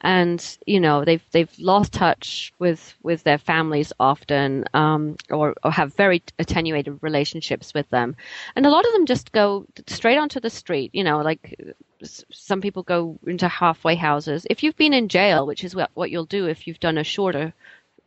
and 0.02 0.58
you 0.66 0.80
know 0.80 1.06
they've 1.06 1.24
they've 1.32 1.60
lost 1.60 1.94
touch 1.94 2.54
with 2.60 2.96
with 3.04 3.24
their 3.24 3.38
families 3.38 3.94
often, 4.00 4.66
um, 4.74 5.16
or 5.30 5.56
or 5.64 5.72
have 5.72 5.96
very 5.96 6.22
attenuated 6.40 7.00
relationships 7.02 7.74
with 7.74 7.90
them, 7.90 8.16
and 8.56 8.66
a 8.66 8.70
lot 8.70 8.86
of 8.86 8.94
them 8.94 9.06
just 9.06 9.32
go 9.32 9.66
straight 9.88 10.18
onto 10.18 10.40
the 10.40 10.50
street. 10.50 10.92
You 10.94 11.04
know, 11.04 11.22
like 11.22 11.56
some 12.04 12.62
people 12.62 12.84
go 12.84 13.18
into 13.26 13.48
halfway 13.48 13.96
houses. 13.96 14.46
If 14.50 14.64
you've 14.64 14.78
been 14.78 14.94
in 14.94 15.10
jail, 15.10 15.46
which 15.48 15.64
is 15.64 15.76
what, 15.76 15.92
what 15.94 16.12
you'll 16.12 16.26
do 16.26 16.48
if 16.48 16.68
you've 16.68 16.80
done 16.80 16.98
a 16.98 17.04
shorter 17.04 17.54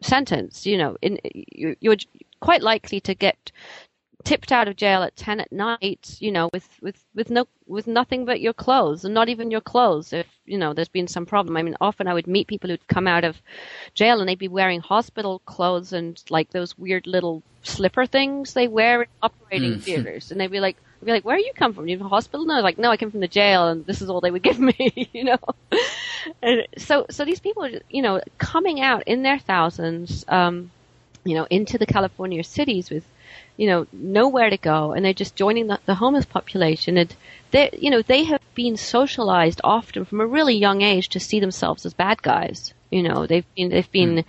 sentence. 0.03 0.67
You 0.67 0.79
know, 0.79 0.97
in, 1.03 1.19
you're 1.25 1.97
quite 2.41 2.63
likely 2.63 3.01
to 3.01 3.15
get 3.15 3.53
tipped 4.25 4.53
out 4.53 4.69
of 4.69 4.77
jail 4.77 5.03
at 5.03 5.17
10 5.17 5.41
at 5.41 5.53
night, 5.53 6.17
you 6.21 6.31
know, 6.33 6.51
with, 6.53 6.69
with, 6.83 7.03
with 7.15 7.31
no, 7.31 7.47
with 7.67 7.87
nothing 7.87 8.25
but 8.25 8.41
your 8.41 8.53
clothes 8.53 9.05
and 9.05 9.15
not 9.15 9.29
even 9.29 9.51
your 9.51 9.61
clothes 9.61 10.13
if, 10.13 10.27
you 10.45 10.59
know, 10.59 10.75
there's 10.75 10.89
been 10.89 11.09
some 11.09 11.27
problem. 11.27 11.57
I 11.57 11.63
mean, 11.63 11.77
often 11.81 12.07
I 12.07 12.15
would 12.15 12.27
meet 12.27 12.47
people 12.47 12.71
who'd 12.71 12.87
come 12.87 13.07
out 13.07 13.25
of 13.25 13.41
jail 13.95 14.21
and 14.21 14.29
they'd 14.29 14.39
be 14.39 14.49
wearing 14.49 14.81
hospital 14.81 15.41
clothes 15.41 15.93
and 15.93 16.23
like 16.29 16.51
those 16.51 16.77
weird 16.77 17.07
little 17.07 17.43
slipper 17.63 18.07
things 18.07 18.55
they 18.55 18.69
wear 18.69 19.03
in 19.03 19.09
operating 19.23 19.75
mm. 19.75 19.83
theaters. 19.83 20.31
And 20.31 20.41
they'd 20.41 20.51
be 20.51 20.61
like, 20.61 20.77
I'd 21.01 21.07
be 21.07 21.13
like, 21.13 21.25
where 21.25 21.37
are 21.37 21.41
you 21.41 21.53
come 21.55 21.73
from? 21.73 21.89
You 21.89 21.97
have 21.97 22.07
a 22.07 22.11
hospital? 22.11 22.45
No, 22.45 22.61
like, 22.61 22.77
no, 22.77 22.91
I 22.91 22.99
came 22.99 23.11
from 23.11 23.21
the 23.21 23.29
jail 23.29 23.69
and 23.69 23.87
this 23.87 24.03
is 24.03 24.11
all 24.11 24.21
they 24.21 24.31
would 24.31 24.43
give 24.51 24.61
me, 24.61 25.09
you 25.13 25.25
know? 25.25 25.39
and 26.43 26.67
so, 26.77 27.07
so 27.11 27.25
these 27.25 27.41
people, 27.41 27.65
are, 27.65 27.81
you 27.89 28.03
know, 28.03 28.21
coming 28.39 28.81
out 28.81 29.05
in 29.07 29.23
their 29.23 29.39
thousands, 29.39 30.25
um, 30.29 30.71
you 31.25 31.35
know, 31.35 31.47
into 31.49 31.79
the 31.79 31.87
California 31.87 32.45
cities 32.45 32.91
with, 32.91 33.05
you 33.57 33.67
know, 33.67 33.87
nowhere 33.93 34.51
to 34.51 34.57
go, 34.57 34.93
and 34.93 35.05
they're 35.05 35.13
just 35.13 35.37
joining 35.37 35.67
the, 35.67 35.79
the 35.87 35.95
homeless 35.95 36.25
population, 36.25 36.97
and 36.97 37.15
they, 37.51 37.71
you 37.79 37.91
know, 37.91 38.03
they 38.03 38.25
have 38.25 38.41
been 38.55 38.77
socialized 38.77 39.61
often 39.63 40.05
from 40.05 40.21
a 40.21 40.27
really 40.27 40.57
young 40.57 40.83
age 40.83 41.11
to 41.11 41.21
see 41.21 41.41
themselves 41.41 41.85
as 41.85 41.95
bad 41.95 42.23
guys. 42.23 42.73
You 42.91 43.03
know, 43.03 43.27
they've 43.27 43.47
been 43.55 43.71
they've 43.71 43.91
been, 43.91 44.17
mm. 44.17 44.25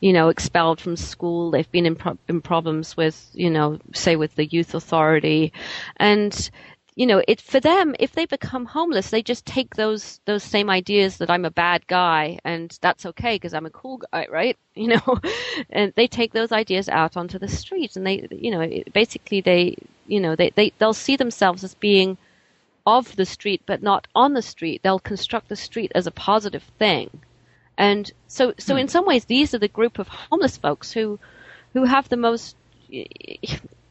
you 0.00 0.12
know, 0.12 0.28
expelled 0.28 0.80
from 0.80 0.96
school. 0.96 1.50
They've 1.50 1.70
been 1.70 1.86
in, 1.86 1.96
pro- 1.96 2.18
in 2.28 2.40
problems 2.40 2.96
with, 2.96 3.30
you 3.34 3.50
know, 3.50 3.78
say 3.94 4.16
with 4.16 4.34
the 4.36 4.46
youth 4.46 4.74
authority, 4.74 5.52
and 5.98 6.50
you 6.96 7.06
know, 7.06 7.22
it 7.28 7.42
for 7.42 7.60
them, 7.60 7.94
if 8.00 8.12
they 8.12 8.24
become 8.24 8.64
homeless, 8.64 9.10
they 9.10 9.22
just 9.22 9.44
take 9.44 9.74
those 9.76 10.18
those 10.24 10.42
same 10.42 10.70
ideas 10.70 11.18
that 11.18 11.30
I'm 11.30 11.44
a 11.44 11.50
bad 11.50 11.86
guy 11.86 12.38
and 12.42 12.76
that's 12.80 13.04
okay 13.04 13.34
because 13.34 13.52
I'm 13.52 13.66
a 13.66 13.70
cool 13.70 13.98
guy, 13.98 14.26
right? 14.30 14.56
You 14.76 14.88
know, 14.88 15.18
and 15.70 15.92
they 15.96 16.06
take 16.06 16.32
those 16.32 16.52
ideas 16.52 16.88
out 16.90 17.16
onto 17.16 17.38
the 17.38 17.48
street 17.48 17.96
and 17.96 18.06
they, 18.06 18.28
you 18.30 18.50
know, 18.50 18.82
basically 18.92 19.40
they, 19.40 19.76
you 20.06 20.20
know, 20.20 20.36
they 20.36 20.50
they 20.50 20.72
they'll 20.78 20.92
see 20.94 21.16
themselves 21.16 21.64
as 21.64 21.74
being 21.74 22.18
of 22.86 23.16
the 23.16 23.24
street 23.24 23.62
but 23.66 23.82
not 23.82 24.06
on 24.14 24.32
the 24.34 24.42
street. 24.42 24.82
They'll 24.82 24.98
construct 24.98 25.48
the 25.48 25.56
street 25.56 25.92
as 25.94 26.06
a 26.06 26.10
positive 26.10 26.62
thing, 26.78 27.10
and 27.78 28.10
so 28.26 28.54
so 28.58 28.74
hmm. 28.74 28.80
in 28.80 28.88
some 28.88 29.06
ways 29.06 29.24
these 29.26 29.54
are 29.54 29.58
the 29.58 29.68
group 29.68 29.98
of 29.98 30.08
homeless 30.08 30.56
folks 30.56 30.92
who 30.92 31.18
who 31.72 31.84
have 31.84 32.08
the 32.08 32.16
most 32.16 32.56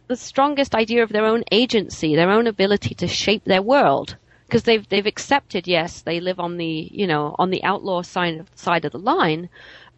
the 0.07 0.15
strongest 0.15 0.75
idea 0.75 1.03
of 1.03 1.09
their 1.09 1.25
own 1.25 1.43
agency, 1.51 2.15
their 2.15 2.29
own 2.29 2.47
ability 2.47 2.95
to 2.95 3.07
shape 3.07 3.43
their 3.45 3.61
world. 3.61 4.17
Because 4.45 4.63
they've 4.63 4.87
they've 4.89 5.05
accepted, 5.05 5.67
yes, 5.67 6.01
they 6.01 6.19
live 6.19 6.39
on 6.39 6.57
the 6.57 6.89
you 6.91 7.07
know 7.07 7.35
on 7.39 7.49
the 7.49 7.63
outlaw 7.63 8.03
side 8.03 8.39
of 8.39 8.47
side 8.55 8.85
of 8.85 8.91
the 8.91 8.99
line, 8.99 9.49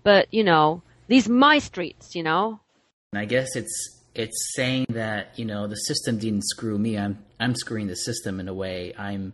but 0.03 0.33
you 0.33 0.43
know 0.43 0.81
these 1.07 1.27
my 1.27 1.59
streets, 1.59 2.15
you 2.15 2.23
know. 2.23 2.61
And 3.11 3.19
I 3.19 3.25
guess 3.25 3.55
it's 3.57 4.03
it's 4.15 4.53
saying 4.55 4.85
that 4.89 5.37
you 5.37 5.43
know 5.43 5.67
the 5.67 5.75
system 5.75 6.17
didn't 6.17 6.45
screw 6.45 6.77
me. 6.77 6.97
I'm 6.97 7.19
I'm 7.41 7.55
screwing 7.55 7.87
the 7.87 7.95
system 7.97 8.39
in 8.39 8.47
a 8.47 8.53
way. 8.53 8.93
I'm 8.97 9.33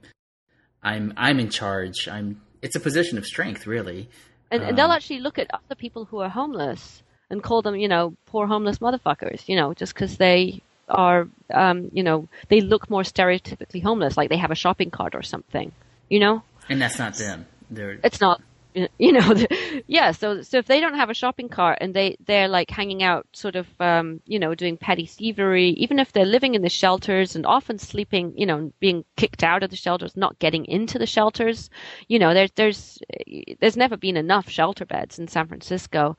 I'm 0.82 1.14
I'm 1.16 1.39
in 1.39 1.49
charge. 1.49 2.08
I'm. 2.08 2.41
It's 2.64 2.76
a 2.76 2.80
position 2.80 3.18
of 3.20 3.26
strength, 3.26 3.68
really. 3.68 4.10
And, 4.54 4.62
um, 4.62 4.70
and 4.70 4.78
they'll 4.78 4.91
actually 4.91 5.20
look 5.20 5.39
at 5.39 5.49
other 5.54 5.76
people 5.76 6.06
who 6.06 6.20
are 6.20 6.30
homeless 6.30 7.01
and 7.30 7.41
call 7.41 7.62
them, 7.64 7.76
you 7.76 7.88
know, 7.88 8.16
poor 8.28 8.45
homeless 8.45 8.78
motherfuckers. 8.78 9.49
You 9.49 9.56
know, 9.56 9.74
just 9.74 9.93
because 9.95 10.18
they 10.18 10.62
are, 10.88 11.28
um, 11.51 11.89
you 11.91 12.04
know, 12.04 12.28
they 12.49 12.62
look 12.62 12.89
more 12.89 13.01
stereotypically 13.01 13.82
homeless, 13.82 14.16
like 14.16 14.30
they 14.30 14.38
have 14.38 14.51
a 14.51 14.56
shopping 14.56 14.91
cart 14.91 15.16
or 15.16 15.24
something. 15.24 15.72
You 16.10 16.20
know. 16.20 16.43
And 16.70 16.82
that's 16.82 16.99
not 16.99 17.16
them. 17.16 17.47
They're. 17.72 17.99
It's 18.04 18.22
not 18.22 18.41
you 18.98 19.12
know 19.12 19.36
yeah 19.88 20.12
so 20.12 20.42
so 20.42 20.58
if 20.58 20.66
they 20.66 20.80
don't 20.80 20.96
have 20.96 21.10
a 21.10 21.14
shopping 21.14 21.50
cart 21.50 21.78
and 21.82 21.94
they 21.94 22.16
they're 22.26 22.48
like 22.48 22.70
hanging 22.70 23.04
out 23.04 23.26
sort 23.34 23.56
of 23.56 23.68
um 23.80 24.20
you 24.26 24.40
know 24.40 24.56
doing 24.56 24.78
petty 24.78 25.06
thievery 25.06 25.70
even 25.72 26.00
if 26.00 26.12
they're 26.12 26.26
living 26.26 26.56
in 26.56 26.62
the 26.62 26.70
shelters 26.70 27.36
and 27.36 27.46
often 27.46 27.78
sleeping 27.78 28.34
you 28.36 28.46
know 28.46 28.72
being 28.80 29.04
kicked 29.18 29.44
out 29.44 29.64
of 29.64 29.70
the 29.70 29.76
shelters 29.76 30.16
not 30.18 30.40
getting 30.40 30.66
into 30.66 30.98
the 30.98 31.06
shelters 31.06 31.70
you 32.08 32.18
know 32.20 32.34
there's 32.34 32.52
there's 32.56 33.00
there's 33.60 33.78
never 33.78 33.98
been 33.98 34.18
enough 34.18 34.50
shelter 34.50 34.86
beds 34.86 35.20
in 35.20 35.28
San 35.28 35.48
Francisco. 35.48 36.18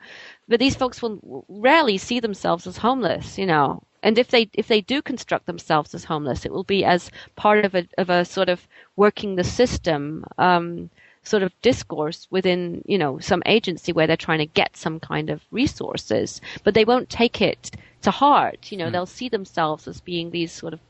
But 0.49 0.61
these 0.61 0.77
folks 0.77 1.03
will 1.03 1.45
rarely 1.49 1.99
see 1.99 2.21
themselves 2.21 2.67
as 2.67 2.79
homeless 2.79 3.39
you 3.39 3.47
know. 3.47 3.83
And 4.03 4.19
if 4.19 4.29
they 4.29 4.51
if 4.55 4.69
they 4.69 4.81
do 4.81 5.03
construct 5.03 5.47
themselves 5.47 5.95
as 5.95 6.05
homeless 6.05 6.45
it 6.45 6.53
will 6.53 6.65
be 6.65 6.85
as 6.85 7.11
part 7.37 7.65
of 7.65 7.75
a 7.75 7.87
of 7.99 8.11
a 8.11 8.25
sort 8.25 8.49
of 8.49 8.67
working 8.97 9.37
the 9.37 9.45
system. 9.45 10.25
Um 10.39 10.91
sort 11.25 11.43
of 11.43 11.53
discourse 11.63 12.27
within, 12.31 12.83
you 12.87 12.99
know, 12.99 13.19
some 13.19 13.43
agency 13.47 13.93
where 13.93 14.07
they're 14.07 14.17
trying 14.17 14.39
to 14.39 14.47
get 14.47 14.77
some 14.77 15.01
kind 15.01 15.31
of 15.31 15.43
resources, 15.51 16.41
but 16.63 16.75
they 16.75 16.85
won't 16.85 17.09
take 17.09 17.41
it 17.41 17.71
to 18.03 18.11
heart. 18.11 18.71
You 18.71 18.79
know, 18.79 18.89
mm. 18.89 18.93
they'll 18.93 19.07
see 19.07 19.29
themselves 19.29 19.89
as 19.89 20.01
being 20.01 20.31
these 20.31 20.53
sort 20.53 20.75
of 20.75 20.81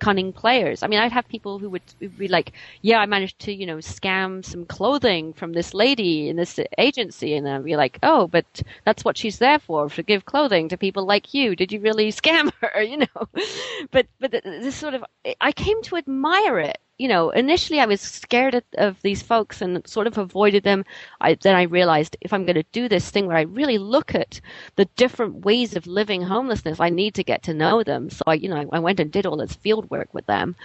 cunning 0.00 0.32
players. 0.32 0.82
I 0.82 0.86
mean, 0.88 0.98
I'd 0.98 1.12
have 1.12 1.28
people 1.28 1.58
who 1.58 1.70
would 1.70 1.82
be 2.18 2.26
like, 2.26 2.52
"Yeah, 2.82 2.98
I 2.98 3.06
managed 3.06 3.38
to, 3.40 3.52
you 3.52 3.66
know, 3.66 3.76
scam 3.76 4.44
some 4.44 4.64
clothing 4.64 5.32
from 5.34 5.52
this 5.52 5.74
lady 5.74 6.28
in 6.28 6.36
this 6.36 6.58
agency," 6.78 7.34
and 7.34 7.48
I'd 7.48 7.64
be 7.64 7.76
like, 7.76 7.98
"Oh, 8.02 8.26
but 8.26 8.62
that's 8.84 9.04
what 9.04 9.16
she's 9.16 9.38
there 9.38 9.58
for, 9.58 9.88
to 9.90 10.02
give 10.02 10.24
clothing 10.24 10.68
to 10.70 10.76
people 10.78 11.04
like 11.04 11.34
you. 11.34 11.54
Did 11.54 11.70
you 11.70 11.80
really 11.80 12.10
scam 12.10 12.50
her?" 12.60 12.82
You 12.82 12.98
know, 12.98 13.28
but 13.90 14.06
but 14.18 14.32
this 14.32 14.74
sort 14.74 14.94
of, 14.94 15.04
I 15.40 15.52
came 15.52 15.82
to 15.82 15.96
admire 15.96 16.58
it 16.58 16.78
you 17.00 17.08
know, 17.08 17.30
initially 17.30 17.80
I 17.80 17.86
was 17.86 18.02
scared 18.02 18.54
of, 18.54 18.64
of 18.76 19.00
these 19.00 19.22
folks 19.22 19.62
and 19.62 19.88
sort 19.88 20.06
of 20.06 20.18
avoided 20.18 20.64
them. 20.64 20.84
I, 21.22 21.32
then 21.32 21.56
I 21.56 21.62
realized 21.62 22.14
if 22.20 22.30
I'm 22.30 22.44
going 22.44 22.56
to 22.56 22.72
do 22.72 22.90
this 22.90 23.08
thing 23.08 23.26
where 23.26 23.38
I 23.38 23.54
really 23.60 23.78
look 23.78 24.14
at 24.14 24.38
the 24.76 24.84
different 24.96 25.46
ways 25.46 25.74
of 25.74 25.86
living 25.86 26.20
homelessness, 26.20 26.78
I 26.78 26.90
need 26.90 27.14
to 27.14 27.24
get 27.24 27.42
to 27.44 27.54
know 27.54 27.82
them. 27.82 28.10
So 28.10 28.22
I, 28.26 28.34
you 28.34 28.50
know, 28.50 28.56
I, 28.56 28.66
I 28.76 28.78
went 28.80 29.00
and 29.00 29.10
did 29.10 29.24
all 29.24 29.38
this 29.38 29.54
field 29.54 29.88
work 29.88 30.12
with 30.12 30.26
them, 30.26 30.56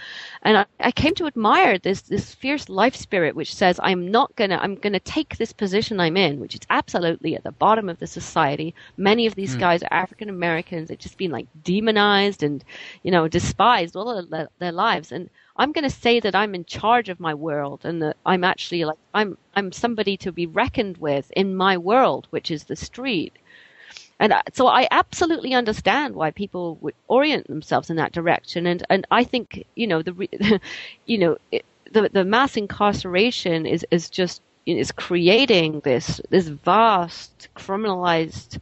and 0.42 0.58
I, 0.58 0.66
I 0.78 0.92
came 0.92 1.14
to 1.14 1.26
admire 1.26 1.78
this 1.78 2.02
this 2.02 2.34
fierce 2.34 2.68
life 2.68 2.94
spirit 2.94 3.34
which 3.34 3.54
says 3.54 3.80
I'm 3.82 4.10
not 4.10 4.36
gonna 4.36 4.58
I'm 4.60 4.74
gonna 4.74 5.00
take 5.00 5.38
this 5.38 5.54
position 5.54 6.00
I'm 6.00 6.18
in, 6.18 6.38
which 6.38 6.54
is 6.54 6.60
absolutely 6.68 7.34
at 7.34 7.44
the 7.44 7.52
bottom 7.52 7.88
of 7.88 7.98
the 7.98 8.06
society. 8.06 8.74
Many 8.98 9.24
of 9.24 9.36
these 9.36 9.56
mm. 9.56 9.60
guys 9.60 9.82
are 9.82 9.88
African 9.90 10.28
Americans. 10.28 10.90
They've 10.90 10.98
just 10.98 11.16
been 11.16 11.30
like 11.30 11.46
demonized 11.64 12.42
and 12.42 12.62
you 13.02 13.10
know 13.10 13.26
despised 13.26 13.96
all 13.96 14.10
of 14.10 14.28
their, 14.28 14.50
their 14.58 14.72
lives 14.72 15.12
and 15.12 15.30
I'm 15.58 15.72
going 15.72 15.84
to 15.88 15.90
say 15.90 16.20
that 16.20 16.34
I'm 16.34 16.54
in 16.54 16.64
charge 16.64 17.08
of 17.08 17.20
my 17.20 17.34
world 17.34 17.80
and 17.84 18.02
that 18.02 18.16
I'm 18.26 18.44
actually 18.44 18.84
like 18.84 18.98
I'm 19.14 19.38
I'm 19.54 19.72
somebody 19.72 20.16
to 20.18 20.32
be 20.32 20.46
reckoned 20.46 20.98
with 20.98 21.30
in 21.36 21.56
my 21.56 21.76
world, 21.78 22.26
which 22.30 22.50
is 22.50 22.64
the 22.64 22.76
street. 22.76 23.32
And 24.18 24.32
uh, 24.32 24.42
so 24.52 24.66
I 24.66 24.88
absolutely 24.90 25.54
understand 25.54 26.14
why 26.14 26.30
people 26.30 26.76
would 26.80 26.94
orient 27.08 27.48
themselves 27.48 27.90
in 27.90 27.96
that 27.96 28.12
direction. 28.12 28.66
And 28.66 28.84
and 28.90 29.06
I 29.10 29.24
think 29.24 29.64
you 29.74 29.86
know 29.86 30.02
the 30.02 30.60
you 31.06 31.18
know 31.18 31.38
the 31.92 32.10
the 32.12 32.24
mass 32.24 32.56
incarceration 32.56 33.66
is 33.66 33.86
is 33.90 34.10
just 34.10 34.42
is 34.66 34.92
creating 34.92 35.80
this 35.80 36.20
this 36.30 36.48
vast 36.48 37.48
criminalized 37.56 38.58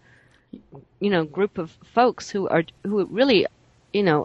you 1.01 1.11
know 1.11 1.25
group 1.25 1.59
of 1.59 1.77
folks 1.85 2.31
who 2.31 2.49
are 2.49 2.65
who 2.85 3.05
really 3.07 3.47
you 3.93 4.03
know 4.03 4.25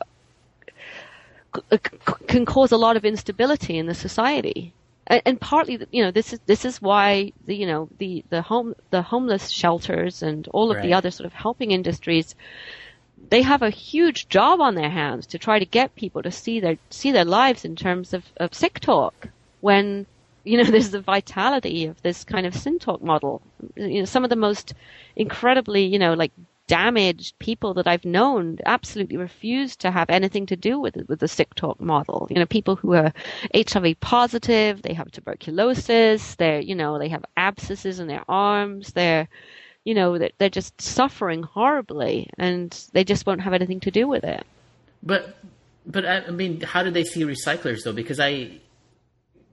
can 2.27 2.45
cause 2.45 2.71
a 2.71 2.77
lot 2.77 2.97
of 2.97 3.05
instability 3.05 3.77
in 3.77 3.85
the 3.85 3.95
society. 3.95 4.73
And, 5.07 5.21
and 5.25 5.41
partly, 5.41 5.79
you 5.91 6.03
know, 6.03 6.11
this 6.11 6.33
is 6.33 6.39
this 6.45 6.65
is 6.65 6.81
why 6.81 7.33
the 7.45 7.55
you 7.55 7.65
know 7.65 7.89
the 7.97 8.23
the 8.29 8.41
home 8.41 8.75
the 8.91 9.01
homeless 9.01 9.49
shelters 9.49 10.21
and 10.21 10.47
all 10.49 10.71
of 10.71 10.77
right. 10.77 10.83
the 10.83 10.93
other 10.93 11.11
sort 11.11 11.25
of 11.25 11.33
helping 11.33 11.71
industries 11.71 12.35
they 13.29 13.41
have 13.41 13.61
a 13.61 13.69
huge 13.69 14.29
job 14.29 14.61
on 14.61 14.75
their 14.75 14.89
hands 14.89 15.27
to 15.27 15.37
try 15.37 15.59
to 15.59 15.65
get 15.65 15.95
people 15.95 16.21
to 16.23 16.31
see 16.31 16.59
their 16.59 16.77
see 16.89 17.11
their 17.11 17.25
lives 17.25 17.65
in 17.65 17.75
terms 17.75 18.13
of, 18.13 18.25
of 18.37 18.53
sick 18.53 18.79
talk 18.79 19.29
when 19.61 20.05
you 20.43 20.57
know 20.57 20.63
there's 20.71 20.91
the 20.91 21.01
vitality 21.01 21.85
of 21.85 22.01
this 22.01 22.23
kind 22.23 22.45
of 22.45 22.55
sin 22.55 22.79
talk 22.79 23.01
model 23.01 23.41
you 23.75 23.99
know 23.99 24.05
some 24.05 24.23
of 24.23 24.29
the 24.29 24.35
most 24.35 24.73
incredibly 25.15 25.85
you 25.85 25.99
know 25.99 26.13
like 26.13 26.31
damaged 26.69 27.37
people 27.39 27.73
that 27.73 27.87
I've 27.87 28.05
known 28.05 28.59
absolutely 28.65 29.17
refuse 29.17 29.75
to 29.77 29.89
have 29.89 30.09
anything 30.09 30.45
to 30.45 30.55
do 30.55 30.79
with 30.79 30.95
with 31.07 31.19
the 31.19 31.27
sick 31.27 31.55
talk 31.55 31.81
model. 31.81 32.27
You 32.29 32.37
know, 32.37 32.45
people 32.45 32.75
who 32.75 32.93
are 32.93 33.11
HIV 33.53 33.99
positive, 33.99 34.83
they 34.83 34.93
have 34.93 35.11
tuberculosis, 35.11 36.35
they're 36.35 36.61
you 36.61 36.75
know 36.75 36.99
they 36.99 37.09
have 37.09 37.25
abscesses 37.35 37.99
in 37.99 38.07
their 38.07 38.23
arms, 38.29 38.93
they're 38.93 39.27
you 39.83 39.95
know 39.95 40.17
they're, 40.19 40.29
they're 40.37 40.49
just 40.49 40.79
suffering 40.79 41.41
horribly, 41.41 42.29
and 42.37 42.71
they 42.93 43.03
just 43.03 43.25
won't 43.25 43.41
have 43.41 43.53
anything 43.53 43.79
to 43.81 43.91
do 43.91 44.07
with 44.07 44.23
it. 44.23 44.45
But 45.01 45.37
but 45.87 46.05
I 46.05 46.29
mean, 46.29 46.61
how 46.61 46.83
do 46.83 46.91
they 46.91 47.03
see 47.03 47.23
recyclers 47.23 47.83
though? 47.83 47.93
Because 47.93 48.19
I 48.19 48.59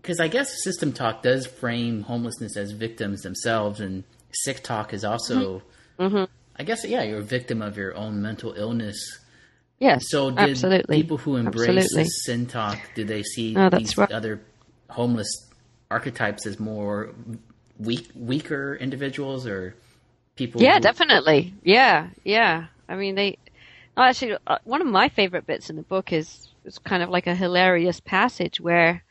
because 0.02 0.20
I 0.20 0.28
guess 0.28 0.62
system 0.62 0.92
talk 0.92 1.22
does 1.22 1.46
frame 1.46 2.02
homelessness 2.02 2.58
as 2.58 2.72
victims 2.72 3.22
themselves, 3.22 3.80
and 3.80 4.04
sick 4.32 4.62
talk 4.62 4.92
is 4.92 5.02
also. 5.02 5.62
Mm-hmm. 5.98 6.04
mm-hmm. 6.04 6.24
I 6.58 6.64
guess 6.64 6.84
yeah, 6.84 7.02
you're 7.02 7.18
a 7.18 7.22
victim 7.22 7.62
of 7.62 7.76
your 7.76 7.94
own 7.94 8.22
mental 8.22 8.52
illness. 8.52 8.96
Yes. 9.78 10.08
So 10.08 10.30
did 10.30 10.50
absolutely. 10.50 10.96
people 11.02 11.18
who 11.18 11.36
embrace 11.36 11.88
sin 12.24 12.46
talk, 12.46 12.78
do 12.94 13.04
they 13.04 13.22
see 13.22 13.54
oh, 13.56 13.68
these 13.70 13.96
right. 13.96 14.10
other 14.10 14.40
homeless 14.88 15.28
archetypes 15.90 16.46
as 16.46 16.58
more 16.58 17.10
weak, 17.78 18.08
weaker 18.14 18.74
individuals 18.74 19.46
or 19.46 19.74
people? 20.34 20.62
Yeah, 20.62 20.76
who... 20.76 20.80
definitely. 20.80 21.52
Yeah, 21.62 22.08
yeah. 22.24 22.66
I 22.88 22.96
mean, 22.96 23.14
they. 23.14 23.38
Actually, 23.98 24.36
uh, 24.46 24.58
one 24.64 24.82
of 24.82 24.86
my 24.86 25.08
favorite 25.08 25.46
bits 25.46 25.70
in 25.70 25.76
the 25.76 25.82
book 25.82 26.12
is 26.12 26.48
it's 26.66 26.78
kind 26.78 27.02
of 27.02 27.08
like 27.08 27.26
a 27.26 27.34
hilarious 27.34 27.98
passage 28.00 28.60
where, 28.60 29.02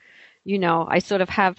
you 0.44 0.60
know, 0.60 0.86
I 0.88 1.00
sort 1.00 1.22
of 1.22 1.30
have 1.30 1.58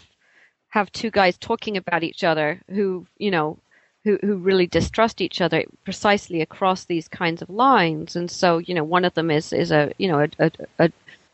have 0.68 0.92
two 0.92 1.10
guys 1.10 1.36
talking 1.38 1.76
about 1.76 2.04
each 2.04 2.22
other 2.22 2.60
who, 2.68 3.06
you 3.18 3.30
know, 3.30 3.58
who, 4.06 4.18
who 4.22 4.36
really 4.36 4.68
distrust 4.68 5.20
each 5.20 5.40
other 5.40 5.64
precisely 5.82 6.40
across 6.40 6.84
these 6.84 7.08
kinds 7.08 7.42
of 7.42 7.50
lines. 7.50 8.14
And 8.14 8.30
so, 8.30 8.58
you 8.58 8.72
know, 8.72 8.84
one 8.84 9.04
of 9.04 9.14
them 9.14 9.32
is, 9.32 9.52
is 9.52 9.72
a, 9.72 9.92
you 9.98 10.06
know, 10.06 10.20
a, 10.20 10.28
a, 10.38 10.50
a 10.78 10.90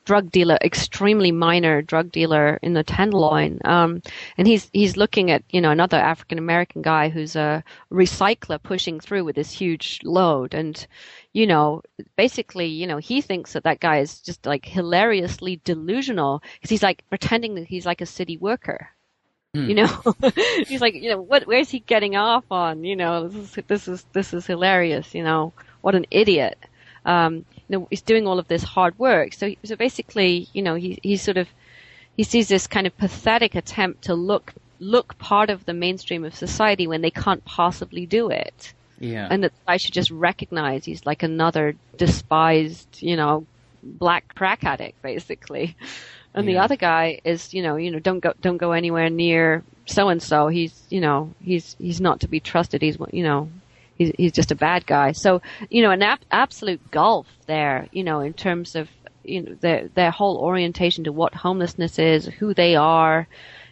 drug 0.06 0.30
dealer, 0.30 0.56
extremely 0.62 1.32
minor 1.32 1.82
drug 1.82 2.10
dealer 2.10 2.58
in 2.62 2.72
the 2.72 2.82
Tenderloin. 2.82 3.60
Um, 3.66 4.00
and 4.38 4.48
he's, 4.48 4.70
he's 4.72 4.96
looking 4.96 5.30
at, 5.30 5.42
you 5.50 5.60
know, 5.60 5.70
another 5.70 5.98
African 5.98 6.38
American 6.38 6.80
guy 6.80 7.10
who's 7.10 7.36
a 7.36 7.62
recycler 7.92 8.60
pushing 8.62 9.00
through 9.00 9.24
with 9.24 9.36
this 9.36 9.52
huge 9.52 10.00
load. 10.02 10.54
And, 10.54 10.86
you 11.34 11.46
know, 11.46 11.82
basically, 12.16 12.68
you 12.68 12.86
know, 12.86 12.96
he 12.96 13.20
thinks 13.20 13.52
that 13.52 13.64
that 13.64 13.80
guy 13.80 13.98
is 13.98 14.20
just 14.20 14.46
like 14.46 14.64
hilariously 14.64 15.60
delusional 15.62 16.42
because 16.54 16.70
he's 16.70 16.82
like 16.82 17.04
pretending 17.10 17.54
that 17.56 17.66
he's 17.66 17.84
like 17.84 18.00
a 18.00 18.06
city 18.06 18.38
worker. 18.38 18.88
Hmm. 19.54 19.68
You 19.68 19.74
know, 19.74 19.86
he's 20.66 20.80
like, 20.80 20.94
you 20.94 21.10
know, 21.10 21.20
what? 21.20 21.46
Where's 21.46 21.68
he 21.68 21.80
getting 21.80 22.16
off 22.16 22.44
on? 22.50 22.84
You 22.84 22.96
know, 22.96 23.28
this 23.28 23.58
is 23.58 23.64
this 23.66 23.88
is 23.88 24.06
this 24.12 24.32
is 24.32 24.46
hilarious. 24.46 25.14
You 25.14 25.24
know, 25.24 25.52
what 25.82 25.94
an 25.94 26.06
idiot. 26.10 26.58
Um, 27.04 27.44
you 27.68 27.78
know, 27.78 27.86
he's 27.90 28.00
doing 28.00 28.26
all 28.26 28.38
of 28.38 28.48
this 28.48 28.62
hard 28.62 28.98
work. 28.98 29.34
So, 29.34 29.54
so 29.62 29.76
basically, 29.76 30.48
you 30.54 30.62
know, 30.62 30.74
he 30.74 30.98
he 31.02 31.18
sort 31.18 31.36
of 31.36 31.48
he 32.16 32.22
sees 32.22 32.48
this 32.48 32.66
kind 32.66 32.86
of 32.86 32.96
pathetic 32.96 33.54
attempt 33.54 34.04
to 34.04 34.14
look 34.14 34.54
look 34.80 35.18
part 35.18 35.50
of 35.50 35.66
the 35.66 35.74
mainstream 35.74 36.24
of 36.24 36.34
society 36.34 36.86
when 36.86 37.02
they 37.02 37.10
can't 37.10 37.44
possibly 37.44 38.06
do 38.06 38.30
it. 38.30 38.72
Yeah. 38.98 39.28
And 39.30 39.44
that 39.44 39.52
I 39.68 39.76
should 39.76 39.92
just 39.92 40.10
recognize 40.10 40.86
he's 40.86 41.04
like 41.04 41.22
another 41.22 41.74
despised, 41.98 43.02
you 43.02 43.16
know, 43.16 43.44
black 43.82 44.34
crack 44.34 44.64
addict, 44.64 45.02
basically 45.02 45.76
and 46.34 46.46
yeah. 46.46 46.52
the 46.52 46.58
other 46.58 46.76
guy 46.76 47.20
is 47.24 47.52
you 47.54 47.62
know 47.62 47.76
you 47.76 47.90
know 47.90 47.98
don't 47.98 48.20
go 48.20 48.32
don't 48.40 48.58
go 48.58 48.72
anywhere 48.72 49.10
near 49.10 49.62
so 49.86 50.08
and 50.08 50.22
so 50.22 50.48
he's 50.48 50.86
you 50.90 51.00
know 51.00 51.32
he's 51.40 51.76
he's 51.78 52.00
not 52.00 52.20
to 52.20 52.28
be 52.28 52.40
trusted 52.40 52.82
he's 52.82 52.96
you 53.12 53.22
know 53.22 53.50
he's 53.96 54.12
he's 54.16 54.32
just 54.32 54.52
a 54.52 54.56
bad 54.56 54.86
guy. 54.86 55.12
So 55.12 55.42
you 55.70 55.82
know, 55.82 55.90
an 55.90 56.02
ab- 56.02 56.20
absolute 56.30 56.90
gulf 56.90 57.26
there. 57.46 57.88
You 57.92 58.04
know, 58.04 58.20
in 58.20 58.32
terms 58.32 58.74
of 58.74 58.88
you 59.24 59.42
know 59.42 59.54
their 59.60 59.88
their 59.88 60.10
whole 60.10 60.38
orientation 60.38 61.04
to 61.04 61.12
what 61.12 61.34
homelessness 61.34 61.98
is, 61.98 62.26
who 62.26 62.54
they 62.54 62.76
are, 62.76 63.28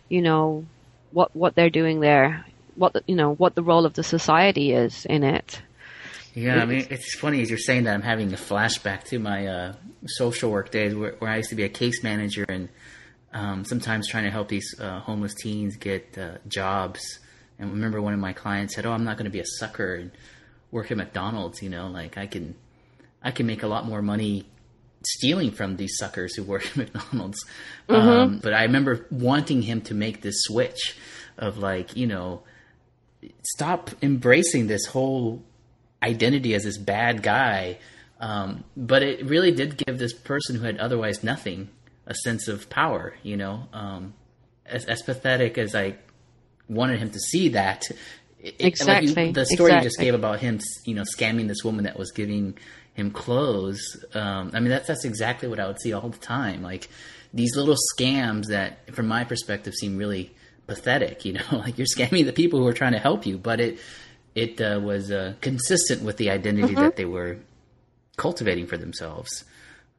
you 0.08 0.22
know, 0.22 0.64
what 1.12 1.34
what 1.34 1.54
they're 1.54 1.70
doing 1.70 2.00
there, 2.00 2.44
what 2.76 2.92
the, 2.92 3.02
you 3.06 3.16
know 3.16 3.34
what 3.34 3.54
the 3.54 3.62
role 3.62 3.86
of 3.86 3.94
the 3.94 4.02
society 4.04 4.72
is 4.72 5.06
in 5.06 5.22
it. 5.22 5.62
Yeah, 6.40 6.62
I 6.62 6.64
mean, 6.64 6.86
it's 6.90 7.14
funny 7.16 7.42
as 7.42 7.50
you're 7.50 7.58
saying 7.58 7.84
that. 7.84 7.94
I'm 7.94 8.02
having 8.02 8.32
a 8.32 8.36
flashback 8.36 9.04
to 9.04 9.18
my 9.18 9.46
uh, 9.46 9.72
social 10.06 10.50
work 10.50 10.70
days 10.70 10.94
where, 10.94 11.12
where, 11.18 11.30
I 11.30 11.36
used 11.36 11.50
to 11.50 11.56
be 11.56 11.64
a 11.64 11.68
case 11.68 12.02
manager 12.02 12.46
and 12.48 12.68
um, 13.32 13.64
sometimes 13.64 14.08
trying 14.08 14.24
to 14.24 14.30
help 14.30 14.48
these 14.48 14.74
uh, 14.80 15.00
homeless 15.00 15.34
teens 15.34 15.76
get 15.76 16.16
uh, 16.16 16.38
jobs. 16.48 17.18
And 17.58 17.72
remember, 17.72 18.00
one 18.00 18.14
of 18.14 18.20
my 18.20 18.32
clients 18.32 18.74
said, 18.74 18.86
"Oh, 18.86 18.92
I'm 18.92 19.04
not 19.04 19.18
going 19.18 19.26
to 19.26 19.30
be 19.30 19.40
a 19.40 19.46
sucker 19.46 19.94
and 19.94 20.10
work 20.70 20.90
at 20.90 20.96
McDonald's. 20.96 21.62
You 21.62 21.68
know, 21.68 21.88
like 21.88 22.16
I 22.16 22.26
can, 22.26 22.54
I 23.22 23.30
can 23.32 23.46
make 23.46 23.62
a 23.62 23.68
lot 23.68 23.84
more 23.84 24.00
money 24.00 24.46
stealing 25.02 25.50
from 25.50 25.76
these 25.76 25.96
suckers 25.98 26.34
who 26.34 26.42
work 26.42 26.66
at 26.70 26.76
McDonald's." 26.76 27.44
Mm-hmm. 27.88 28.08
Um, 28.08 28.38
but 28.42 28.54
I 28.54 28.62
remember 28.62 29.06
wanting 29.10 29.62
him 29.62 29.82
to 29.82 29.94
make 29.94 30.22
this 30.22 30.40
switch 30.42 30.96
of 31.36 31.58
like, 31.58 31.96
you 31.96 32.06
know, 32.06 32.42
stop 33.42 33.90
embracing 34.02 34.66
this 34.66 34.86
whole 34.86 35.42
identity 36.02 36.54
as 36.54 36.64
this 36.64 36.78
bad 36.78 37.22
guy. 37.22 37.78
Um, 38.20 38.64
but 38.76 39.02
it 39.02 39.24
really 39.24 39.50
did 39.50 39.76
give 39.76 39.98
this 39.98 40.12
person 40.12 40.56
who 40.56 40.64
had 40.64 40.78
otherwise 40.78 41.24
nothing 41.24 41.70
a 42.06 42.14
sense 42.14 42.48
of 42.48 42.68
power, 42.68 43.14
you 43.22 43.36
know. 43.36 43.68
Um, 43.72 44.14
as, 44.66 44.84
as, 44.84 45.02
pathetic 45.02 45.56
as 45.56 45.74
I 45.74 45.96
wanted 46.68 46.98
him 46.98 47.10
to 47.10 47.18
see 47.18 47.50
that, 47.50 47.84
it, 48.40 48.56
exactly. 48.58 49.14
Like 49.14 49.26
you, 49.28 49.32
the 49.32 49.46
story 49.46 49.70
exactly. 49.70 49.76
you 49.76 49.90
just 49.90 49.98
gave 49.98 50.14
about 50.14 50.40
him, 50.40 50.60
you 50.84 50.94
know, 50.94 51.02
scamming 51.02 51.48
this 51.48 51.64
woman 51.64 51.84
that 51.84 51.98
was 51.98 52.10
giving 52.12 52.58
him 52.94 53.10
clothes. 53.10 54.04
Um, 54.14 54.50
I 54.52 54.60
mean, 54.60 54.70
that's 54.70 54.88
that's 54.88 55.04
exactly 55.04 55.48
what 55.48 55.60
I 55.60 55.66
would 55.66 55.80
see 55.80 55.92
all 55.92 56.08
the 56.08 56.18
time. 56.18 56.62
Like 56.62 56.88
these 57.32 57.56
little 57.56 57.76
scams 57.94 58.46
that, 58.46 58.94
from 58.94 59.08
my 59.08 59.24
perspective, 59.24 59.74
seem 59.74 59.96
really 59.96 60.34
pathetic. 60.66 61.24
You 61.24 61.34
know, 61.34 61.44
like 61.52 61.78
you're 61.78 61.86
scamming 61.86 62.26
the 62.26 62.32
people 62.32 62.60
who 62.60 62.66
are 62.66 62.74
trying 62.74 62.92
to 62.92 62.98
help 62.98 63.26
you, 63.26 63.38
but 63.38 63.60
it 63.60 63.78
it 64.34 64.60
uh, 64.60 64.80
was 64.82 65.10
uh, 65.10 65.34
consistent 65.40 66.02
with 66.02 66.16
the 66.16 66.30
identity 66.30 66.74
mm-hmm. 66.74 66.82
that 66.82 66.96
they 66.96 67.04
were 67.04 67.38
cultivating 68.16 68.66
for 68.66 68.76
themselves. 68.76 69.44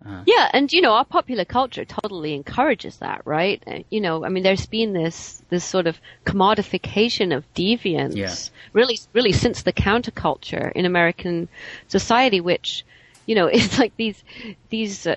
Uh, 0.04 0.24
yeah, 0.26 0.50
and 0.52 0.72
you 0.74 0.82
know 0.82 0.94
our 0.94 1.06
popular 1.06 1.46
culture 1.46 1.86
totally 1.86 2.34
encourages 2.34 2.98
that, 2.98 3.22
right? 3.26 3.62
Uh, 3.68 3.80
you 3.92 4.02
know, 4.02 4.26
I 4.26 4.30
mean, 4.30 4.42
there's 4.42 4.66
been 4.66 4.94
this 4.94 5.44
this 5.50 5.64
sort 5.64 5.86
of 5.86 6.00
commodification 6.26 7.36
of 7.36 7.52
deviance, 7.54 8.16
yeah. 8.16 8.34
really, 8.74 8.98
really 9.14 9.32
since 9.32 9.62
the 9.62 9.74
counterculture 9.74 10.72
in 10.72 10.86
American 10.86 11.50
society, 11.88 12.42
which 12.42 12.84
you 13.28 13.36
know, 13.36 13.48
it's 13.54 13.78
like 13.78 13.96
these 13.96 14.24
these 14.70 15.06
uh, 15.06 15.16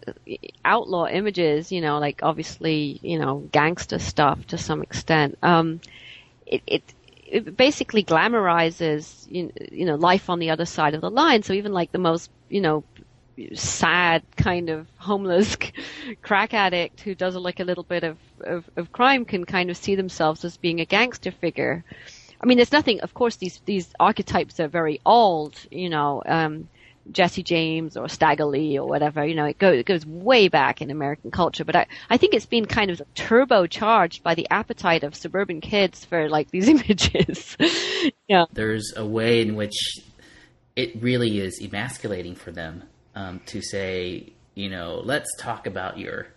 outlaw 0.64 1.06
images, 1.06 1.72
you 1.72 1.80
know, 1.80 1.98
like 1.98 2.20
obviously, 2.22 2.98
you 3.02 3.18
know, 3.18 3.48
gangster 3.52 3.98
stuff 3.98 4.46
to 4.48 4.58
some 4.58 4.82
extent. 4.82 5.38
Um, 5.42 5.80
it, 6.46 6.62
it 6.66 6.94
it 7.34 7.56
basically 7.56 8.04
glamorizes 8.04 9.26
you 9.28 9.84
know 9.84 9.96
life 9.96 10.30
on 10.30 10.38
the 10.38 10.50
other 10.50 10.64
side 10.66 10.94
of 10.94 11.00
the 11.00 11.10
line. 11.10 11.42
So 11.42 11.52
even 11.52 11.72
like 11.72 11.90
the 11.92 11.98
most 11.98 12.30
you 12.48 12.60
know 12.60 12.84
sad 13.54 14.22
kind 14.36 14.70
of 14.70 14.86
homeless 14.98 15.56
crack 16.22 16.54
addict 16.54 17.00
who 17.00 17.14
does 17.16 17.34
like 17.34 17.58
a 17.58 17.64
little 17.64 17.82
bit 17.82 18.04
of, 18.04 18.18
of, 18.44 18.70
of 18.76 18.92
crime 18.92 19.24
can 19.24 19.44
kind 19.44 19.70
of 19.70 19.76
see 19.76 19.96
themselves 19.96 20.44
as 20.44 20.56
being 20.56 20.80
a 20.80 20.84
gangster 20.86 21.32
figure. 21.32 21.84
I 22.40 22.46
mean, 22.46 22.58
there's 22.58 22.72
nothing. 22.72 23.00
Of 23.00 23.14
course, 23.14 23.36
these 23.36 23.60
these 23.64 23.92
archetypes 23.98 24.60
are 24.60 24.68
very 24.68 25.00
old. 25.04 25.56
You 25.70 25.90
know, 25.90 26.22
um, 26.26 26.68
Jesse 27.10 27.42
James 27.42 27.96
or 27.96 28.08
Stagger 28.08 28.44
Lee 28.44 28.78
or 28.78 28.86
whatever. 28.86 29.24
You 29.24 29.34
know, 29.34 29.44
it 29.44 29.58
goes, 29.58 29.78
it 29.78 29.86
goes 29.86 30.06
way 30.06 30.48
back 30.48 30.80
in 30.80 30.90
American 30.90 31.30
culture. 31.30 31.64
But 31.64 31.76
I, 31.76 31.86
I 32.10 32.16
think 32.16 32.34
it's 32.34 32.46
been 32.46 32.66
kind 32.66 32.90
of 32.90 33.02
turbocharged 33.14 34.22
by 34.22 34.34
the 34.34 34.46
appetite 34.50 35.04
of 35.04 35.14
suburban 35.14 35.60
kids 35.60 36.04
for 36.04 36.28
like 36.28 36.50
these 36.50 36.68
images. 36.74 37.56
yeah. 38.28 38.44
There's 38.52 38.92
a 38.96 39.06
way 39.06 39.40
in 39.42 39.54
which 39.54 39.98
it 40.76 41.00
really 41.02 41.40
is 41.40 41.60
emasculating 41.60 42.34
for 42.34 42.50
them 42.50 42.84
um, 43.14 43.40
to 43.46 43.62
say, 43.62 44.32
you 44.54 44.68
know, 44.68 45.00
let's 45.04 45.28
talk 45.38 45.66
about 45.66 45.98
your 45.98 46.28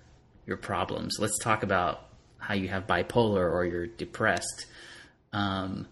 your 0.45 0.57
problems. 0.57 1.17
Let's 1.19 1.37
talk 1.39 1.63
about 1.63 2.05
how 2.37 2.53
you 2.53 2.69
have 2.69 2.87
bipolar 2.87 3.51
or 3.51 3.65
you're 3.65 3.87
depressed. 3.87 4.67
Um, 5.33 5.87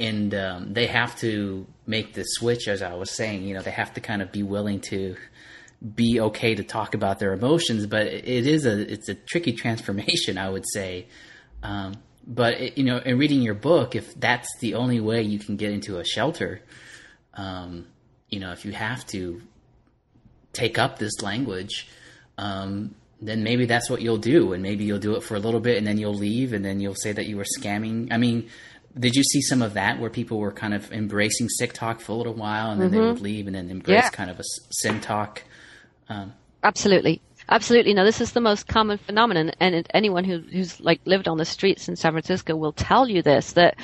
and 0.00 0.34
um, 0.34 0.72
they 0.72 0.86
have 0.86 1.18
to 1.20 1.66
make 1.86 2.14
the 2.14 2.22
switch, 2.22 2.68
as 2.68 2.82
I 2.82 2.94
was 2.94 3.10
saying. 3.10 3.42
You 3.42 3.54
know, 3.54 3.62
they 3.62 3.70
have 3.70 3.94
to 3.94 4.00
kind 4.00 4.22
of 4.22 4.30
be 4.30 4.42
willing 4.42 4.80
to 4.82 5.16
be 5.94 6.20
okay 6.20 6.54
to 6.54 6.64
talk 6.64 6.94
about 6.94 7.18
their 7.18 7.32
emotions, 7.32 7.86
but 7.86 8.06
it 8.06 8.46
is 8.46 8.66
a 8.66 8.92
it's 8.92 9.08
a 9.08 9.14
tricky 9.14 9.52
transformation, 9.62 10.38
I 10.38 10.48
would 10.48 10.64
say. 10.72 11.06
Um, 11.62 11.94
but 12.26 12.54
it, 12.60 12.78
you 12.78 12.84
know, 12.84 12.98
in 12.98 13.18
reading 13.18 13.42
your 13.42 13.54
book, 13.54 13.96
if 13.96 14.14
that's 14.14 14.48
the 14.60 14.74
only 14.74 15.00
way 15.00 15.22
you 15.22 15.38
can 15.38 15.56
get 15.56 15.72
into 15.72 15.98
a 15.98 16.04
shelter, 16.04 16.60
um, 17.34 17.86
you 18.28 18.38
know, 18.38 18.52
if 18.52 18.64
you 18.64 18.72
have 18.72 19.04
to 19.06 19.40
take 20.52 20.78
up 20.78 20.98
this 20.98 21.22
language, 21.22 21.88
um, 22.36 22.94
then 23.20 23.42
maybe 23.42 23.66
that's 23.66 23.90
what 23.90 24.02
you'll 24.02 24.18
do, 24.18 24.52
and 24.52 24.62
maybe 24.62 24.84
you'll 24.84 24.98
do 24.98 25.16
it 25.16 25.22
for 25.22 25.34
a 25.34 25.40
little 25.40 25.60
bit, 25.60 25.78
and 25.78 25.86
then 25.86 25.98
you'll 25.98 26.14
leave, 26.14 26.52
and 26.52 26.64
then 26.64 26.80
you'll 26.80 26.94
say 26.94 27.12
that 27.12 27.26
you 27.26 27.36
were 27.36 27.46
scamming. 27.58 28.12
I 28.12 28.18
mean, 28.18 28.48
did 28.98 29.14
you 29.14 29.22
see 29.22 29.40
some 29.40 29.62
of 29.62 29.74
that 29.74 30.00
where 30.00 30.10
people 30.10 30.38
were 30.38 30.52
kind 30.52 30.74
of 30.74 30.92
embracing 30.92 31.48
sick 31.48 31.72
talk 31.72 32.00
for 32.00 32.12
a 32.12 32.14
little 32.14 32.34
while 32.34 32.70
and 32.70 32.80
then 32.80 32.90
mm-hmm. 32.90 33.00
they 33.00 33.06
would 33.06 33.20
leave 33.20 33.46
and 33.46 33.54
then 33.54 33.70
embrace 33.70 34.04
yeah. 34.04 34.10
kind 34.10 34.30
of 34.30 34.38
a 34.38 34.44
sin 34.70 35.00
talk? 35.00 35.42
Um, 36.08 36.34
Absolutely. 36.62 37.20
Absolutely. 37.50 37.94
Now, 37.94 38.04
this 38.04 38.20
is 38.20 38.32
the 38.32 38.42
most 38.42 38.66
common 38.66 38.98
phenomenon, 38.98 39.52
and 39.58 39.86
anyone 39.94 40.24
who, 40.24 40.38
who's 40.38 40.78
like 40.80 41.00
lived 41.06 41.28
on 41.28 41.38
the 41.38 41.46
streets 41.46 41.88
in 41.88 41.96
San 41.96 42.12
Francisco 42.12 42.54
will 42.54 42.72
tell 42.72 43.08
you 43.08 43.22
this: 43.22 43.52
that 43.52 43.76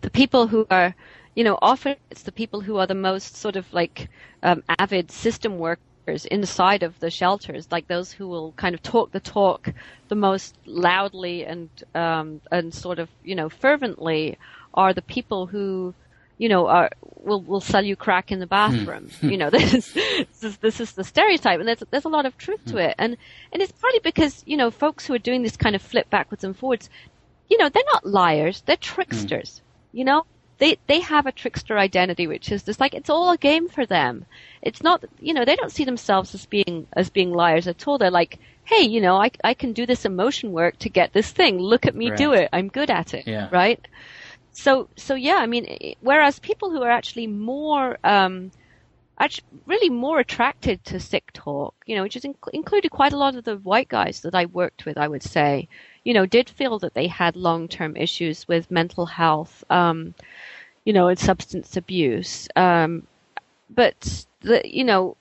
the 0.00 0.10
people 0.10 0.48
who 0.48 0.66
are, 0.70 0.92
you 1.36 1.44
know, 1.44 1.56
often 1.62 1.94
it's 2.10 2.22
the 2.22 2.32
people 2.32 2.60
who 2.60 2.78
are 2.78 2.86
the 2.88 2.96
most 2.96 3.36
sort 3.36 3.54
of 3.54 3.72
like 3.72 4.08
um, 4.42 4.64
avid 4.80 5.12
system 5.12 5.58
workers 5.58 5.84
inside 6.06 6.82
of 6.82 6.98
the 7.00 7.10
shelters, 7.10 7.68
like 7.70 7.88
those 7.88 8.12
who 8.12 8.28
will 8.28 8.52
kind 8.52 8.74
of 8.74 8.82
talk 8.82 9.12
the 9.12 9.20
talk 9.20 9.72
the 10.08 10.14
most 10.14 10.56
loudly 10.66 11.44
and 11.44 11.68
um, 11.94 12.40
and 12.50 12.74
sort 12.74 12.98
of 12.98 13.08
you 13.24 13.34
know 13.34 13.48
fervently 13.48 14.36
are 14.74 14.92
the 14.92 15.02
people 15.02 15.46
who, 15.46 15.94
you 16.38 16.48
know, 16.48 16.66
are 16.66 16.90
will 17.16 17.40
will 17.42 17.60
sell 17.60 17.84
you 17.84 17.96
crack 17.96 18.32
in 18.32 18.40
the 18.40 18.46
bathroom. 18.46 19.10
Hmm. 19.20 19.28
you 19.30 19.36
know, 19.36 19.50
this 19.58 19.74
is, 19.74 19.92
this 19.92 20.44
is 20.44 20.56
this 20.58 20.80
is 20.80 20.92
the 20.92 21.04
stereotype, 21.04 21.60
and 21.60 21.68
there's 21.68 21.82
there's 21.90 22.04
a 22.04 22.10
lot 22.10 22.26
of 22.26 22.36
truth 22.36 22.64
to 22.66 22.72
hmm. 22.72 22.78
it, 22.78 22.94
and 22.98 23.16
and 23.52 23.62
it's 23.62 23.72
partly 23.72 24.00
because 24.02 24.42
you 24.46 24.56
know 24.56 24.70
folks 24.70 25.06
who 25.06 25.14
are 25.14 25.18
doing 25.18 25.42
this 25.42 25.56
kind 25.56 25.76
of 25.76 25.82
flip 25.82 26.10
backwards 26.10 26.44
and 26.44 26.56
forwards, 26.56 26.90
you 27.48 27.58
know, 27.58 27.68
they're 27.68 27.82
not 27.92 28.06
liars, 28.06 28.62
they're 28.66 28.76
tricksters. 28.76 29.58
Hmm. 29.58 29.98
You 29.98 30.04
know, 30.06 30.26
they 30.62 30.78
they 30.86 31.00
have 31.00 31.26
a 31.26 31.32
trickster 31.32 31.76
identity, 31.76 32.26
which 32.26 32.52
is 32.52 32.62
just 32.62 32.80
like 32.80 32.94
it's 32.94 33.10
all 33.10 33.30
a 33.30 33.36
game 33.36 33.68
for 33.68 33.84
them. 33.84 34.24
It's 34.62 34.82
not, 34.82 35.04
you 35.20 35.34
know, 35.34 35.44
they 35.44 35.56
don't 35.56 35.72
see 35.72 35.84
themselves 35.84 36.34
as 36.34 36.46
being 36.46 36.86
as 36.92 37.10
being 37.10 37.32
liars 37.32 37.66
at 37.66 37.86
all. 37.86 37.98
They're 37.98 38.10
like, 38.10 38.38
hey, 38.64 38.82
you 38.82 39.00
know, 39.00 39.16
I 39.16 39.30
I 39.42 39.54
can 39.54 39.72
do 39.72 39.86
this 39.86 40.04
emotion 40.04 40.52
work 40.52 40.78
to 40.78 40.88
get 40.88 41.12
this 41.12 41.30
thing. 41.30 41.58
Look 41.58 41.86
at 41.86 41.96
me 41.96 42.10
right. 42.10 42.18
do 42.18 42.32
it. 42.32 42.48
I'm 42.52 42.68
good 42.68 42.90
at 42.90 43.12
it. 43.12 43.26
Yeah. 43.26 43.48
Right 43.50 43.86
so 44.52 44.88
so 44.96 45.14
yeah, 45.14 45.36
I 45.36 45.46
mean, 45.46 45.94
whereas 46.00 46.38
people 46.38 46.70
who 46.70 46.82
are 46.82 46.90
actually 46.90 47.26
more 47.26 47.98
um, 48.04 48.52
actually 49.18 49.46
really 49.66 49.90
more 49.90 50.20
attracted 50.20 50.84
to 50.84 51.00
sick 51.00 51.32
talk, 51.32 51.74
you 51.86 51.96
know, 51.96 52.02
which 52.02 52.16
is 52.16 52.24
inc- 52.24 52.52
included 52.52 52.90
quite 52.90 53.12
a 53.12 53.16
lot 53.16 53.34
of 53.34 53.44
the 53.44 53.56
white 53.56 53.88
guys 53.88 54.20
that 54.20 54.34
I 54.34 54.46
worked 54.46 54.84
with, 54.84 54.98
I 54.98 55.08
would 55.08 55.22
say, 55.22 55.68
you 56.04 56.14
know, 56.14 56.26
did 56.26 56.50
feel 56.50 56.78
that 56.80 56.94
they 56.94 57.06
had 57.06 57.36
long 57.36 57.68
term 57.68 57.96
issues 57.96 58.48
with 58.48 58.70
mental 58.70 59.06
health, 59.06 59.64
um, 59.70 60.14
you 60.84 60.92
know, 60.92 61.08
and 61.08 61.18
substance 61.18 61.76
abuse. 61.76 62.48
Um, 62.56 63.06
but 63.70 64.26
the, 64.40 64.60
you 64.64 64.84
know, 64.84 65.16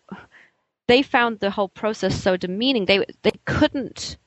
they 0.88 1.02
found 1.02 1.40
the 1.40 1.52
whole 1.52 1.70
process 1.70 2.22
so 2.22 2.38
demeaning. 2.38 2.86
They 2.86 3.06
they 3.22 3.34
couldn't 3.46 4.18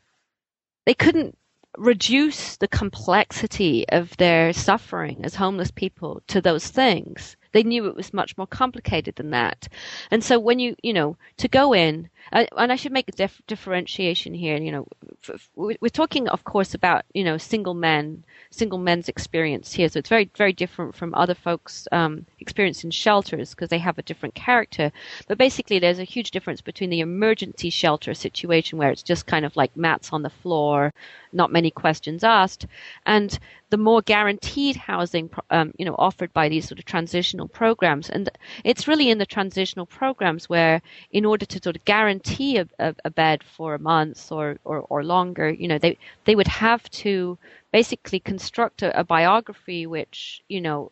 they 0.86 0.94
couldn't 0.94 1.36
reduce 1.76 2.56
the 2.56 2.68
complexity 2.68 3.88
of 3.88 4.16
their 4.16 4.52
suffering 4.52 5.24
as 5.24 5.34
homeless 5.34 5.70
people 5.70 6.22
to 6.28 6.40
those 6.40 6.68
things. 6.68 7.36
They 7.52 7.62
knew 7.62 7.86
it 7.86 7.96
was 7.96 8.14
much 8.14 8.36
more 8.36 8.46
complicated 8.46 9.16
than 9.16 9.30
that. 9.30 9.68
And 10.10 10.22
so 10.22 10.38
when 10.38 10.58
you, 10.58 10.76
you 10.82 10.92
know, 10.92 11.16
to 11.38 11.48
go 11.48 11.72
in 11.72 12.08
uh, 12.32 12.44
and 12.56 12.72
I 12.72 12.76
should 12.76 12.92
make 12.92 13.08
a 13.08 13.12
dif- 13.12 13.42
differentiation 13.46 14.34
here. 14.34 14.56
You 14.56 14.72
know, 14.72 14.86
f- 15.22 15.34
f- 15.34 15.50
we're 15.54 15.88
talking, 15.88 16.28
of 16.28 16.44
course, 16.44 16.74
about 16.74 17.04
you 17.12 17.24
know 17.24 17.38
single 17.38 17.74
men, 17.74 18.24
single 18.50 18.78
men's 18.78 19.08
experience 19.08 19.72
here. 19.72 19.88
So 19.88 19.98
it's 19.98 20.08
very, 20.08 20.30
very 20.36 20.52
different 20.52 20.94
from 20.94 21.14
other 21.14 21.34
folks' 21.34 21.86
um, 21.92 22.26
experience 22.40 22.84
in 22.84 22.90
shelters 22.90 23.50
because 23.50 23.68
they 23.68 23.78
have 23.78 23.98
a 23.98 24.02
different 24.02 24.34
character. 24.34 24.92
But 25.28 25.38
basically, 25.38 25.78
there's 25.78 25.98
a 25.98 26.04
huge 26.04 26.30
difference 26.30 26.60
between 26.60 26.90
the 26.90 27.00
emergency 27.00 27.70
shelter 27.70 28.14
situation 28.14 28.78
where 28.78 28.90
it's 28.90 29.02
just 29.02 29.26
kind 29.26 29.44
of 29.44 29.56
like 29.56 29.76
mats 29.76 30.10
on 30.12 30.22
the 30.22 30.30
floor, 30.30 30.92
not 31.32 31.52
many 31.52 31.70
questions 31.70 32.24
asked, 32.24 32.66
and 33.06 33.38
the 33.70 33.76
more 33.78 34.02
guaranteed 34.02 34.76
housing, 34.76 35.28
um, 35.50 35.72
you 35.76 35.84
know, 35.84 35.96
offered 35.98 36.32
by 36.32 36.48
these 36.48 36.68
sort 36.68 36.78
of 36.78 36.84
transitional 36.84 37.48
programs. 37.48 38.08
And 38.08 38.30
it's 38.62 38.86
really 38.86 39.10
in 39.10 39.18
the 39.18 39.26
transitional 39.26 39.84
programs 39.84 40.48
where, 40.48 40.80
in 41.10 41.24
order 41.24 41.44
to 41.44 41.60
sort 41.60 41.74
of 41.74 41.84
guarantee 41.84 42.13
a, 42.38 42.66
a, 42.78 42.94
a 43.04 43.10
bed 43.10 43.42
for 43.42 43.74
a 43.74 43.78
month 43.78 44.30
or, 44.32 44.58
or, 44.64 44.80
or 44.80 45.04
longer, 45.04 45.50
you 45.50 45.68
know, 45.68 45.78
they 45.78 45.98
they 46.24 46.36
would 46.36 46.48
have 46.48 46.88
to 46.90 47.38
basically 47.72 48.20
construct 48.20 48.82
a, 48.82 48.98
a 48.98 49.04
biography 49.04 49.86
which, 49.86 50.42
you 50.48 50.60
know, 50.60 50.90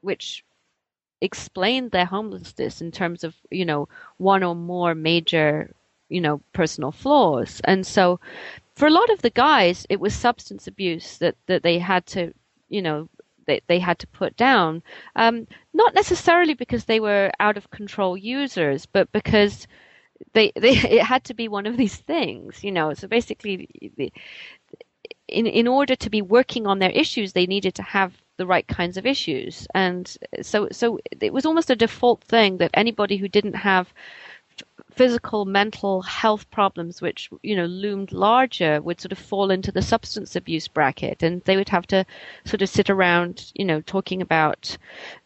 which 0.00 0.44
explained 1.20 1.90
their 1.90 2.06
homelessness 2.06 2.80
in 2.80 2.90
terms 2.92 3.24
of, 3.24 3.34
you 3.50 3.64
know, 3.64 3.88
one 4.18 4.42
or 4.42 4.54
more 4.54 4.94
major 4.94 5.70
you 6.08 6.22
know 6.22 6.40
personal 6.54 6.90
flaws 6.90 7.60
and 7.64 7.86
so 7.86 8.18
for 8.78 8.86
a 8.86 8.92
lot 8.92 9.10
of 9.10 9.22
the 9.22 9.30
guys, 9.30 9.86
it 9.90 9.98
was 9.98 10.14
substance 10.14 10.68
abuse 10.68 11.18
that, 11.18 11.34
that 11.46 11.64
they 11.64 11.80
had 11.80 12.06
to, 12.06 12.32
you 12.68 12.80
know, 12.80 13.08
they, 13.44 13.60
they 13.66 13.80
had 13.80 13.98
to 13.98 14.06
put 14.06 14.36
down. 14.36 14.82
Um, 15.16 15.48
not 15.74 15.94
necessarily 15.94 16.54
because 16.54 16.84
they 16.84 17.00
were 17.00 17.32
out 17.40 17.56
of 17.56 17.72
control 17.72 18.16
users, 18.16 18.86
but 18.86 19.10
because 19.10 19.66
they, 20.34 20.52
they 20.56 20.70
it 20.98 21.02
had 21.04 21.24
to 21.24 21.34
be 21.34 21.48
one 21.48 21.66
of 21.66 21.76
these 21.76 21.96
things, 21.96 22.64
you 22.64 22.72
know. 22.72 22.94
So 22.94 23.08
basically, 23.08 23.68
in 25.28 25.46
in 25.46 25.66
order 25.68 25.96
to 25.96 26.10
be 26.10 26.22
working 26.22 26.66
on 26.66 26.78
their 26.78 26.90
issues, 26.90 27.32
they 27.32 27.46
needed 27.46 27.74
to 27.76 27.82
have 27.82 28.22
the 28.36 28.46
right 28.46 28.66
kinds 28.68 28.96
of 28.96 29.06
issues, 29.06 29.66
and 29.74 30.16
so 30.42 30.68
so 30.72 30.98
it 31.20 31.32
was 31.32 31.46
almost 31.46 31.70
a 31.70 31.76
default 31.76 32.22
thing 32.24 32.58
that 32.58 32.70
anybody 32.74 33.16
who 33.16 33.28
didn't 33.28 33.54
have 33.56 33.92
physical, 34.98 35.44
mental 35.44 36.02
health 36.02 36.50
problems, 36.50 37.00
which 37.00 37.30
you 37.44 37.54
know 37.54 37.66
loomed 37.66 38.10
larger, 38.10 38.82
would 38.82 39.00
sort 39.00 39.12
of 39.12 39.18
fall 39.18 39.48
into 39.52 39.70
the 39.70 39.80
substance 39.80 40.34
abuse 40.34 40.66
bracket, 40.66 41.22
and 41.22 41.40
they 41.44 41.56
would 41.56 41.68
have 41.68 41.86
to 41.86 42.04
sort 42.44 42.62
of 42.62 42.68
sit 42.68 42.90
around, 42.90 43.52
you 43.54 43.64
know, 43.64 43.80
talking 43.80 44.20
about 44.20 44.76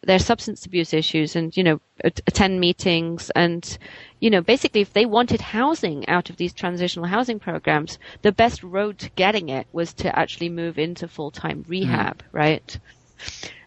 their 0.01 0.19
substance 0.19 0.63
abuse 0.67 0.93
issues, 0.93 1.35
and 1.35 1.57
you 1.57 1.63
know, 1.63 1.81
attend 2.03 2.59
meetings, 2.59 3.31
and 3.31 3.79
you 4.19 4.29
know, 4.29 4.41
basically, 4.41 4.81
if 4.81 4.93
they 4.93 5.07
wanted 5.07 5.41
housing 5.41 6.07
out 6.07 6.29
of 6.29 6.37
these 6.37 6.53
transitional 6.53 7.07
housing 7.07 7.39
programs, 7.39 7.97
the 8.21 8.31
best 8.31 8.61
road 8.61 8.99
to 8.99 9.09
getting 9.15 9.49
it 9.49 9.65
was 9.73 9.91
to 9.93 10.19
actually 10.19 10.49
move 10.49 10.77
into 10.77 11.07
full 11.07 11.31
time 11.31 11.65
rehab, 11.67 12.19
mm. 12.19 12.25
right? 12.31 12.77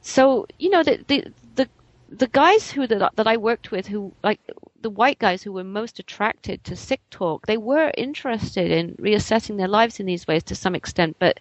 So 0.03 0.47
you 0.57 0.71
know, 0.71 0.85
the, 0.85 1.05
the 1.09 1.25
the 1.57 1.69
the 2.09 2.29
guys 2.29 2.71
who 2.71 2.87
that, 2.87 3.17
that 3.17 3.27
I 3.27 3.37
worked 3.39 3.73
with 3.73 3.89
who 3.89 4.13
like 4.23 4.39
the 4.87 4.91
white 4.91 5.19
guys 5.19 5.43
who 5.43 5.51
were 5.51 5.65
most 5.65 5.99
attracted 5.99 6.63
to 6.63 6.77
sick 6.77 7.01
talk, 7.11 7.45
they 7.47 7.57
were 7.57 7.91
interested 7.97 8.71
in 8.71 8.95
reassessing 9.01 9.57
their 9.57 9.67
lives 9.67 9.99
in 9.99 10.07
these 10.07 10.29
ways 10.29 10.45
to 10.45 10.55
some 10.55 10.77
extent, 10.77 11.17
but 11.19 11.41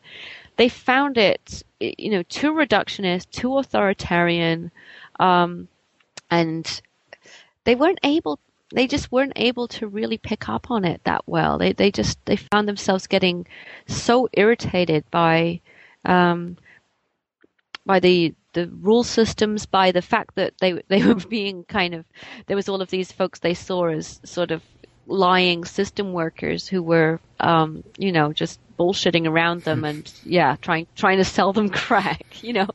they 0.56 0.68
found 0.68 1.16
it, 1.16 1.62
you 1.80 2.10
know, 2.10 2.24
too 2.24 2.52
reductionist, 2.52 3.30
too 3.30 3.56
authoritarian, 3.60 4.72
um, 5.20 5.68
and 6.32 6.82
they 7.66 7.76
weren't 7.76 8.00
able. 8.02 8.40
They 8.72 8.88
just 8.88 9.12
weren't 9.12 9.34
able 9.36 9.68
to 9.78 9.86
really 9.86 10.18
pick 10.18 10.50
up 10.50 10.72
on 10.72 10.84
it 10.84 11.02
that 11.04 11.22
well. 11.28 11.60
They 11.60 11.72
they 11.72 11.92
just 11.92 12.18
they 12.26 12.38
found 12.38 12.68
themselves 12.68 13.06
getting 13.06 13.46
so 13.86 14.28
irritated 14.34 15.04
by 15.12 15.62
um, 16.04 16.58
by 17.86 18.00
the 18.00 18.34
the 18.56 18.68
rule 18.82 19.04
systems, 19.04 19.66
by 19.66 19.92
the 19.92 20.02
fact 20.02 20.36
that 20.36 20.54
they 20.60 20.82
they 20.88 21.06
were 21.06 21.16
being 21.30 21.64
kind 21.66 21.94
of 21.94 22.06
there 22.48 22.56
was 22.56 22.68
all 22.68 22.82
of 22.82 22.90
these 22.90 23.12
folks 23.12 23.40
they 23.40 23.54
saw 23.54 23.88
as 23.88 24.20
sort 24.24 24.50
of 24.50 24.64
lying 25.08 25.66
system 25.66 26.14
workers 26.14 26.68
who 26.68 26.82
were 26.82 27.20
um, 27.40 27.84
you 27.98 28.12
know 28.12 28.34
just 28.34 28.60
bullshitting 28.80 29.28
around 29.28 29.62
them 29.62 29.86
and 29.86 30.12
yeah 30.26 30.56
trying 30.62 30.88
trying 30.96 31.18
to 31.18 31.24
sell 31.24 31.54
them 31.54 31.70
crack 31.86 32.26
you 32.42 32.54
know. 32.54 32.68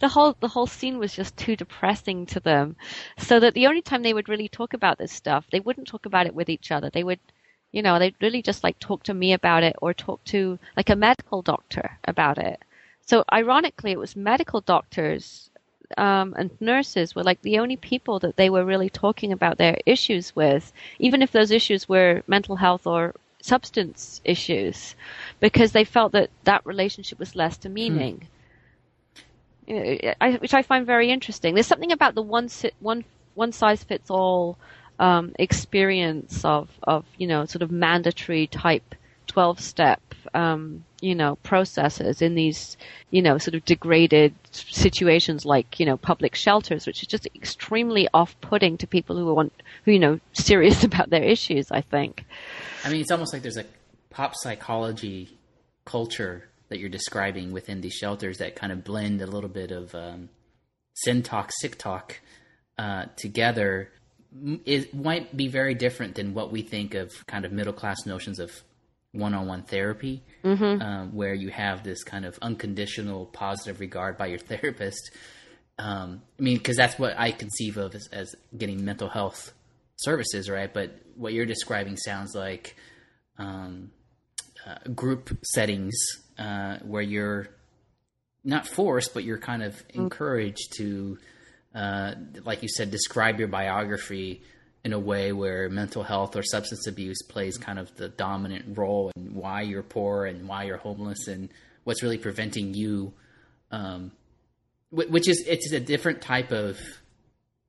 The 0.00 0.08
whole 0.08 0.36
the 0.40 0.48
whole 0.48 0.66
scene 0.66 0.98
was 0.98 1.14
just 1.14 1.36
too 1.36 1.56
depressing 1.56 2.26
to 2.26 2.40
them. 2.40 2.76
So 3.18 3.40
that 3.40 3.54
the 3.54 3.66
only 3.66 3.82
time 3.82 4.02
they 4.02 4.14
would 4.14 4.28
really 4.28 4.48
talk 4.48 4.72
about 4.72 4.98
this 4.98 5.12
stuff 5.12 5.44
they 5.50 5.60
wouldn't 5.60 5.88
talk 5.88 6.06
about 6.06 6.26
it 6.26 6.34
with 6.34 6.48
each 6.48 6.70
other. 6.70 6.90
They 6.90 7.04
would 7.04 7.20
you 7.72 7.82
know 7.82 7.98
they'd 7.98 8.22
really 8.22 8.40
just 8.40 8.62
like 8.62 8.78
talk 8.78 9.02
to 9.04 9.14
me 9.14 9.32
about 9.32 9.64
it 9.64 9.74
or 9.82 9.92
talk 9.92 10.22
to 10.26 10.58
like 10.76 10.90
a 10.90 10.96
medical 10.96 11.42
doctor 11.42 11.98
about 12.04 12.38
it 12.38 12.62
so 13.06 13.24
ironically, 13.32 13.92
it 13.92 13.98
was 13.98 14.16
medical 14.16 14.60
doctors 14.60 15.50
um, 15.96 16.34
and 16.36 16.50
nurses 16.60 17.14
were 17.14 17.22
like 17.22 17.42
the 17.42 17.58
only 17.58 17.76
people 17.76 18.18
that 18.20 18.36
they 18.36 18.50
were 18.50 18.64
really 18.64 18.90
talking 18.90 19.32
about 19.32 19.58
their 19.58 19.78
issues 19.86 20.34
with, 20.34 20.72
even 20.98 21.22
if 21.22 21.32
those 21.32 21.50
issues 21.50 21.88
were 21.88 22.22
mental 22.26 22.56
health 22.56 22.86
or 22.86 23.14
substance 23.40 24.20
issues, 24.24 24.94
because 25.40 25.72
they 25.72 25.84
felt 25.84 26.12
that 26.12 26.30
that 26.44 26.64
relationship 26.64 27.18
was 27.18 27.36
less 27.36 27.56
demeaning. 27.56 28.28
Hmm. 29.68 29.74
I, 30.20 30.32
which 30.34 30.52
I 30.52 30.62
find 30.62 30.84
very 30.84 31.10
interesting. 31.10 31.54
There's 31.54 31.66
something 31.66 31.92
about 31.92 32.14
the 32.14 32.22
one 32.22 32.48
one 32.80 33.04
one 33.34 33.52
size 33.52 33.82
fits 33.82 34.10
all 34.10 34.58
um, 34.98 35.32
experience 35.38 36.44
of 36.44 36.68
of 36.82 37.04
you 37.16 37.26
know 37.26 37.46
sort 37.46 37.62
of 37.62 37.70
mandatory 37.70 38.46
type 38.46 38.94
twelve 39.26 39.60
step 39.60 40.02
um, 40.34 40.84
you 41.04 41.14
know, 41.14 41.36
processes 41.42 42.22
in 42.22 42.34
these, 42.34 42.78
you 43.10 43.20
know, 43.20 43.36
sort 43.36 43.54
of 43.54 43.64
degraded 43.66 44.34
situations 44.50 45.44
like, 45.44 45.78
you 45.78 45.84
know, 45.84 45.98
public 45.98 46.34
shelters, 46.34 46.86
which 46.86 47.02
is 47.02 47.08
just 47.08 47.26
extremely 47.34 48.08
off-putting 48.14 48.78
to 48.78 48.86
people 48.86 49.14
who 49.14 49.34
want, 49.34 49.52
who, 49.84 49.92
you 49.92 49.98
know, 49.98 50.18
serious 50.32 50.82
about 50.82 51.10
their 51.10 51.22
issues, 51.22 51.70
I 51.70 51.82
think. 51.82 52.24
I 52.84 52.90
mean, 52.90 53.02
it's 53.02 53.10
almost 53.10 53.34
like 53.34 53.42
there's 53.42 53.58
a 53.58 53.66
pop 54.08 54.34
psychology 54.34 55.36
culture 55.84 56.48
that 56.70 56.78
you're 56.78 56.88
describing 56.88 57.52
within 57.52 57.82
these 57.82 57.92
shelters 57.92 58.38
that 58.38 58.56
kind 58.56 58.72
of 58.72 58.82
blend 58.82 59.20
a 59.20 59.26
little 59.26 59.50
bit 59.50 59.72
of 59.72 59.94
um, 59.94 60.30
sin 60.94 61.22
talk, 61.22 61.50
sick 61.52 61.76
talk 61.76 62.18
uh, 62.78 63.06
together. 63.16 63.90
It 64.64 64.94
might 64.94 65.36
be 65.36 65.48
very 65.48 65.74
different 65.74 66.14
than 66.14 66.32
what 66.32 66.50
we 66.50 66.62
think 66.62 66.94
of 66.94 67.12
kind 67.26 67.44
of 67.44 67.52
middle 67.52 67.74
class 67.74 68.06
notions 68.06 68.38
of 68.38 68.62
one-on-one 69.14 69.62
therapy 69.62 70.22
mm-hmm. 70.42 70.82
um, 70.82 71.14
where 71.14 71.34
you 71.34 71.48
have 71.48 71.84
this 71.84 72.02
kind 72.02 72.24
of 72.24 72.38
unconditional 72.42 73.26
positive 73.26 73.80
regard 73.80 74.18
by 74.18 74.26
your 74.26 74.38
therapist 74.50 75.10
um, 75.78 76.20
i 76.38 76.42
mean 76.42 76.58
because 76.58 76.76
that's 76.76 76.98
what 76.98 77.14
i 77.18 77.30
conceive 77.30 77.76
of 77.76 77.94
as, 77.94 78.08
as, 78.12 78.34
getting 78.56 78.84
mental 78.84 79.08
health 79.08 79.52
services 79.96 80.50
right 80.50 80.74
but 80.74 80.90
what 81.14 81.32
you're 81.32 81.46
describing 81.46 81.96
sounds 81.96 82.34
like 82.34 82.76
um, 83.38 83.90
uh, 84.66 84.88
group 84.90 85.38
settings 85.44 85.94
uh, 86.38 86.78
where 86.78 87.02
you're 87.02 87.48
not 88.42 88.66
forced 88.66 89.14
but 89.14 89.24
you're 89.24 89.38
kind 89.38 89.62
of 89.62 89.74
mm. 89.88 89.94
encouraged 89.96 90.72
to 90.76 91.18
uh, 91.74 92.14
like 92.44 92.62
you 92.62 92.68
said 92.68 92.90
describe 92.90 93.38
your 93.38 93.48
biography 93.48 94.42
in 94.84 94.92
a 94.92 94.98
way 94.98 95.32
where 95.32 95.68
mental 95.70 96.02
health 96.02 96.36
or 96.36 96.42
substance 96.42 96.86
abuse 96.86 97.22
plays 97.22 97.56
kind 97.56 97.78
of 97.78 97.94
the 97.96 98.08
dominant 98.08 98.76
role 98.76 99.10
in 99.16 99.34
why 99.34 99.62
you're 99.62 99.82
poor 99.82 100.26
and 100.26 100.46
why 100.46 100.64
you're 100.64 100.76
homeless 100.76 101.26
and 101.26 101.48
what's 101.84 102.02
really 102.02 102.18
preventing 102.18 102.74
you 102.74 103.12
um, 103.70 104.12
which 104.90 105.28
is 105.28 105.42
it's 105.46 105.72
a 105.72 105.80
different 105.80 106.20
type 106.20 106.52
of 106.52 106.78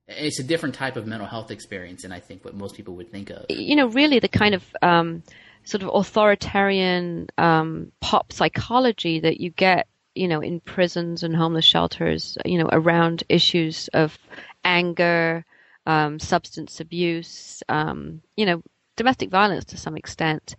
it's 0.08 0.40
a 0.40 0.44
different 0.44 0.76
type 0.76 0.98
of 0.98 1.08
mental 1.08 1.28
health 1.28 1.50
experience 1.50 2.04
and 2.04 2.14
i 2.14 2.20
think 2.20 2.46
what 2.46 2.54
most 2.54 2.76
people 2.76 2.96
would 2.96 3.12
think 3.12 3.30
of. 3.32 3.46
You 3.50 3.76
know 3.76 3.88
really 3.88 4.20
the 4.20 4.28
kind 4.28 4.54
of 4.54 4.64
um, 4.82 5.24
sort 5.64 5.82
of 5.82 5.90
authoritarian 5.94 7.28
um, 7.38 7.92
pop 8.02 8.32
psychology 8.32 9.22
that 9.22 9.40
you 9.40 9.50
get 9.50 9.88
you 10.14 10.28
know 10.28 10.42
in 10.42 10.60
prisons 10.60 11.24
and 11.24 11.36
homeless 11.36 11.66
shelters 11.66 12.38
you 12.46 12.58
know 12.58 12.70
around 12.72 13.24
issues 13.30 13.88
of 13.94 14.18
anger 14.64 15.46
um, 15.86 16.20
substance 16.20 16.80
abuse, 16.80 17.62
um, 17.70 18.22
you 18.36 18.46
know, 18.46 18.62
domestic 18.96 19.30
violence 19.30 19.66
to 19.66 19.78
some 19.78 19.96
extent. 19.98 20.56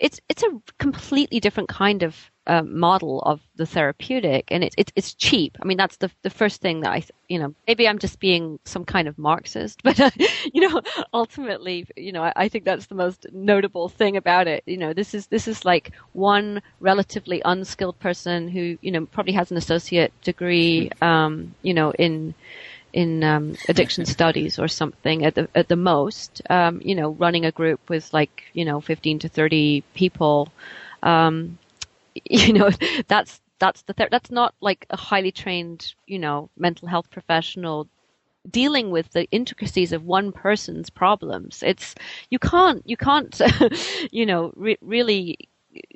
It's 0.00 0.20
it's 0.28 0.42
a 0.42 0.60
completely 0.78 1.38
different 1.38 1.68
kind 1.68 2.02
of 2.02 2.30
uh, 2.46 2.62
model 2.62 3.20
of 3.22 3.40
the 3.54 3.64
therapeutic, 3.64 4.46
and 4.50 4.64
it's 4.64 4.74
it's 4.76 4.92
it's 4.96 5.14
cheap. 5.14 5.56
I 5.62 5.66
mean, 5.66 5.76
that's 5.76 5.96
the 5.98 6.10
the 6.22 6.30
first 6.30 6.60
thing 6.60 6.80
that 6.80 6.90
I 6.90 7.04
you 7.28 7.38
know 7.38 7.54
maybe 7.68 7.86
I'm 7.86 8.00
just 8.00 8.18
being 8.18 8.58
some 8.64 8.84
kind 8.84 9.06
of 9.06 9.16
Marxist, 9.18 9.82
but 9.84 10.00
uh, 10.00 10.10
you 10.52 10.68
know 10.68 10.80
ultimately 11.12 11.86
you 11.96 12.10
know 12.10 12.22
I, 12.22 12.32
I 12.34 12.48
think 12.48 12.64
that's 12.64 12.86
the 12.86 12.96
most 12.96 13.26
notable 13.32 13.88
thing 13.88 14.16
about 14.16 14.48
it. 14.48 14.64
You 14.66 14.78
know, 14.78 14.92
this 14.92 15.14
is 15.14 15.28
this 15.28 15.46
is 15.46 15.64
like 15.64 15.92
one 16.12 16.60
relatively 16.80 17.40
unskilled 17.44 17.98
person 18.00 18.48
who 18.48 18.76
you 18.82 18.90
know 18.90 19.06
probably 19.06 19.34
has 19.34 19.52
an 19.52 19.56
associate 19.56 20.12
degree, 20.22 20.90
um, 21.00 21.54
you 21.62 21.72
know 21.72 21.92
in 21.92 22.34
in 22.94 23.24
um, 23.24 23.56
addiction 23.68 24.06
studies 24.06 24.56
or 24.58 24.68
something 24.68 25.24
at 25.26 25.34
the 25.34 25.48
at 25.54 25.68
the 25.68 25.76
most. 25.76 26.40
Um, 26.48 26.80
you 26.82 26.94
know, 26.94 27.10
running 27.10 27.44
a 27.44 27.52
group 27.52 27.80
with 27.90 28.14
like 28.14 28.44
you 28.54 28.64
know 28.64 28.80
15 28.80 29.18
to 29.18 29.28
30 29.28 29.82
people. 29.94 30.48
Um, 31.02 31.58
you 32.30 32.52
know, 32.52 32.70
that's 33.08 33.40
that's 33.58 33.82
the 33.82 33.92
ther- 33.92 34.08
that's 34.10 34.30
not 34.30 34.54
like 34.60 34.86
a 34.90 34.96
highly 34.96 35.32
trained 35.32 35.94
you 36.06 36.18
know 36.18 36.48
mental 36.56 36.88
health 36.88 37.10
professional 37.10 37.88
dealing 38.48 38.90
with 38.90 39.10
the 39.10 39.28
intricacies 39.30 39.92
of 39.92 40.04
one 40.04 40.30
person's 40.30 40.88
problems. 40.88 41.62
It's 41.66 41.96
you 42.30 42.38
can't 42.38 42.82
you 42.88 42.96
can't 42.96 43.40
you 44.12 44.24
know 44.24 44.52
re- 44.54 44.78
really 44.80 45.36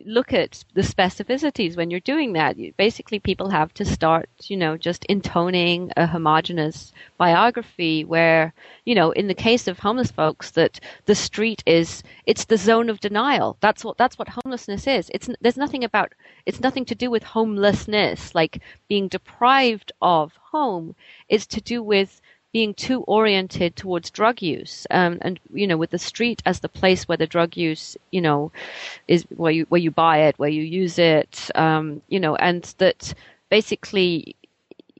look 0.04 0.32
at 0.32 0.64
the 0.74 0.82
specificities 0.82 1.76
when 1.76 1.90
you're 1.90 2.00
doing 2.00 2.32
that. 2.32 2.56
You, 2.56 2.72
Basically, 2.76 3.18
people 3.18 3.50
have 3.50 3.72
to 3.74 3.84
start, 3.84 4.28
you 4.44 4.56
know, 4.56 4.76
just 4.76 5.04
intoning 5.06 5.92
a 5.96 6.06
homogenous 6.06 6.92
biography 7.16 8.04
where, 8.04 8.54
you 8.84 8.94
know, 8.94 9.10
in 9.12 9.28
the 9.28 9.34
case 9.34 9.68
of 9.68 9.78
homeless 9.78 10.10
folks, 10.10 10.50
that 10.52 10.80
the 11.06 11.14
street 11.14 11.62
is, 11.66 12.02
it's 12.26 12.44
the 12.44 12.56
zone 12.56 12.90
of 12.90 13.00
denial. 13.00 13.56
That's 13.60 13.84
what, 13.84 13.98
that's 13.98 14.18
what 14.18 14.28
homelessness 14.28 14.86
is. 14.86 15.10
It's, 15.14 15.28
there's 15.40 15.56
nothing 15.56 15.84
about, 15.84 16.12
it's 16.46 16.60
nothing 16.60 16.84
to 16.86 16.94
do 16.94 17.10
with 17.10 17.22
homelessness, 17.22 18.34
like 18.34 18.60
being 18.88 19.08
deprived 19.08 19.92
of 20.00 20.32
home. 20.50 20.94
It's 21.28 21.46
to 21.46 21.60
do 21.60 21.82
with 21.82 22.20
being 22.52 22.74
too 22.74 23.02
oriented 23.02 23.76
towards 23.76 24.10
drug 24.10 24.40
use, 24.42 24.86
um, 24.90 25.18
and 25.20 25.38
you 25.52 25.66
know, 25.66 25.76
with 25.76 25.90
the 25.90 25.98
street 25.98 26.42
as 26.46 26.60
the 26.60 26.68
place 26.68 27.06
where 27.06 27.18
the 27.18 27.26
drug 27.26 27.56
use, 27.56 27.96
you 28.10 28.20
know, 28.20 28.50
is 29.06 29.24
where 29.36 29.52
you 29.52 29.66
where 29.68 29.80
you 29.80 29.90
buy 29.90 30.18
it, 30.18 30.38
where 30.38 30.48
you 30.48 30.62
use 30.62 30.98
it, 30.98 31.50
um, 31.54 32.00
you 32.08 32.20
know, 32.20 32.36
and 32.36 32.74
that 32.78 33.14
basically, 33.50 34.36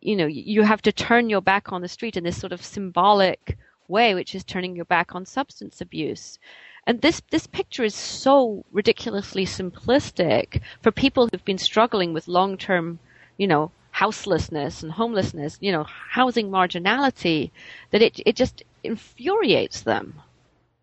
you 0.01 0.17
know, 0.17 0.27
you 0.27 0.63
have 0.63 0.83
to 0.83 0.93
turn 0.93 1.31
your 1.31 1.41
back 1.41 1.73
on 1.73 1.83
the 1.83 1.89
street 1.89 2.17
in 2.17 2.25
this 2.25 2.39
sort 2.39 2.53
of 2.53 2.65
symbolic 2.65 3.57
way, 3.89 4.15
which 4.15 4.35
is 4.35 4.45
turning 4.45 4.77
your 4.77 4.85
back 4.85 5.15
on 5.15 5.25
substance 5.25 5.81
abuse. 5.81 6.39
And 6.87 7.01
this, 7.03 7.21
this 7.31 7.47
picture 7.47 7.85
is 7.85 7.95
so 7.95 8.65
ridiculously 8.73 9.45
simplistic 9.45 10.63
for 10.81 10.91
people 10.91 11.29
who've 11.29 11.45
been 11.45 11.59
struggling 11.59 12.15
with 12.15 12.29
long 12.29 12.57
term, 12.57 12.99
you 13.37 13.47
know, 13.47 13.71
houselessness 13.99 14.85
and 14.85 14.93
homelessness, 14.93 15.59
you 15.61 15.73
know, 15.73 15.85
housing 15.85 16.49
marginality, 16.51 17.51
that 17.91 18.01
it 18.01 18.21
it 18.25 18.37
just 18.37 18.63
infuriates 18.85 19.81
them, 19.83 20.15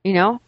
you 0.03 0.13
know. 0.13 0.41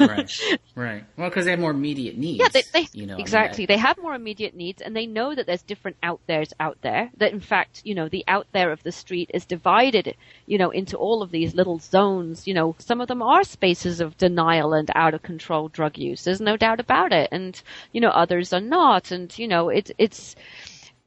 right, 0.00 0.40
right. 0.74 1.04
Well, 1.16 1.28
because 1.28 1.44
they 1.44 1.52
have 1.52 1.60
more 1.60 1.70
immediate 1.70 2.16
needs. 2.18 2.40
Yeah, 2.40 2.48
they, 2.48 2.62
they 2.72 2.88
you 2.92 3.06
know, 3.06 3.18
exactly. 3.18 3.66
They 3.66 3.76
have 3.76 3.98
more 3.98 4.14
immediate 4.14 4.56
needs, 4.56 4.82
and 4.82 4.96
they 4.96 5.06
know 5.06 5.32
that 5.32 5.46
there's 5.46 5.62
different 5.62 5.96
out 6.02 6.20
there's 6.26 6.52
out 6.58 6.78
there. 6.82 7.10
That 7.18 7.32
in 7.32 7.40
fact, 7.40 7.82
you 7.84 7.94
know, 7.94 8.08
the 8.08 8.24
out 8.26 8.48
there 8.50 8.72
of 8.72 8.82
the 8.82 8.90
street 8.90 9.30
is 9.32 9.44
divided, 9.46 10.16
you 10.46 10.58
know, 10.58 10.70
into 10.70 10.96
all 10.96 11.22
of 11.22 11.30
these 11.30 11.54
little 11.54 11.78
zones. 11.78 12.48
You 12.48 12.54
know, 12.54 12.74
some 12.78 13.00
of 13.00 13.06
them 13.06 13.22
are 13.22 13.44
spaces 13.44 14.00
of 14.00 14.18
denial 14.18 14.72
and 14.72 14.90
out 14.96 15.14
of 15.14 15.22
control 15.22 15.68
drug 15.68 15.96
use. 15.96 16.24
There's 16.24 16.40
no 16.40 16.56
doubt 16.56 16.80
about 16.80 17.12
it, 17.12 17.28
and 17.30 17.62
you 17.92 18.00
know, 18.00 18.10
others 18.10 18.52
are 18.52 18.66
not. 18.78 19.12
And 19.12 19.38
you 19.38 19.46
know, 19.46 19.68
it's 19.68 19.92
it's 19.98 20.34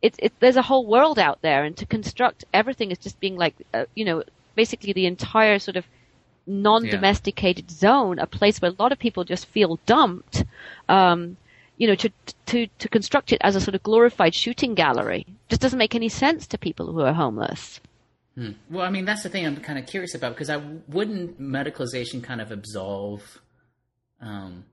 it's 0.02 0.18
it, 0.20 0.34
there's 0.40 0.58
a 0.58 0.62
whole 0.62 0.86
world 0.86 1.20
out 1.20 1.42
there, 1.42 1.64
and 1.64 1.76
to 1.78 1.86
construct 1.86 2.46
everything 2.54 2.92
is 2.92 2.98
just 2.98 3.20
being 3.20 3.38
like, 3.38 3.56
uh, 3.74 3.86
you 3.96 4.06
know, 4.06 4.24
basically 4.56 4.94
the 4.94 5.06
entire 5.06 5.60
sort 5.60 5.78
of 5.78 5.86
non-domesticated 6.48 7.66
yeah. 7.68 7.76
zone, 7.76 8.20
a 8.20 8.26
place 8.26 8.62
where 8.62 8.72
a 8.72 8.76
lot 8.82 8.92
of 8.92 9.00
people 9.00 9.24
just 9.24 9.46
feel 9.48 9.80
dumped. 9.86 10.44
Um, 10.90 11.38
you 11.78 11.88
know, 11.88 11.96
to 11.96 12.10
to 12.48 12.68
to 12.78 12.90
construct 12.90 13.32
it 13.32 13.42
as 13.42 13.56
a 13.56 13.62
sort 13.62 13.76
of 13.76 13.84
glorified 13.84 14.36
shooting 14.36 14.76
gallery 14.76 15.26
just 15.50 15.62
doesn't 15.62 15.80
make 15.80 15.96
any 15.96 16.10
sense 16.10 16.46
to 16.48 16.58
people 16.58 16.92
who 16.92 17.02
are 17.02 17.14
homeless. 17.14 17.80
Hmm. 18.36 18.52
Well, 18.70 18.86
I 18.86 18.90
mean, 18.90 19.06
that's 19.06 19.24
the 19.24 19.30
thing 19.30 19.46
I'm 19.46 19.58
kind 19.58 19.78
of 19.78 19.88
curious 19.88 20.16
about 20.16 20.34
because 20.34 20.50
I 20.50 20.58
wouldn't 20.88 21.42
medicalization 21.42 22.24
kind 22.24 22.40
of 22.40 22.52
absolve 22.52 23.42
um, 24.22 24.66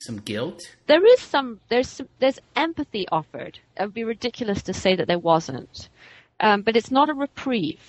some 0.00 0.16
guilt? 0.16 0.76
There 0.86 1.04
is 1.06 1.20
some. 1.20 1.60
There's 1.68 1.88
some, 1.88 2.08
there's 2.18 2.40
empathy 2.56 3.06
offered. 3.12 3.58
It 3.78 3.82
would 3.82 3.94
be 3.94 4.04
ridiculous 4.04 4.62
to 4.62 4.72
say 4.72 4.96
that 4.96 5.06
there 5.06 5.18
wasn't, 5.18 5.88
um, 6.40 6.62
but 6.62 6.76
it's 6.76 6.90
not 6.90 7.10
a 7.10 7.14
reprieve. 7.14 7.80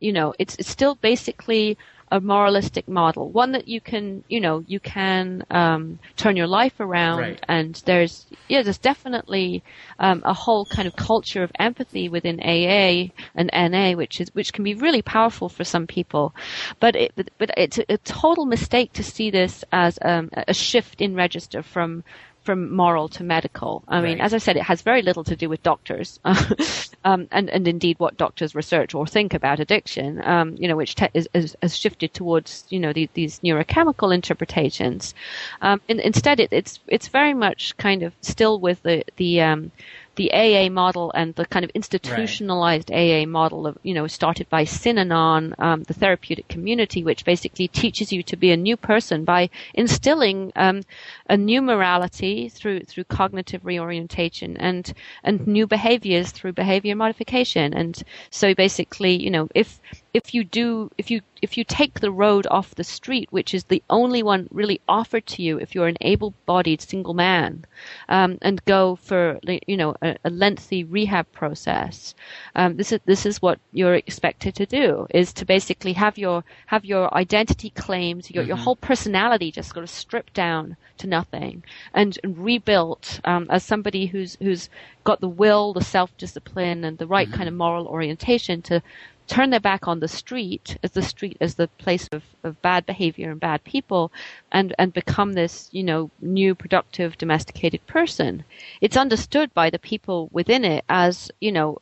You 0.00 0.12
know, 0.12 0.34
it's 0.38 0.56
it's 0.56 0.70
still 0.70 0.94
basically 0.96 1.76
a 2.10 2.20
moralistic 2.20 2.88
model, 2.88 3.30
one 3.30 3.52
that 3.52 3.68
you 3.68 3.80
can, 3.80 4.24
you 4.28 4.40
know, 4.40 4.64
you 4.66 4.80
can 4.80 5.44
um, 5.50 5.98
turn 6.16 6.36
your 6.36 6.46
life 6.46 6.80
around. 6.80 7.18
Right. 7.18 7.44
And 7.48 7.74
there's, 7.84 8.26
yeah, 8.48 8.62
there's 8.62 8.78
definitely 8.78 9.62
um, 9.98 10.22
a 10.24 10.34
whole 10.34 10.64
kind 10.66 10.88
of 10.88 10.96
culture 10.96 11.42
of 11.42 11.52
empathy 11.58 12.08
within 12.08 12.40
AA 12.40 13.12
and 13.34 13.50
NA, 13.52 13.92
which 13.92 14.20
is 14.20 14.34
which 14.34 14.52
can 14.52 14.64
be 14.64 14.74
really 14.74 15.02
powerful 15.02 15.48
for 15.48 15.64
some 15.64 15.86
people. 15.86 16.34
But 16.80 16.96
it, 16.96 17.12
but, 17.16 17.30
but 17.38 17.50
it's 17.56 17.78
a, 17.78 17.84
a 17.88 17.98
total 17.98 18.46
mistake 18.46 18.92
to 18.94 19.02
see 19.02 19.30
this 19.30 19.64
as 19.72 19.98
um, 20.02 20.30
a 20.32 20.54
shift 20.54 21.00
in 21.00 21.14
register 21.14 21.62
from 21.62 22.04
from 22.48 22.74
moral 22.74 23.10
to 23.10 23.22
medical. 23.22 23.84
I 23.88 24.00
mean, 24.00 24.22
as 24.22 24.32
I 24.32 24.38
said, 24.38 24.56
it 24.56 24.62
has 24.62 24.80
very 24.80 25.02
little 25.02 25.22
to 25.24 25.36
do 25.36 25.50
with 25.50 25.62
doctors, 25.62 26.18
um, 27.04 27.28
and 27.30 27.50
and 27.50 27.68
indeed 27.68 27.98
what 27.98 28.16
doctors 28.16 28.54
research 28.54 28.94
or 28.94 29.06
think 29.06 29.34
about 29.34 29.60
addiction. 29.60 30.22
Um, 30.24 30.56
you 30.56 30.66
know, 30.66 30.74
which 30.74 30.94
te- 30.94 31.10
is, 31.12 31.28
is, 31.34 31.54
has 31.60 31.76
shifted 31.76 32.14
towards 32.14 32.64
you 32.70 32.80
know 32.80 32.94
the, 32.94 33.10
these 33.12 33.40
neurochemical 33.40 34.14
interpretations. 34.14 35.12
Um, 35.60 35.82
in, 35.88 36.00
instead, 36.00 36.40
it, 36.40 36.50
it's 36.50 36.80
it's 36.86 37.08
very 37.08 37.34
much 37.34 37.76
kind 37.76 38.02
of 38.02 38.14
still 38.22 38.58
with 38.58 38.82
the 38.82 39.04
the 39.16 39.42
um, 39.42 39.70
the 40.18 40.32
AA 40.32 40.68
model 40.68 41.12
and 41.14 41.32
the 41.36 41.46
kind 41.46 41.64
of 41.64 41.70
institutionalized 41.74 42.90
right. 42.90 43.22
AA 43.22 43.26
model 43.26 43.68
of, 43.68 43.78
you 43.84 43.94
know, 43.94 44.08
started 44.08 44.48
by 44.50 44.64
Synanon, 44.64 45.54
um, 45.60 45.84
the 45.84 45.94
therapeutic 45.94 46.48
community, 46.48 47.04
which 47.04 47.24
basically 47.24 47.68
teaches 47.68 48.12
you 48.12 48.24
to 48.24 48.36
be 48.36 48.50
a 48.50 48.56
new 48.56 48.76
person 48.76 49.24
by 49.24 49.48
instilling 49.74 50.52
um, 50.56 50.82
a 51.28 51.36
new 51.36 51.62
morality 51.62 52.48
through 52.48 52.80
through 52.80 53.04
cognitive 53.04 53.64
reorientation 53.64 54.56
and 54.56 54.92
and 55.22 55.46
new 55.46 55.68
behaviors 55.68 56.32
through 56.32 56.52
behavior 56.52 56.96
modification. 56.96 57.72
And 57.72 58.02
so 58.30 58.54
basically, 58.54 59.14
you 59.22 59.30
know, 59.30 59.48
if 59.54 59.80
if 60.14 60.34
you 60.34 60.42
do 60.44 60.90
if 60.96 61.10
you 61.10 61.20
if 61.40 61.56
you 61.56 61.64
take 61.64 62.00
the 62.00 62.10
road 62.10 62.46
off 62.50 62.74
the 62.74 62.84
street, 62.84 63.28
which 63.30 63.54
is 63.54 63.64
the 63.64 63.82
only 63.90 64.22
one 64.22 64.48
really 64.50 64.80
offered 64.88 65.26
to 65.26 65.42
you 65.42 65.58
if 65.58 65.74
you're 65.74 65.86
an 65.86 65.96
able-bodied 66.00 66.80
single 66.80 67.14
man, 67.14 67.64
um, 68.08 68.38
and 68.42 68.64
go 68.64 68.96
for 68.96 69.38
you 69.44 69.76
know 69.76 69.94
a, 70.02 70.16
a 70.24 70.30
lengthy 70.30 70.82
rehab 70.82 71.30
process, 71.32 72.14
um, 72.56 72.76
this 72.76 72.92
is 72.92 73.00
this 73.04 73.26
is 73.26 73.42
what 73.42 73.60
you're 73.72 73.94
expected 73.94 74.54
to 74.54 74.66
do 74.66 75.06
is 75.10 75.32
to 75.32 75.44
basically 75.44 75.92
have 75.92 76.16
your 76.18 76.42
have 76.66 76.84
your 76.84 77.12
identity 77.14 77.70
claims, 77.70 78.30
your 78.30 78.42
mm-hmm. 78.42 78.48
your 78.48 78.56
whole 78.56 78.76
personality 78.76 79.52
just 79.52 79.72
sort 79.72 79.84
of 79.84 79.90
stripped 79.90 80.32
down 80.32 80.76
to 80.96 81.06
nothing 81.06 81.62
and, 81.94 82.18
and 82.24 82.36
rebuilt 82.38 83.20
um, 83.24 83.46
as 83.50 83.62
somebody 83.62 84.06
who's 84.06 84.36
who's 84.40 84.68
got 85.04 85.20
the 85.20 85.28
will, 85.28 85.72
the 85.72 85.84
self-discipline, 85.84 86.84
and 86.84 86.98
the 86.98 87.06
right 87.06 87.28
mm-hmm. 87.28 87.36
kind 87.36 87.48
of 87.48 87.54
moral 87.54 87.86
orientation 87.86 88.60
to 88.62 88.82
turn 89.28 89.50
their 89.50 89.60
back 89.60 89.86
on 89.86 90.00
the 90.00 90.08
street 90.08 90.76
as 90.82 90.92
the 90.92 91.02
street 91.02 91.36
as 91.40 91.54
the 91.54 91.68
place 91.78 92.08
of, 92.12 92.22
of 92.42 92.60
bad 92.62 92.86
behavior 92.86 93.30
and 93.30 93.38
bad 93.38 93.62
people 93.62 94.10
and, 94.50 94.74
and 94.78 94.92
become 94.92 95.34
this, 95.34 95.68
you 95.70 95.84
know, 95.84 96.10
new 96.20 96.54
productive 96.54 97.16
domesticated 97.18 97.86
person. 97.86 98.44
It's 98.80 98.96
understood 98.96 99.52
by 99.54 99.70
the 99.70 99.78
people 99.78 100.28
within 100.32 100.64
it 100.64 100.84
as, 100.88 101.30
you 101.40 101.52
know, 101.52 101.78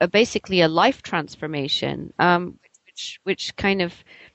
a, 0.00 0.08
basically 0.08 0.60
a 0.60 0.68
life 0.68 1.02
transformation, 1.02 2.12
um, 2.18 2.58
which, 2.86 3.20
which 3.22 3.56
kind 3.56 3.80
of, 3.80 3.94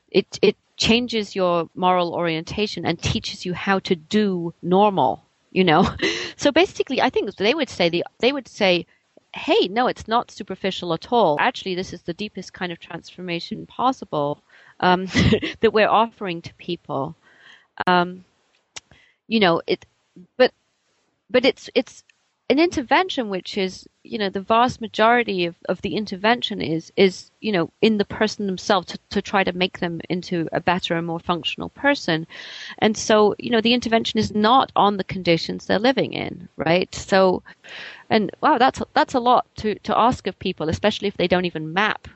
it, 0.10 0.40
it 0.42 0.56
changes 0.78 1.36
your 1.36 1.70
moral 1.76 2.14
orientation 2.14 2.86
and 2.86 3.02
teaches 3.02 3.46
you 3.46 3.54
how 3.54 3.80
to 3.80 3.96
do 3.96 4.54
normal, 4.62 5.24
you 5.52 5.64
know? 5.64 5.88
So 6.40 6.52
basically, 6.52 7.02
I 7.02 7.10
think 7.10 7.36
they 7.36 7.56
would 7.56 7.68
say 7.68 7.90
the, 7.90 8.04
they 8.20 8.32
would 8.32 8.48
say 8.48 8.86
hey, 9.34 9.68
no, 9.68 9.88
it's 9.88 10.08
not 10.08 10.32
superficial 10.32 10.94
at 10.94 11.12
all. 11.12 11.38
Actually, 11.40 11.76
this 11.76 11.94
is 11.94 12.02
the 12.02 12.14
deepest 12.14 12.54
kind 12.54 12.72
of 12.72 12.80
transformation 12.80 13.66
possible 13.66 14.42
um, 14.80 15.06
that 15.60 15.74
we're 15.74 15.88
offering 15.90 16.42
to 16.42 16.54
people. 16.56 17.16
Um, 17.86 18.26
you 19.28 19.40
know, 19.40 19.62
it, 19.68 19.86
but 20.38 20.52
but 21.30 21.46
it's 21.46 21.70
it's 21.76 22.04
an 22.50 22.60
intervention 22.60 23.28
which 23.30 23.58
is 23.58 23.88
you 24.04 24.18
know 24.18 24.30
the 24.30 24.42
vast 24.42 24.80
majority 24.80 25.46
of, 25.46 25.56
of 25.68 25.82
the 25.82 25.96
intervention 25.96 26.62
is 26.62 26.94
is 26.96 27.30
you 27.42 27.52
know 27.52 27.70
in 27.82 27.98
the 27.98 28.06
person 28.06 28.46
themselves 28.46 28.88
to, 28.88 28.98
to 29.10 29.22
try 29.22 29.44
to 29.44 29.52
make 29.52 29.80
them 29.80 30.00
into 30.10 30.48
a 30.54 30.62
better 30.62 30.96
and 30.96 31.06
more 31.06 31.20
functional 31.20 31.70
person. 31.70 32.26
And 32.80 32.96
so 32.96 33.36
you 33.38 33.50
know 33.50 33.62
the 33.62 33.74
intervention 33.74 34.18
is 34.20 34.34
not 34.34 34.72
on 34.76 34.98
the 34.98 35.04
conditions 35.04 35.66
they're 35.66 35.80
living 35.80 36.14
in 36.14 36.48
right? 36.56 36.94
So 36.96 37.44
and 38.10 38.32
wow 38.42 38.58
that's 38.58 38.82
that's 38.94 39.14
a 39.14 39.20
lot 39.20 39.46
to 39.58 39.76
to 39.80 39.98
ask 39.98 40.26
of 40.28 40.40
people 40.40 40.70
especially 40.70 41.10
if 41.10 41.18
they 41.18 41.28
don't 41.28 41.46
even 41.46 41.74
map 41.74 42.08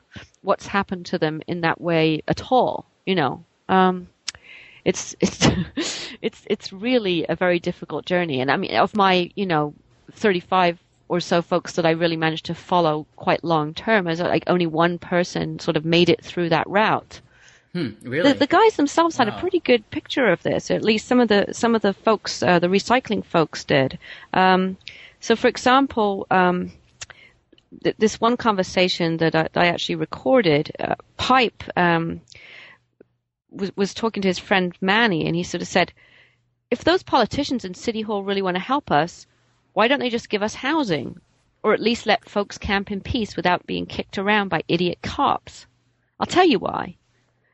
what's 0.42 0.66
happened 0.66 1.06
to 1.06 1.18
them 1.18 1.42
in 1.46 1.60
that 1.60 1.80
way 1.80 2.22
at 2.28 2.50
all 2.50 2.86
you 3.06 3.14
know? 3.14 3.44
Um, 3.68 4.08
it's 4.84 5.14
it's 5.20 5.46
it's 6.22 6.42
it's 6.46 6.72
really 6.72 7.26
a 7.28 7.36
very 7.36 7.58
difficult 7.60 8.04
journey. 8.06 8.40
And 8.40 8.50
i 8.50 8.56
mean 8.56 8.74
of 8.76 8.96
my 8.96 9.30
you 9.34 9.46
know 9.46 9.74
35 10.16 10.78
or 11.08 11.20
so 11.20 11.42
folks 11.42 11.74
that 11.74 11.84
I 11.84 11.90
really 11.90 12.16
managed 12.16 12.46
to 12.46 12.54
follow 12.54 13.06
quite 13.16 13.44
long 13.44 13.74
term, 13.74 14.08
as 14.08 14.20
like 14.20 14.44
only 14.46 14.66
one 14.66 14.98
person 14.98 15.58
sort 15.58 15.76
of 15.76 15.84
made 15.84 16.08
it 16.08 16.24
through 16.24 16.48
that 16.48 16.66
route. 16.66 17.20
Hmm, 17.72 17.90
really? 18.02 18.32
The, 18.32 18.38
the, 18.38 18.46
guys 18.46 18.76
themselves 18.76 19.16
had 19.16 19.28
wow. 19.28 19.36
a 19.36 19.40
pretty 19.40 19.60
good 19.60 19.88
picture 19.90 20.26
of 20.26 20.42
this. 20.42 20.70
At 20.70 20.82
least 20.82 21.06
some 21.06 21.20
of 21.20 21.28
the 21.28 21.52
some 21.52 21.74
of 21.74 21.82
the 21.82 21.92
folks, 21.92 22.42
uh, 22.42 22.58
the 22.58 22.68
recycling 22.68 23.24
folks, 23.24 23.64
did. 23.64 23.98
Um, 24.32 24.76
so, 25.20 25.36
for 25.36 25.48
example, 25.48 26.26
um, 26.30 26.72
th- 27.82 27.96
this 27.98 28.20
one 28.20 28.36
conversation 28.36 29.18
that 29.18 29.34
I, 29.34 29.42
that 29.52 29.56
I 29.56 29.66
actually 29.66 29.96
recorded, 29.96 30.72
uh, 30.78 30.96
Pipe 31.16 31.62
um, 31.76 32.20
was 33.50 33.74
was 33.76 33.94
talking 33.94 34.22
to 34.22 34.28
his 34.28 34.38
friend 34.38 34.74
Manny, 34.80 35.26
and 35.26 35.34
he 35.34 35.42
sort 35.42 35.62
of 35.62 35.68
said, 35.68 35.92
"If 36.70 36.84
those 36.84 37.02
politicians 37.02 37.64
in 37.64 37.74
City 37.74 38.02
Hall 38.02 38.22
really 38.22 38.42
want 38.42 38.56
to 38.56 38.62
help 38.62 38.90
us, 38.90 39.26
why 39.72 39.88
don't 39.88 40.00
they 40.00 40.10
just 40.10 40.28
give 40.28 40.42
us 40.42 40.54
housing, 40.54 41.20
or 41.62 41.72
at 41.74 41.80
least 41.80 42.06
let 42.06 42.28
folks 42.28 42.58
camp 42.58 42.90
in 42.90 43.00
peace 43.00 43.36
without 43.36 43.66
being 43.66 43.86
kicked 43.86 44.18
around 44.18 44.48
by 44.48 44.62
idiot 44.68 44.98
cops?" 45.02 45.66
I'll 46.20 46.26
tell 46.26 46.46
you 46.46 46.58
why 46.58 46.96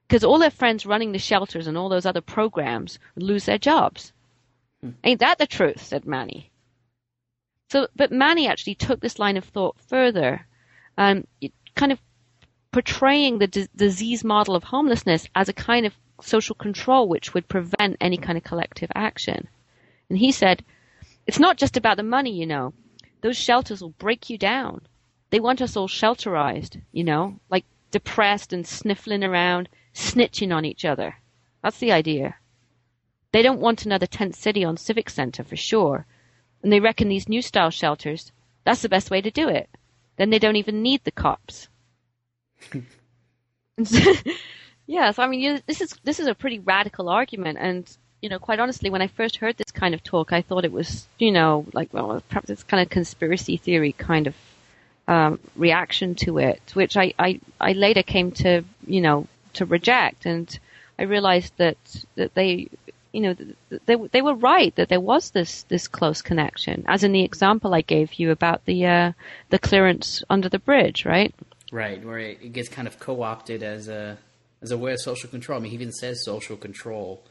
because 0.09 0.25
all 0.25 0.39
their 0.39 0.51
friends 0.51 0.87
running 0.87 1.13
the 1.13 1.19
shelters 1.19 1.67
and 1.67 1.77
all 1.77 1.91
those 1.91 2.07
other 2.07 2.23
programs 2.23 2.99
would 3.15 3.23
lose 3.23 3.45
their 3.45 3.59
jobs. 3.59 4.13
Hmm. 4.81 4.91
Ain't 5.05 5.21
that 5.21 5.39
the 5.39 5.47
truth? 5.47 5.85
said 5.85 6.07
Manny. 6.07 6.51
So, 7.71 7.89
but 7.95 8.11
Manny 8.11 8.49
actually 8.49 8.77
took 8.77 9.01
this 9.01 9.19
line 9.19 9.37
of 9.37 9.45
thought 9.45 9.77
further, 9.89 10.47
um, 10.97 11.27
kind 11.75 11.93
of 11.93 12.01
portraying 12.73 13.39
the 13.39 13.47
d- 13.47 13.69
disease 13.77 14.25
model 14.25 14.57
of 14.57 14.65
homelessness 14.65 15.29
as 15.35 15.51
a 15.51 15.53
kind 15.53 15.85
of 15.85 15.93
social 16.23 16.55
control 16.55 17.07
which 17.07 17.35
would 17.35 17.47
prevent 17.47 17.97
any 18.01 18.17
kind 18.17 18.39
of 18.39 18.45
collective 18.45 18.91
action. 18.95 19.47
And 20.09 20.19
he 20.19 20.33
said, 20.33 20.65
it's 21.29 21.39
not 21.39 21.59
just 21.59 21.77
about 21.77 21.99
the 21.99 22.03
money, 22.03 22.33
you 22.33 22.47
know. 22.47 22.73
Those 23.21 23.37
shelters 23.37 23.83
will 23.83 23.91
break 23.91 24.31
you 24.31 24.39
down. 24.39 24.81
They 25.29 25.41
want 25.41 25.61
us 25.61 25.77
all 25.77 25.87
shelterized, 25.87 26.81
you 26.91 27.05
know, 27.05 27.39
like 27.51 27.67
depressed 27.91 28.55
and 28.55 28.67
sniffling 28.67 29.23
around, 29.23 29.69
snitching 29.95 30.55
on 30.55 30.65
each 30.65 30.87
other. 30.87 31.17
That's 31.63 31.79
the 31.79 31.93
idea. 31.93 32.37
They 33.33 33.43
don't 33.43 33.61
want 33.61 33.85
another 33.85 34.07
tent 34.07 34.37
city 34.37 34.65
on 34.65 34.79
Civic 34.79 35.11
Center 35.11 35.45
for 35.45 35.57
sure. 35.57 36.07
And 36.63 36.73
they 36.73 36.81
reckon 36.81 37.09
these 37.09 37.29
new 37.29 37.43
style 37.43 37.71
shelters, 37.71 38.33
that's 38.65 38.81
the 38.81 38.89
best 38.89 39.11
way 39.11 39.21
to 39.21 39.31
do 39.31 39.49
it. 39.49 39.69
Then 40.17 40.31
they 40.31 40.39
don't 40.39 40.57
even 40.57 40.83
need 40.83 41.05
the 41.05 41.11
cops. 41.11 41.69
yeah, 44.87 45.11
so 45.11 45.23
I 45.23 45.29
mean, 45.29 45.41
you, 45.41 45.61
this 45.67 45.83
is 45.83 45.95
this 46.05 46.19
is 46.21 46.27
a 46.27 46.35
pretty 46.35 46.59
radical 46.59 47.11
argument, 47.11 47.59
and 47.61 47.97
you 48.21 48.29
know, 48.29 48.39
quite 48.39 48.59
honestly, 48.59 48.91
when 48.91 49.03
I 49.03 49.07
first 49.07 49.37
heard 49.37 49.57
this 49.57 49.71
kind 49.71 49.95
of 49.95 50.03
talk, 50.03 50.33
I 50.33 50.43
thought 50.43 50.65
it 50.65 50.73
was, 50.73 51.07
you 51.19 51.31
know, 51.31 51.67
like 51.73 51.93
well, 51.93 52.23
perhaps 52.29 52.51
it's 52.51 52.63
kind 52.63 52.83
of 52.83 52.91
conspiracy 52.91 53.57
theory 53.57 53.93
kind 53.93 54.27
of 54.27 54.35
um, 55.07 55.39
reaction 55.57 56.15
to 56.17 56.39
it, 56.39 56.61
which 56.75 56.97
I, 56.97 57.15
I 57.19 57.41
I 57.61 57.73
later 57.73 58.03
came 58.03 58.33
to, 58.33 58.65
you 58.87 59.01
know, 59.01 59.27
to 59.55 59.65
reject, 59.65 60.27
and 60.27 60.59
I 60.99 61.05
realized 61.05 61.53
that 61.59 61.79
that 62.17 62.35
they, 62.35 62.69
you 63.13 63.21
know, 63.21 63.37
they 63.87 63.95
they 63.95 64.23
were 64.23 64.35
right 64.35 64.75
that 64.75 64.89
there 64.89 65.01
was 65.01 65.31
this 65.31 65.63
this 65.65 65.87
close 65.87 66.21
connection, 66.21 66.85
as 66.87 67.05
in 67.05 67.13
the 67.13 67.23
example 67.23 67.73
I 67.73 67.83
gave 67.83 68.15
you 68.15 68.33
about 68.33 68.65
the 68.65 68.87
uh, 68.87 69.13
the 69.51 69.59
clearance 69.59 70.25
under 70.29 70.49
the 70.49 70.59
bridge, 70.59 71.05
right? 71.05 71.35
Right, 71.71 72.05
where 72.05 72.19
it 72.19 72.53
gets 72.53 72.69
kind 72.69 72.89
of 72.89 72.99
co-opted 72.99 73.63
as 73.63 73.89
a 73.89 74.19
as 74.61 74.73
a 74.73 74.79
way 74.79 74.93
of 74.93 75.01
social 75.01 75.31
control. 75.31 75.59
I 75.59 75.63
mean, 75.63 75.71
he 75.71 75.77
even 75.77 75.93
says 75.93 76.25
social 76.25 76.57
control. 76.57 77.23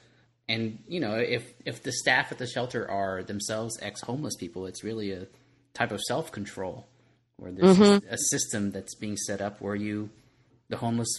And 0.49 0.79
you 0.87 0.99
know, 0.99 1.15
if 1.15 1.53
if 1.65 1.83
the 1.83 1.91
staff 1.91 2.31
at 2.31 2.37
the 2.37 2.47
shelter 2.47 2.89
are 2.89 3.23
themselves 3.23 3.77
ex-homeless 3.81 4.35
people, 4.35 4.65
it's 4.65 4.83
really 4.83 5.11
a 5.11 5.27
type 5.73 5.91
of 5.91 6.01
self-control, 6.01 6.87
where 7.35 7.51
there's 7.51 7.77
mm-hmm. 7.77 8.07
a 8.07 8.17
system 8.17 8.71
that's 8.71 8.95
being 8.95 9.17
set 9.17 9.41
up 9.41 9.59
where 9.61 9.75
you, 9.75 10.09
the 10.69 10.77
homeless, 10.77 11.09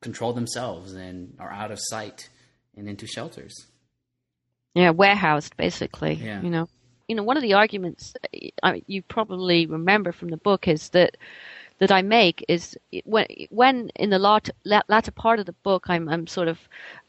control 0.00 0.32
themselves 0.32 0.92
and 0.92 1.34
are 1.38 1.50
out 1.50 1.70
of 1.70 1.78
sight 1.80 2.28
and 2.76 2.88
into 2.88 3.06
shelters. 3.06 3.66
Yeah, 4.74 4.90
warehoused 4.90 5.56
basically. 5.56 6.14
Yeah. 6.14 6.42
You 6.42 6.50
know, 6.50 6.68
you 7.08 7.16
know, 7.16 7.22
one 7.22 7.38
of 7.38 7.42
the 7.42 7.54
arguments 7.54 8.12
I, 8.62 8.82
you 8.86 9.00
probably 9.02 9.64
remember 9.64 10.12
from 10.12 10.28
the 10.28 10.36
book 10.36 10.68
is 10.68 10.90
that 10.90 11.16
that 11.78 11.92
I 11.92 12.02
make 12.02 12.44
is 12.48 12.76
when, 13.04 13.26
when 13.50 13.90
in 13.96 14.10
the 14.10 14.18
latter, 14.18 15.12
part 15.12 15.38
of 15.38 15.46
the 15.46 15.52
book, 15.52 15.86
I'm, 15.88 16.08
I'm 16.08 16.26
sort 16.26 16.48
of 16.48 16.58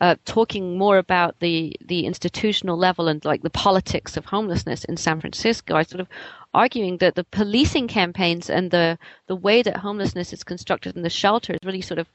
uh, 0.02 0.16
talking 0.26 0.78
more 0.78 0.98
about 0.98 1.40
the, 1.40 1.76
the 1.86 2.06
institutional 2.06 2.78
level 2.78 3.08
and 3.08 3.24
like 3.24 3.44
the 3.44 3.50
politics 3.50 4.18
of 4.18 4.26
homelessness 4.26 4.84
in 4.86 4.98
San 4.98 5.22
Francisco. 5.22 5.76
I 5.76 5.84
sort 5.84 6.02
of 6.02 6.08
arguing 6.54 6.98
that 6.98 7.16
the 7.16 7.24
policing 7.24 7.88
campaigns 7.88 8.50
and 8.50 8.72
the, 8.72 8.98
the 9.28 9.36
way 9.36 9.62
that 9.62 9.78
homelessness 9.78 10.34
is 10.34 10.44
constructed 10.44 10.96
in 10.96 11.04
the 11.04 11.10
shelters 11.10 11.60
really 11.64 11.82
sort 11.82 12.00
of 12.00 12.08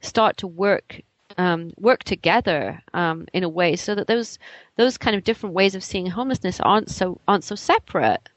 start 0.00 0.36
to 0.38 0.46
work 0.46 1.02
um, 1.38 1.72
work 1.76 2.02
together 2.02 2.82
um, 2.92 3.26
in 3.32 3.44
a 3.44 3.48
way 3.48 3.76
so 3.76 3.94
that 3.94 4.08
those 4.08 4.38
those 4.76 4.98
kind 4.98 5.14
of 5.16 5.24
different 5.24 5.54
ways 5.54 5.74
of 5.74 5.84
seeing 5.84 6.06
homelessness 6.06 6.60
aren't 6.60 6.90
so 6.90 7.20
aren't 7.28 7.44
so 7.44 7.54
separate. 7.54 8.28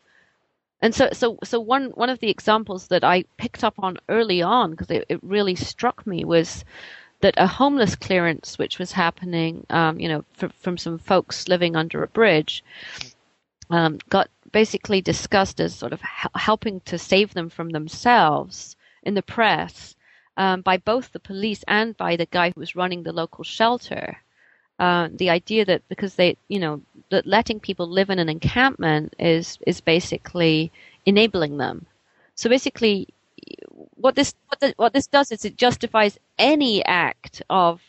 And 0.83 0.93
so, 0.93 1.07
so, 1.13 1.39
so 1.45 1.61
one 1.61 1.91
one 1.91 2.09
of 2.09 2.19
the 2.19 2.29
examples 2.29 2.89
that 2.89 3.05
I 3.05 3.23
picked 3.37 3.63
up 3.63 3.75
on 3.79 3.99
early 4.09 4.41
on 4.41 4.71
because 4.71 4.91
it, 4.91 5.05
it 5.07 5.23
really 5.23 5.55
struck 5.55 6.05
me 6.05 6.25
was 6.25 6.65
that 7.21 7.35
a 7.37 7.47
homeless 7.47 7.95
clearance, 7.95 8.59
which 8.59 8.79
was 8.79 8.91
happening, 8.91 9.65
um, 9.69 9.97
you 9.97 10.09
know, 10.09 10.25
for, 10.33 10.49
from 10.49 10.77
some 10.77 10.97
folks 10.97 11.47
living 11.47 11.77
under 11.77 12.03
a 12.03 12.07
bridge, 12.09 12.65
um, 13.69 13.97
got 14.09 14.29
basically 14.51 14.99
discussed 14.99 15.61
as 15.61 15.73
sort 15.73 15.93
of 15.93 16.01
helping 16.35 16.81
to 16.81 16.97
save 16.97 17.33
them 17.33 17.49
from 17.49 17.69
themselves 17.69 18.75
in 19.03 19.13
the 19.13 19.21
press 19.21 19.95
um, 20.35 20.59
by 20.59 20.75
both 20.75 21.13
the 21.13 21.19
police 21.31 21.63
and 21.65 21.95
by 21.95 22.17
the 22.17 22.25
guy 22.25 22.51
who 22.51 22.59
was 22.59 22.75
running 22.75 23.03
the 23.03 23.13
local 23.13 23.45
shelter. 23.45 24.17
Uh, 24.79 25.07
the 25.13 25.29
idea 25.29 25.65
that 25.65 25.81
because 25.87 26.15
they, 26.15 26.35
you 26.49 26.59
know, 26.59 26.81
that 27.09 27.25
letting 27.27 27.59
people 27.59 27.87
live 27.87 28.09
in 28.09 28.19
an 28.19 28.29
encampment 28.29 29.13
is 29.19 29.57
is 29.67 29.81
basically 29.81 30.71
enabling 31.05 31.57
them. 31.57 31.85
So 32.35 32.49
basically, 32.49 33.07
what 33.95 34.15
this 34.15 34.33
what, 34.47 34.59
the, 34.59 34.73
what 34.77 34.93
this 34.93 35.07
does 35.07 35.31
is 35.31 35.45
it 35.45 35.57
justifies 35.57 36.17
any 36.37 36.83
act 36.85 37.41
of 37.49 37.81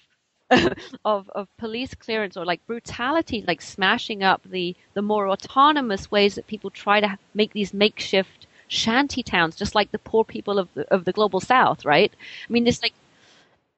of 1.04 1.28
of 1.30 1.48
police 1.56 1.94
clearance 1.94 2.36
or 2.36 2.44
like 2.44 2.64
brutality, 2.66 3.44
like 3.46 3.62
smashing 3.62 4.22
up 4.22 4.42
the 4.44 4.76
the 4.94 5.02
more 5.02 5.28
autonomous 5.28 6.10
ways 6.10 6.34
that 6.34 6.46
people 6.46 6.70
try 6.70 7.00
to 7.00 7.18
make 7.34 7.52
these 7.52 7.74
makeshift 7.74 8.46
shanty 8.68 9.22
towns, 9.22 9.56
just 9.56 9.74
like 9.74 9.90
the 9.92 9.98
poor 9.98 10.24
people 10.24 10.58
of 10.58 10.68
the, 10.74 10.86
of 10.92 11.04
the 11.04 11.12
global 11.12 11.40
south, 11.40 11.84
right? 11.84 12.12
I 12.48 12.52
mean, 12.52 12.64
this 12.64 12.82
like 12.82 12.94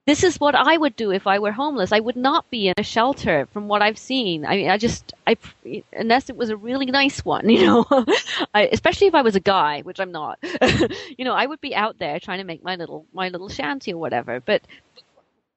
this 0.06 0.22
is 0.22 0.38
what 0.38 0.54
I 0.54 0.76
would 0.76 0.94
do 0.94 1.10
if 1.10 1.26
I 1.26 1.40
were 1.40 1.50
homeless. 1.50 1.90
I 1.90 1.98
would 1.98 2.16
not 2.16 2.48
be 2.48 2.68
in 2.68 2.74
a 2.78 2.82
shelter 2.84 3.48
from 3.52 3.66
what 3.66 3.82
I've 3.82 3.98
seen. 3.98 4.46
I 4.46 4.56
mean, 4.56 4.70
I 4.70 4.78
just, 4.78 5.12
I, 5.26 5.36
unless 5.92 6.30
it 6.30 6.36
was 6.36 6.48
a 6.48 6.56
really 6.56 6.86
nice 6.86 7.24
one, 7.24 7.50
you 7.50 7.66
know, 7.66 7.84
I, 8.54 8.68
especially 8.72 9.08
if 9.08 9.14
I 9.14 9.22
was 9.22 9.34
a 9.34 9.40
guy, 9.40 9.82
which 9.82 9.98
I'm 9.98 10.12
not, 10.12 10.38
you 11.18 11.24
know, 11.24 11.34
I 11.34 11.46
would 11.46 11.60
be 11.60 11.74
out 11.74 11.98
there 11.98 12.20
trying 12.20 12.38
to 12.38 12.44
make 12.44 12.62
my 12.62 12.76
little, 12.76 13.04
my 13.12 13.28
little 13.28 13.48
shanty 13.48 13.92
or 13.92 13.98
whatever. 13.98 14.40
But 14.40 14.62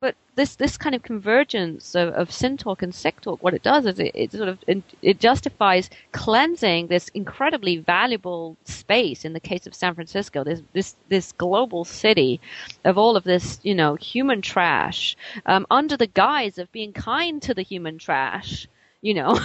but 0.01 0.15
this 0.35 0.55
this 0.55 0.77
kind 0.77 0.95
of 0.95 1.03
convergence 1.03 1.93
of, 1.93 2.09
of 2.13 2.31
sin 2.31 2.55
talk 2.55 2.81
and 2.81 2.95
sick 2.95 3.19
talk, 3.19 3.43
what 3.43 3.53
it 3.53 3.63
does 3.63 3.85
is 3.85 3.99
it, 3.99 4.11
it, 4.13 4.31
sort 4.31 4.47
of 4.47 4.59
it 5.01 5.19
justifies 5.19 5.89
cleansing 6.13 6.87
this 6.87 7.09
incredibly 7.09 7.77
valuable 7.77 8.55
space. 8.63 9.25
In 9.25 9.33
the 9.33 9.39
case 9.39 9.67
of 9.67 9.75
San 9.75 9.95
Francisco, 9.95 10.43
this 10.43 10.61
this 10.73 10.95
this 11.09 11.31
global 11.33 11.83
city 11.83 12.39
of 12.85 12.97
all 12.97 13.17
of 13.17 13.25
this 13.25 13.59
you 13.63 13.75
know 13.75 13.95
human 13.95 14.41
trash 14.41 15.17
um, 15.45 15.67
under 15.69 15.97
the 15.97 16.07
guise 16.07 16.57
of 16.57 16.71
being 16.71 16.93
kind 16.93 17.41
to 17.41 17.53
the 17.53 17.61
human 17.61 17.97
trash, 17.97 18.67
you 19.01 19.13
know, 19.13 19.37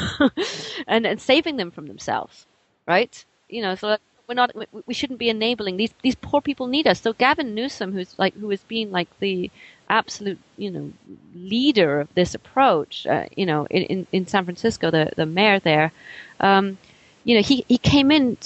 and 0.86 1.04
and 1.04 1.20
saving 1.20 1.56
them 1.56 1.72
from 1.72 1.86
themselves, 1.86 2.46
right? 2.86 3.24
You 3.48 3.62
know, 3.62 3.74
so 3.74 3.96
we're 4.28 4.34
not 4.34 4.52
we 4.86 4.94
shouldn't 4.94 5.18
be 5.18 5.28
enabling 5.28 5.76
these 5.76 5.94
these 6.02 6.14
poor 6.14 6.40
people 6.40 6.66
need 6.66 6.86
us 6.86 7.00
so 7.00 7.12
gavin 7.12 7.54
newsom 7.54 7.92
who's 7.92 8.18
like 8.18 8.34
who 8.34 8.50
is 8.50 8.62
being 8.64 8.90
like 8.90 9.08
the 9.18 9.50
absolute, 9.88 10.38
you 10.56 10.70
know, 10.70 10.92
leader 11.34 12.00
of 12.00 12.14
this 12.14 12.34
approach, 12.34 13.06
uh, 13.06 13.26
you 13.36 13.46
know, 13.46 13.66
in, 13.66 13.82
in, 13.82 14.06
in, 14.12 14.26
San 14.26 14.44
Francisco, 14.44 14.90
the, 14.90 15.10
the 15.16 15.26
mayor 15.26 15.58
there, 15.58 15.92
um, 16.40 16.78
you 17.24 17.34
know, 17.34 17.42
he, 17.42 17.64
he 17.68 17.78
came 17.78 18.10
in 18.10 18.36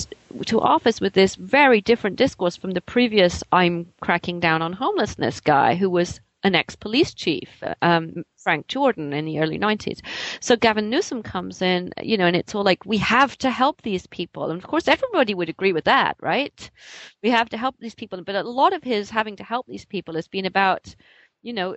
to 0.47 0.61
office 0.61 1.01
with 1.01 1.13
this 1.13 1.35
very 1.35 1.81
different 1.81 2.17
discourse 2.17 2.57
from 2.57 2.73
the 2.73 2.81
previous 2.81 3.43
I'm 3.51 3.93
cracking 4.01 4.41
down 4.41 4.63
on 4.63 4.73
homelessness 4.73 5.41
guy 5.41 5.75
who 5.75 5.91
was 5.91 6.21
an 6.45 6.55
ex-police 6.55 7.15
chief, 7.15 7.63
um, 7.83 8.25
Frank 8.37 8.69
Jordan, 8.69 9.13
in 9.13 9.25
the 9.25 9.41
early 9.41 9.59
90s. 9.59 10.01
So 10.41 10.57
Gavin 10.57 10.89
Newsom 10.89 11.23
comes 11.23 11.61
in, 11.61 11.93
you 12.01 12.17
know, 12.17 12.27
and 12.27 12.37
it's 12.37 12.55
all 12.55 12.63
like, 12.63 12.87
we 12.87 12.99
have 12.99 13.37
to 13.39 13.51
help 13.51 13.83
these 13.83 14.07
people. 14.07 14.51
And 14.51 14.63
of 14.63 14.69
course, 14.69 14.87
everybody 14.87 15.35
would 15.35 15.49
agree 15.49 15.73
with 15.73 15.85
that, 15.85 16.17
right? 16.21 16.71
We 17.23 17.31
have 17.31 17.49
to 17.51 17.57
help 17.57 17.77
these 17.79 17.97
people. 17.97 18.23
But 18.23 18.37
a 18.37 18.43
lot 18.43 18.73
of 18.73 18.85
his 18.85 19.11
having 19.11 19.37
to 19.37 19.45
help 19.45 19.67
these 19.67 19.85
people 19.85 20.15
has 20.15 20.29
been 20.29 20.47
about 20.47 20.95
you 21.43 21.53
know, 21.53 21.77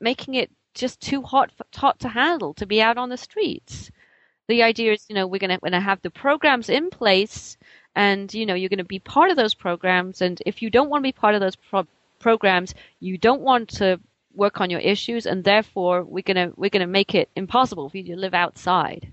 making 0.00 0.34
it 0.34 0.50
just 0.74 1.00
too 1.00 1.22
hot 1.22 1.50
hot 1.74 1.98
to 2.00 2.08
handle 2.08 2.54
to 2.54 2.66
be 2.66 2.80
out 2.80 2.96
on 2.96 3.08
the 3.08 3.16
streets. 3.16 3.90
The 4.48 4.62
idea 4.62 4.92
is, 4.92 5.06
you 5.08 5.14
know, 5.14 5.26
we're 5.26 5.38
going 5.38 5.58
to 5.60 5.80
have 5.80 6.02
the 6.02 6.10
programs 6.10 6.68
in 6.68 6.90
place 6.90 7.56
and 7.94 8.32
you 8.32 8.46
know 8.46 8.54
you're 8.54 8.68
going 8.68 8.78
to 8.78 8.84
be 8.84 8.98
part 8.98 9.30
of 9.30 9.36
those 9.36 9.54
programs. 9.54 10.20
And 10.20 10.40
if 10.46 10.62
you 10.62 10.70
don't 10.70 10.88
want 10.88 11.02
to 11.02 11.08
be 11.08 11.12
part 11.12 11.34
of 11.34 11.40
those 11.40 11.56
pro- 11.56 11.86
programs, 12.18 12.74
you 13.00 13.18
don't 13.18 13.40
want 13.40 13.68
to 13.70 14.00
work 14.34 14.60
on 14.60 14.70
your 14.70 14.80
issues, 14.80 15.26
and 15.26 15.42
therefore 15.44 16.04
we're 16.04 16.22
gonna 16.22 16.52
we're 16.56 16.70
gonna 16.70 16.86
make 16.86 17.14
it 17.14 17.28
impossible 17.36 17.88
for 17.88 17.98
you 17.98 18.04
to 18.04 18.16
live 18.16 18.34
outside. 18.34 19.12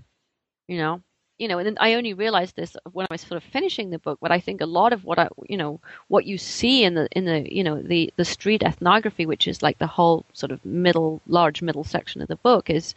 You 0.68 0.78
know, 0.78 1.02
you 1.38 1.46
know, 1.48 1.58
and 1.58 1.66
then 1.66 1.76
I 1.80 1.94
only 1.94 2.14
realized 2.14 2.56
this 2.56 2.76
when 2.92 3.06
I 3.08 3.14
was 3.14 3.20
sort 3.20 3.42
of 3.42 3.50
finishing 3.50 3.90
the 3.90 3.98
book. 3.98 4.18
But 4.20 4.32
I 4.32 4.40
think 4.40 4.60
a 4.60 4.66
lot 4.66 4.92
of 4.92 5.04
what 5.04 5.18
I, 5.18 5.28
you 5.48 5.56
know, 5.56 5.80
what 6.08 6.26
you 6.26 6.36
see 6.38 6.84
in 6.84 6.94
the 6.94 7.08
in 7.12 7.24
the 7.24 7.52
you 7.54 7.62
know 7.62 7.80
the 7.80 8.12
the 8.16 8.24
street 8.24 8.62
ethnography, 8.62 9.26
which 9.26 9.46
is 9.46 9.62
like 9.62 9.78
the 9.78 9.86
whole 9.86 10.24
sort 10.32 10.52
of 10.52 10.64
middle 10.64 11.20
large 11.26 11.62
middle 11.62 11.84
section 11.84 12.20
of 12.20 12.28
the 12.28 12.36
book, 12.36 12.68
is 12.68 12.94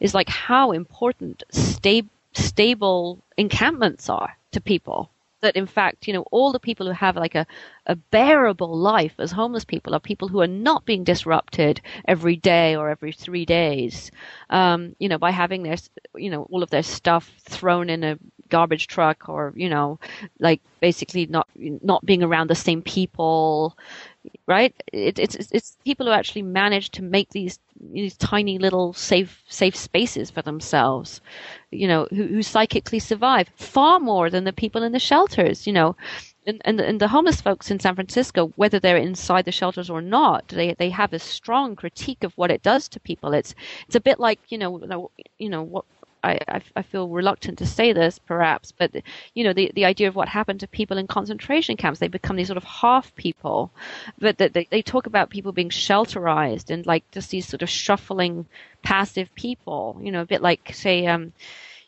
is 0.00 0.14
like 0.14 0.28
how 0.28 0.72
important 0.72 1.42
sta- 1.50 2.08
stable 2.34 3.18
encampments 3.36 4.08
are 4.08 4.36
to 4.52 4.60
people 4.60 5.10
that 5.40 5.56
in 5.56 5.66
fact, 5.66 6.06
you 6.06 6.12
know, 6.12 6.24
all 6.30 6.52
the 6.52 6.60
people 6.60 6.86
who 6.86 6.92
have 6.92 7.16
like 7.16 7.34
a, 7.34 7.46
a 7.86 7.96
bearable 7.96 8.76
life 8.76 9.14
as 9.18 9.30
homeless 9.32 9.64
people 9.64 9.94
are 9.94 10.00
people 10.00 10.28
who 10.28 10.40
are 10.40 10.46
not 10.46 10.84
being 10.84 11.04
disrupted 11.04 11.80
every 12.06 12.36
day 12.36 12.76
or 12.76 12.90
every 12.90 13.12
three 13.12 13.44
days, 13.44 14.10
um, 14.50 14.94
you 14.98 15.08
know, 15.08 15.18
by 15.18 15.30
having 15.30 15.62
their, 15.62 15.76
you 16.16 16.30
know, 16.30 16.44
all 16.50 16.62
of 16.62 16.70
their 16.70 16.82
stuff 16.82 17.32
thrown 17.40 17.90
in 17.90 18.04
a 18.04 18.18
garbage 18.48 18.86
truck 18.86 19.28
or, 19.28 19.52
you 19.56 19.68
know, 19.68 19.98
like 20.40 20.60
basically 20.80 21.26
not, 21.26 21.48
not 21.56 22.04
being 22.04 22.22
around 22.22 22.48
the 22.48 22.54
same 22.54 22.82
people, 22.82 23.76
right? 24.46 24.74
It, 24.92 25.18
it's, 25.18 25.36
it's 25.52 25.76
people 25.84 26.06
who 26.06 26.12
actually 26.12 26.42
manage 26.42 26.90
to 26.92 27.02
make 27.02 27.30
these 27.30 27.58
these 27.92 28.16
tiny 28.16 28.58
little 28.58 28.92
safe 28.92 29.42
safe 29.48 29.76
spaces 29.76 30.30
for 30.30 30.42
themselves, 30.42 31.20
you 31.70 31.86
know, 31.86 32.06
who, 32.10 32.26
who 32.26 32.42
psychically 32.42 32.98
survive 32.98 33.48
far 33.56 34.00
more 34.00 34.30
than 34.30 34.44
the 34.44 34.52
people 34.52 34.82
in 34.82 34.92
the 34.92 34.98
shelters, 34.98 35.66
you 35.66 35.72
know. 35.72 35.96
And, 36.46 36.62
and, 36.64 36.80
and 36.80 37.00
the 37.00 37.08
homeless 37.08 37.40
folks 37.42 37.70
in 37.70 37.78
San 37.78 37.94
Francisco, 37.94 38.52
whether 38.56 38.80
they're 38.80 38.96
inside 38.96 39.44
the 39.44 39.52
shelters 39.52 39.90
or 39.90 40.00
not, 40.00 40.48
they 40.48 40.74
they 40.74 40.90
have 40.90 41.12
a 41.12 41.18
strong 41.18 41.76
critique 41.76 42.24
of 42.24 42.32
what 42.36 42.50
it 42.50 42.62
does 42.62 42.88
to 42.88 43.00
people. 43.00 43.34
It's 43.34 43.54
it's 43.86 43.96
a 43.96 44.00
bit 44.00 44.18
like 44.18 44.40
you 44.48 44.58
know 44.58 45.10
you 45.38 45.48
know 45.50 45.62
what 45.62 45.84
I, 46.22 46.38
I, 46.48 46.60
I, 46.76 46.82
feel 46.82 47.08
reluctant 47.08 47.58
to 47.58 47.66
say 47.66 47.92
this 47.92 48.18
perhaps, 48.18 48.72
but 48.72 48.90
you 49.34 49.44
know 49.44 49.52
the 49.52 49.70
the 49.74 49.84
idea 49.84 50.08
of 50.08 50.16
what 50.16 50.28
happened 50.28 50.60
to 50.60 50.68
people 50.68 50.98
in 50.98 51.06
concentration 51.06 51.76
camps, 51.76 51.98
they 51.98 52.08
become 52.08 52.36
these 52.36 52.48
sort 52.48 52.56
of 52.56 52.64
half 52.64 53.14
people, 53.14 53.70
but 54.18 54.38
they 54.38 54.66
they 54.70 54.82
talk 54.82 55.06
about 55.06 55.30
people 55.30 55.52
being 55.52 55.70
shelterized 55.70 56.70
and 56.70 56.86
like 56.86 57.08
just 57.10 57.30
these 57.30 57.46
sort 57.46 57.62
of 57.62 57.70
shuffling 57.70 58.46
passive 58.82 59.34
people, 59.34 59.98
you 60.02 60.12
know, 60.12 60.22
a 60.22 60.26
bit 60.26 60.42
like 60.42 60.74
say, 60.74 61.06
um, 61.06 61.32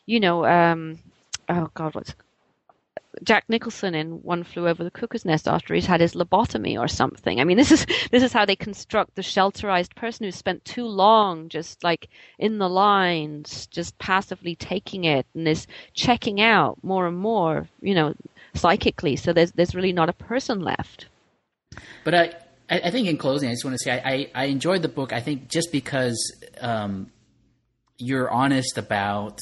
you 0.05 0.19
know, 0.19 0.45
um, 0.45 0.99
oh 1.49 1.69
God, 1.73 1.95
what's 1.95 2.13
Jack 3.23 3.45
Nicholson 3.47 3.93
in 3.93 4.23
One 4.23 4.43
Flew 4.43 4.67
Over 4.67 4.83
the 4.83 4.91
Cuckoo's 4.91 5.25
Nest 5.25 5.47
after 5.47 5.73
he's 5.75 5.85
had 5.85 6.01
his 6.01 6.15
lobotomy 6.15 6.79
or 6.79 6.87
something. 6.87 7.39
I 7.39 7.43
mean, 7.43 7.57
this 7.61 7.71
is 7.71 7.85
this 8.11 8.23
is 8.23 8.33
how 8.33 8.45
they 8.45 8.55
construct 8.55 9.15
the 9.15 9.21
shelterized 9.21 9.95
person 9.95 10.25
who 10.25 10.31
spent 10.31 10.65
too 10.65 10.85
long 10.85 11.49
just 11.49 11.83
like 11.83 12.09
in 12.39 12.57
the 12.57 12.69
lines, 12.69 13.67
just 13.67 13.97
passively 13.99 14.55
taking 14.55 15.03
it 15.03 15.25
and 15.35 15.47
is 15.47 15.67
checking 15.93 16.41
out 16.41 16.77
more 16.83 17.07
and 17.07 17.17
more, 17.17 17.67
you 17.81 17.93
know, 17.93 18.13
psychically. 18.55 19.15
So 19.15 19.33
there's 19.33 19.51
there's 19.51 19.75
really 19.75 19.93
not 19.93 20.09
a 20.09 20.13
person 20.13 20.61
left. 20.61 21.07
But 22.03 22.15
I 22.15 22.33
I 22.69 22.89
think 22.89 23.07
in 23.07 23.17
closing, 23.17 23.49
I 23.49 23.53
just 23.53 23.65
want 23.65 23.75
to 23.75 23.83
say 23.83 23.91
I 23.91 24.11
I, 24.11 24.31
I 24.33 24.45
enjoyed 24.45 24.81
the 24.81 24.89
book. 24.89 25.13
I 25.13 25.19
think 25.19 25.47
just 25.47 25.71
because 25.71 26.17
um, 26.59 27.11
you're 27.97 28.29
honest 28.31 28.77
about 28.77 29.39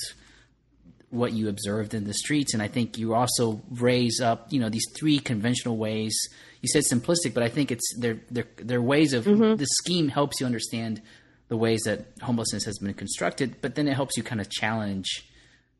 what 1.11 1.33
you 1.33 1.49
observed 1.49 1.93
in 1.93 2.05
the 2.05 2.13
streets. 2.13 2.53
And 2.53 2.61
I 2.61 2.67
think 2.67 2.97
you 2.97 3.13
also 3.13 3.61
raise 3.69 4.21
up, 4.21 4.51
you 4.51 4.59
know, 4.59 4.69
these 4.69 4.85
three 4.95 5.19
conventional 5.19 5.77
ways. 5.77 6.15
You 6.61 6.69
said 6.69 6.83
simplistic, 6.83 7.33
but 7.33 7.43
I 7.43 7.49
think 7.49 7.71
it's 7.71 7.95
they're 7.97 8.19
they're, 8.29 8.47
they're 8.57 8.81
ways 8.81 9.13
of 9.13 9.25
mm-hmm. 9.25 9.55
the 9.55 9.65
scheme 9.65 10.09
helps 10.09 10.39
you 10.39 10.45
understand 10.45 11.01
the 11.47 11.57
ways 11.57 11.81
that 11.85 12.05
homelessness 12.21 12.63
has 12.65 12.77
been 12.77 12.93
constructed, 12.93 13.55
but 13.61 13.75
then 13.75 13.87
it 13.87 13.95
helps 13.95 14.15
you 14.15 14.23
kind 14.23 14.39
of 14.39 14.49
challenge 14.49 15.07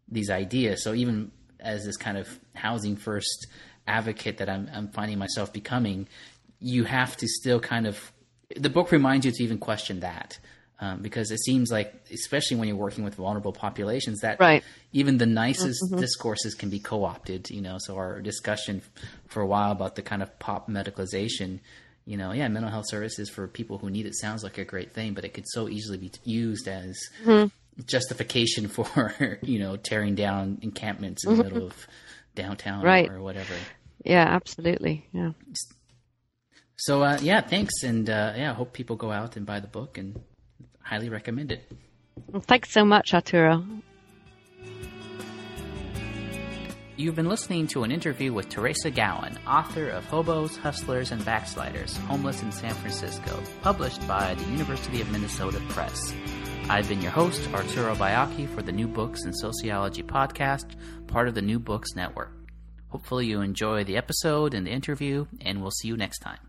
these 0.07 0.29
ideas. 0.31 0.83
So 0.83 0.93
even 0.93 1.31
as 1.59 1.85
this 1.85 1.97
kind 1.97 2.17
of 2.17 2.27
housing 2.55 2.95
first 2.95 3.47
advocate 3.87 4.39
that 4.39 4.49
I'm, 4.49 4.69
I'm 4.73 4.87
finding 4.87 5.19
myself 5.19 5.53
becoming, 5.53 6.07
you 6.59 6.85
have 6.85 7.15
to 7.17 7.27
still 7.27 7.59
kind 7.59 7.85
of 7.85 8.11
the 8.55 8.69
book 8.69 8.91
reminds 8.91 9.27
you 9.27 9.31
to 9.31 9.43
even 9.43 9.59
question 9.59 9.99
that 9.99 10.39
um, 10.81 11.01
because 11.01 11.31
it 11.31 11.39
seems 11.41 11.71
like, 11.71 11.93
especially 12.11 12.57
when 12.57 12.67
you're 12.69 12.77
working 12.77 13.03
with 13.03 13.15
vulnerable 13.15 13.51
populations, 13.51 14.21
that 14.21 14.39
right. 14.39 14.63
even 14.93 15.17
the 15.17 15.25
nicest 15.25 15.83
mm-hmm. 15.83 15.99
discourses 15.99 16.55
can 16.55 16.69
be 16.69 16.79
co-opted. 16.79 17.49
You 17.49 17.61
know, 17.61 17.77
so 17.79 17.97
our 17.97 18.21
discussion 18.21 18.81
for 19.27 19.41
a 19.41 19.47
while 19.47 19.71
about 19.71 19.95
the 19.95 20.01
kind 20.01 20.23
of 20.23 20.39
pop 20.39 20.69
medicalization, 20.69 21.59
you 22.05 22.15
know, 22.15 22.31
yeah, 22.31 22.47
mental 22.47 22.71
health 22.71 22.85
services 22.87 23.29
for 23.29 23.47
people 23.47 23.77
who 23.77 23.89
need 23.89 24.05
it 24.05 24.15
sounds 24.15 24.41
like 24.41 24.57
a 24.57 24.63
great 24.63 24.93
thing, 24.93 25.13
but 25.13 25.25
it 25.25 25.33
could 25.33 25.47
so 25.47 25.67
easily 25.67 25.97
be 25.97 26.11
used 26.23 26.69
as 26.69 26.97
mm-hmm. 27.25 27.47
justification 27.85 28.67
for 28.69 29.37
you 29.41 29.59
know 29.59 29.75
tearing 29.75 30.15
down 30.15 30.59
encampments 30.61 31.25
in 31.25 31.35
the 31.35 31.43
mm-hmm. 31.43 31.53
middle 31.53 31.67
of 31.67 31.87
downtown 32.35 32.83
right. 32.83 33.09
or 33.09 33.21
whatever. 33.21 33.53
Yeah, 34.05 34.23
absolutely. 34.23 35.05
Yeah. 35.11 35.31
So 36.77 37.03
uh, 37.03 37.19
yeah, 37.21 37.41
thanks, 37.41 37.83
and 37.83 38.09
uh, 38.09 38.31
yeah, 38.37 38.51
I 38.51 38.53
hope 38.53 38.71
people 38.71 38.95
go 38.95 39.11
out 39.11 39.35
and 39.35 39.45
buy 39.45 39.59
the 39.59 39.67
book 39.67 39.97
and 39.97 40.21
highly 40.89 41.09
recommend 41.09 41.51
it. 41.51 41.71
Well, 42.31 42.41
thanks 42.41 42.71
so 42.71 42.83
much, 42.83 43.13
Arturo. 43.13 43.63
You've 46.97 47.15
been 47.15 47.29
listening 47.29 47.67
to 47.67 47.83
an 47.83 47.91
interview 47.91 48.33
with 48.33 48.49
Teresa 48.49 48.91
Gowan, 48.91 49.37
author 49.47 49.87
of 49.87 50.03
Hobos, 50.05 50.57
Hustlers, 50.57 51.11
and 51.13 51.23
Backsliders 51.23 51.95
Homeless 51.95 52.41
in 52.41 52.51
San 52.51 52.73
Francisco, 52.73 53.41
published 53.61 54.05
by 54.05 54.33
the 54.33 54.43
University 54.51 54.99
of 54.99 55.09
Minnesota 55.09 55.61
Press. 55.69 56.13
I've 56.69 56.89
been 56.89 57.01
your 57.01 57.11
host, 57.11 57.47
Arturo 57.53 57.95
Baiocchi, 57.95 58.53
for 58.53 58.61
the 58.61 58.73
New 58.73 58.87
Books 58.87 59.23
in 59.23 59.33
Sociology 59.33 60.03
podcast, 60.03 60.75
part 61.07 61.29
of 61.29 61.35
the 61.35 61.41
New 61.41 61.59
Books 61.59 61.95
Network. 61.95 62.33
Hopefully, 62.89 63.27
you 63.27 63.41
enjoy 63.41 63.85
the 63.85 63.95
episode 63.95 64.53
and 64.53 64.67
the 64.67 64.71
interview, 64.71 65.25
and 65.41 65.61
we'll 65.61 65.71
see 65.71 65.87
you 65.87 65.95
next 65.95 66.19
time. 66.19 66.48